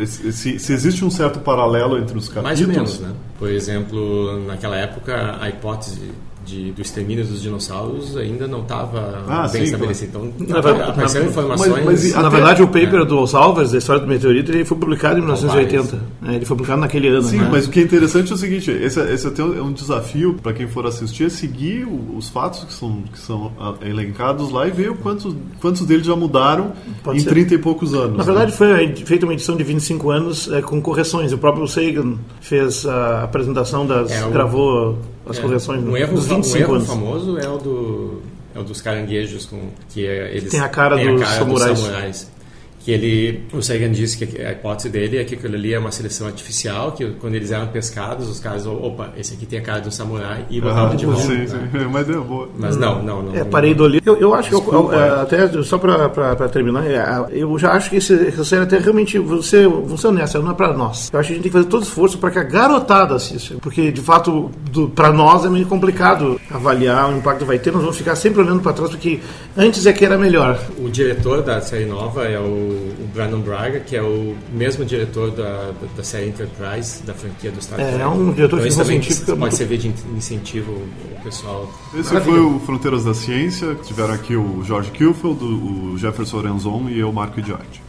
Se, 0.05 0.59
se, 0.59 0.73
existe 0.73 1.05
um 1.05 1.09
certo 1.09 1.39
paralelo 1.39 1.97
entre 1.97 2.17
os 2.17 2.27
capítulos. 2.27 2.43
Mais 2.43 2.61
ou 2.61 2.67
menos, 2.67 2.99
né? 2.99 3.13
Por 3.37 3.49
exemplo, 3.49 4.45
naquela 4.45 4.75
época, 4.75 5.37
a 5.39 5.47
hipótese 5.47 6.11
de, 6.49 6.71
do 6.71 6.81
extermínio 6.81 7.25
dos 7.25 7.41
dinossauros 7.41 8.17
ainda 8.17 8.47
não 8.47 8.61
estava 8.61 9.23
Ah, 9.27 9.41
bem 9.43 9.61
sim, 9.61 9.63
estabelecido. 9.65 10.09
Então, 10.37 10.47
Na 10.47 10.61
verdade- 10.61 10.89
apareceram 10.91 11.25
na- 11.25 11.31
informações. 11.31 11.71
mas- 11.71 11.85
mas 11.85 12.05
e- 12.05 12.13
Na 12.13 12.19
Até- 12.27 12.29
verdade, 12.35 12.63
o 12.63 12.67
paper 12.67 13.05
do 13.05 13.27
Salvers, 13.27 13.71
da 13.71 13.77
história 13.77 14.01
do 14.01 14.07
meteorito, 14.07 14.51
ele 14.51 14.65
foi 14.65 14.77
publicado 14.77 15.17
em 15.19 15.21
1980. 15.21 16.01
É, 16.25 16.35
ele 16.35 16.45
foi 16.45 16.57
publicado 16.57 16.81
naquele 16.81 17.07
ano. 17.07 17.23
Sim, 17.23 17.37
né? 17.37 17.49
mas 17.51 17.67
o 17.67 17.69
que 17.69 17.79
é 17.79 17.83
interessante 17.83 18.31
é 18.31 18.35
o 18.35 18.37
seguinte: 18.37 18.71
esse, 18.71 18.99
esse 18.99 19.27
até 19.27 19.41
é 19.41 19.45
um 19.61 19.71
desafio 19.71 20.35
para 20.41 20.53
quem 20.53 20.67
for 20.67 20.85
assistir, 20.85 21.25
é 21.25 21.29
seguir 21.29 21.87
os 22.15 22.29
fatos 22.29 22.63
que 22.63 22.73
são, 22.73 23.03
que 23.11 23.19
são 23.19 23.51
ah, 23.59 23.73
elencados 23.81 24.51
lá 24.51 24.67
e 24.67 24.71
ver 24.71 24.91
o 24.91 24.95
quantos, 24.95 25.35
quantos 25.61 25.85
deles 25.85 26.05
já 26.05 26.15
mudaram 26.15 26.73
Pode 27.03 27.17
em 27.17 27.21
ser. 27.21 27.29
30 27.29 27.53
e 27.55 27.57
poucos 27.57 27.93
anos. 27.93 28.11
Na 28.11 28.17
né? 28.17 28.23
verdade, 28.23 28.51
foi 28.51 28.95
feita 29.05 29.25
uma 29.25 29.33
edição 29.33 29.55
de 29.55 29.63
25 29.63 30.09
anos 30.11 30.49
é, 30.51 30.61
com 30.61 30.81
correções. 30.81 31.31
O 31.31 31.37
próprio 31.37 31.67
Sagan 31.67 32.15
fez 32.41 32.85
a 32.85 33.23
apresentação 33.23 33.85
das. 33.85 34.11
É, 34.11 34.25
o- 34.25 34.29
gravou 34.31 34.97
as 35.31 35.37
É, 35.37 35.41
correções 35.41 35.83
um 35.83 35.95
erro, 35.97 36.15
dos 36.15 36.27
fa- 36.27 36.33
um 36.33 36.37
25 36.41 36.57
erro 36.75 36.81
famoso 36.85 37.37
é 37.37 37.47
o 37.47 37.57
do 37.57 38.21
é 38.55 38.59
o 38.59 38.63
dos 38.63 38.81
caranguejos 38.81 39.45
com 39.45 39.69
que 39.89 40.05
é, 40.05 40.35
eles 40.35 40.49
Tem 40.51 40.59
a 40.59 40.67
cara 40.69 40.95
têm 40.97 41.05
dos 41.15 41.59
samurais. 41.61 41.79
samurais. 41.79 42.31
Que 42.79 42.91
ele, 42.91 43.43
o 43.51 43.61
Sagan 43.61 43.91
disse 43.91 44.17
que 44.25 44.41
a 44.41 44.51
hipótese 44.53 44.89
dele 44.89 45.17
é 45.17 45.23
que 45.25 45.35
aquilo 45.35 45.55
ali 45.55 45.73
é 45.73 45.79
uma 45.79 45.91
seleção 45.91 46.27
artificial, 46.27 46.93
que 46.93 47.05
quando 47.19 47.35
eles 47.35 47.51
eram 47.51 47.67
pescados, 47.67 48.27
os 48.29 48.39
caras, 48.39 48.65
opa, 48.65 49.09
esse 49.17 49.33
aqui 49.33 49.45
tem 49.45 49.59
a 49.59 49.61
cara 49.61 49.79
de 49.81 49.89
um 49.89 49.91
samurai 49.91 50.45
e 50.49 50.61
botavam 50.61 50.91
Ah, 50.93 50.95
de 50.95 51.05
volta. 51.05 51.21
sim, 51.21 51.37
né? 51.39 51.47
sim. 51.47 51.85
Mas 51.91 52.09
é 52.09 52.13
boa. 52.13 52.49
Mas 52.57 52.77
não, 52.77 53.03
não, 53.03 53.21
não. 53.21 53.35
É, 53.35 53.43
parei 53.43 53.73
do 53.73 53.85
livro. 53.85 54.09
Eu, 54.09 54.17
eu 54.17 54.33
acho 54.33 54.49
que, 54.49 54.55
eu, 54.55 54.59
Desculpa, 54.61 54.95
eu, 54.95 54.99
é. 55.01 55.21
até 55.21 55.63
só 55.63 55.77
para 55.77 56.49
terminar, 56.49 56.85
é, 56.85 57.25
eu 57.31 57.57
já 57.59 57.73
acho 57.73 57.89
que 57.89 57.97
esse, 57.97 58.13
essa 58.27 58.43
série 58.45 58.63
até 58.63 58.77
realmente, 58.77 59.19
você, 59.19 59.67
você 59.67 60.07
honesto, 60.07 60.41
não 60.41 60.51
é 60.51 60.53
para 60.55 60.73
nós. 60.73 61.09
Eu 61.11 61.19
acho 61.19 61.27
que 61.27 61.33
a 61.33 61.35
gente 61.35 61.43
tem 61.43 61.51
que 61.51 61.57
fazer 61.57 61.69
todo 61.69 61.83
esforço 61.83 62.17
para 62.17 62.31
que 62.31 62.39
a 62.39 62.43
garotada 62.43 63.15
assista, 63.15 63.55
porque 63.61 63.91
de 63.91 64.01
fato, 64.01 64.49
para 64.95 65.11
nós 65.11 65.43
é 65.45 65.49
meio 65.49 65.65
complicado 65.65 66.39
avaliar 66.49 67.09
o 67.13 67.17
impacto 67.17 67.39
que 67.39 67.45
vai 67.45 67.59
ter. 67.59 67.71
Nós 67.71 67.81
vamos 67.81 67.97
ficar 67.97 68.15
sempre 68.15 68.41
olhando 68.41 68.61
para 68.61 68.73
trás, 68.73 68.89
porque 68.91 69.19
antes 69.57 69.85
é 69.85 69.91
que 69.93 70.05
era 70.05 70.17
melhor. 70.17 70.57
O 70.77 70.89
diretor 70.89 71.41
da 71.41 71.59
série 71.61 71.85
nova 71.85 72.23
é 72.25 72.39
o, 72.39 72.68
o 72.69 73.07
Brandon 73.13 73.39
Braga, 73.39 73.79
que 73.79 73.95
é 73.95 74.01
o 74.01 74.35
mesmo 74.51 74.85
diretor 74.85 75.31
da, 75.31 75.71
da, 75.95 76.03
série 76.03 76.27
Enterprise, 76.27 77.03
da 77.03 77.13
franquia 77.13 77.51
do 77.51 77.61
Star 77.61 77.79
É, 77.79 77.87
Trek. 77.87 78.01
é 78.01 78.07
um 78.07 78.31
diretor 78.33 78.59
de 78.61 78.67
então, 78.67 78.83
também 78.83 79.01
científica 79.01 79.35
pode 79.35 79.55
servir 79.55 79.77
de 79.77 79.93
incentivo 80.15 80.81
ao 81.15 81.23
pessoal. 81.23 81.71
Esse 81.93 82.13
Maravilha. 82.13 82.37
foi 82.37 82.39
o 82.39 82.59
Fronteiras 82.59 83.03
da 83.03 83.13
Ciência. 83.13 83.75
Tiveram 83.83 84.13
aqui 84.13 84.35
o 84.35 84.63
Jorge 84.63 84.91
Kilfeld, 84.91 85.43
o 85.43 85.97
Jefferson 85.97 86.41
Renzon 86.41 86.89
e 86.89 86.99
eu, 86.99 87.11
Marco 87.11 87.39
Idiarte. 87.39 87.81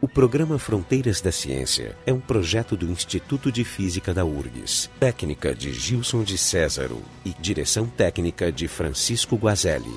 O 0.00 0.06
programa 0.06 0.58
Fronteiras 0.58 1.20
da 1.20 1.32
Ciência 1.32 1.96
é 2.06 2.12
um 2.12 2.20
projeto 2.20 2.76
do 2.76 2.86
Instituto 2.86 3.50
de 3.50 3.64
Física 3.64 4.12
da 4.12 4.24
URGS, 4.24 4.90
técnica 5.00 5.54
de 5.54 5.72
Gilson 5.72 6.22
de 6.22 6.36
Césaro 6.36 7.00
e 7.24 7.34
direção 7.40 7.86
técnica 7.86 8.52
de 8.52 8.68
Francisco 8.68 9.36
Guazelli. 9.36 9.94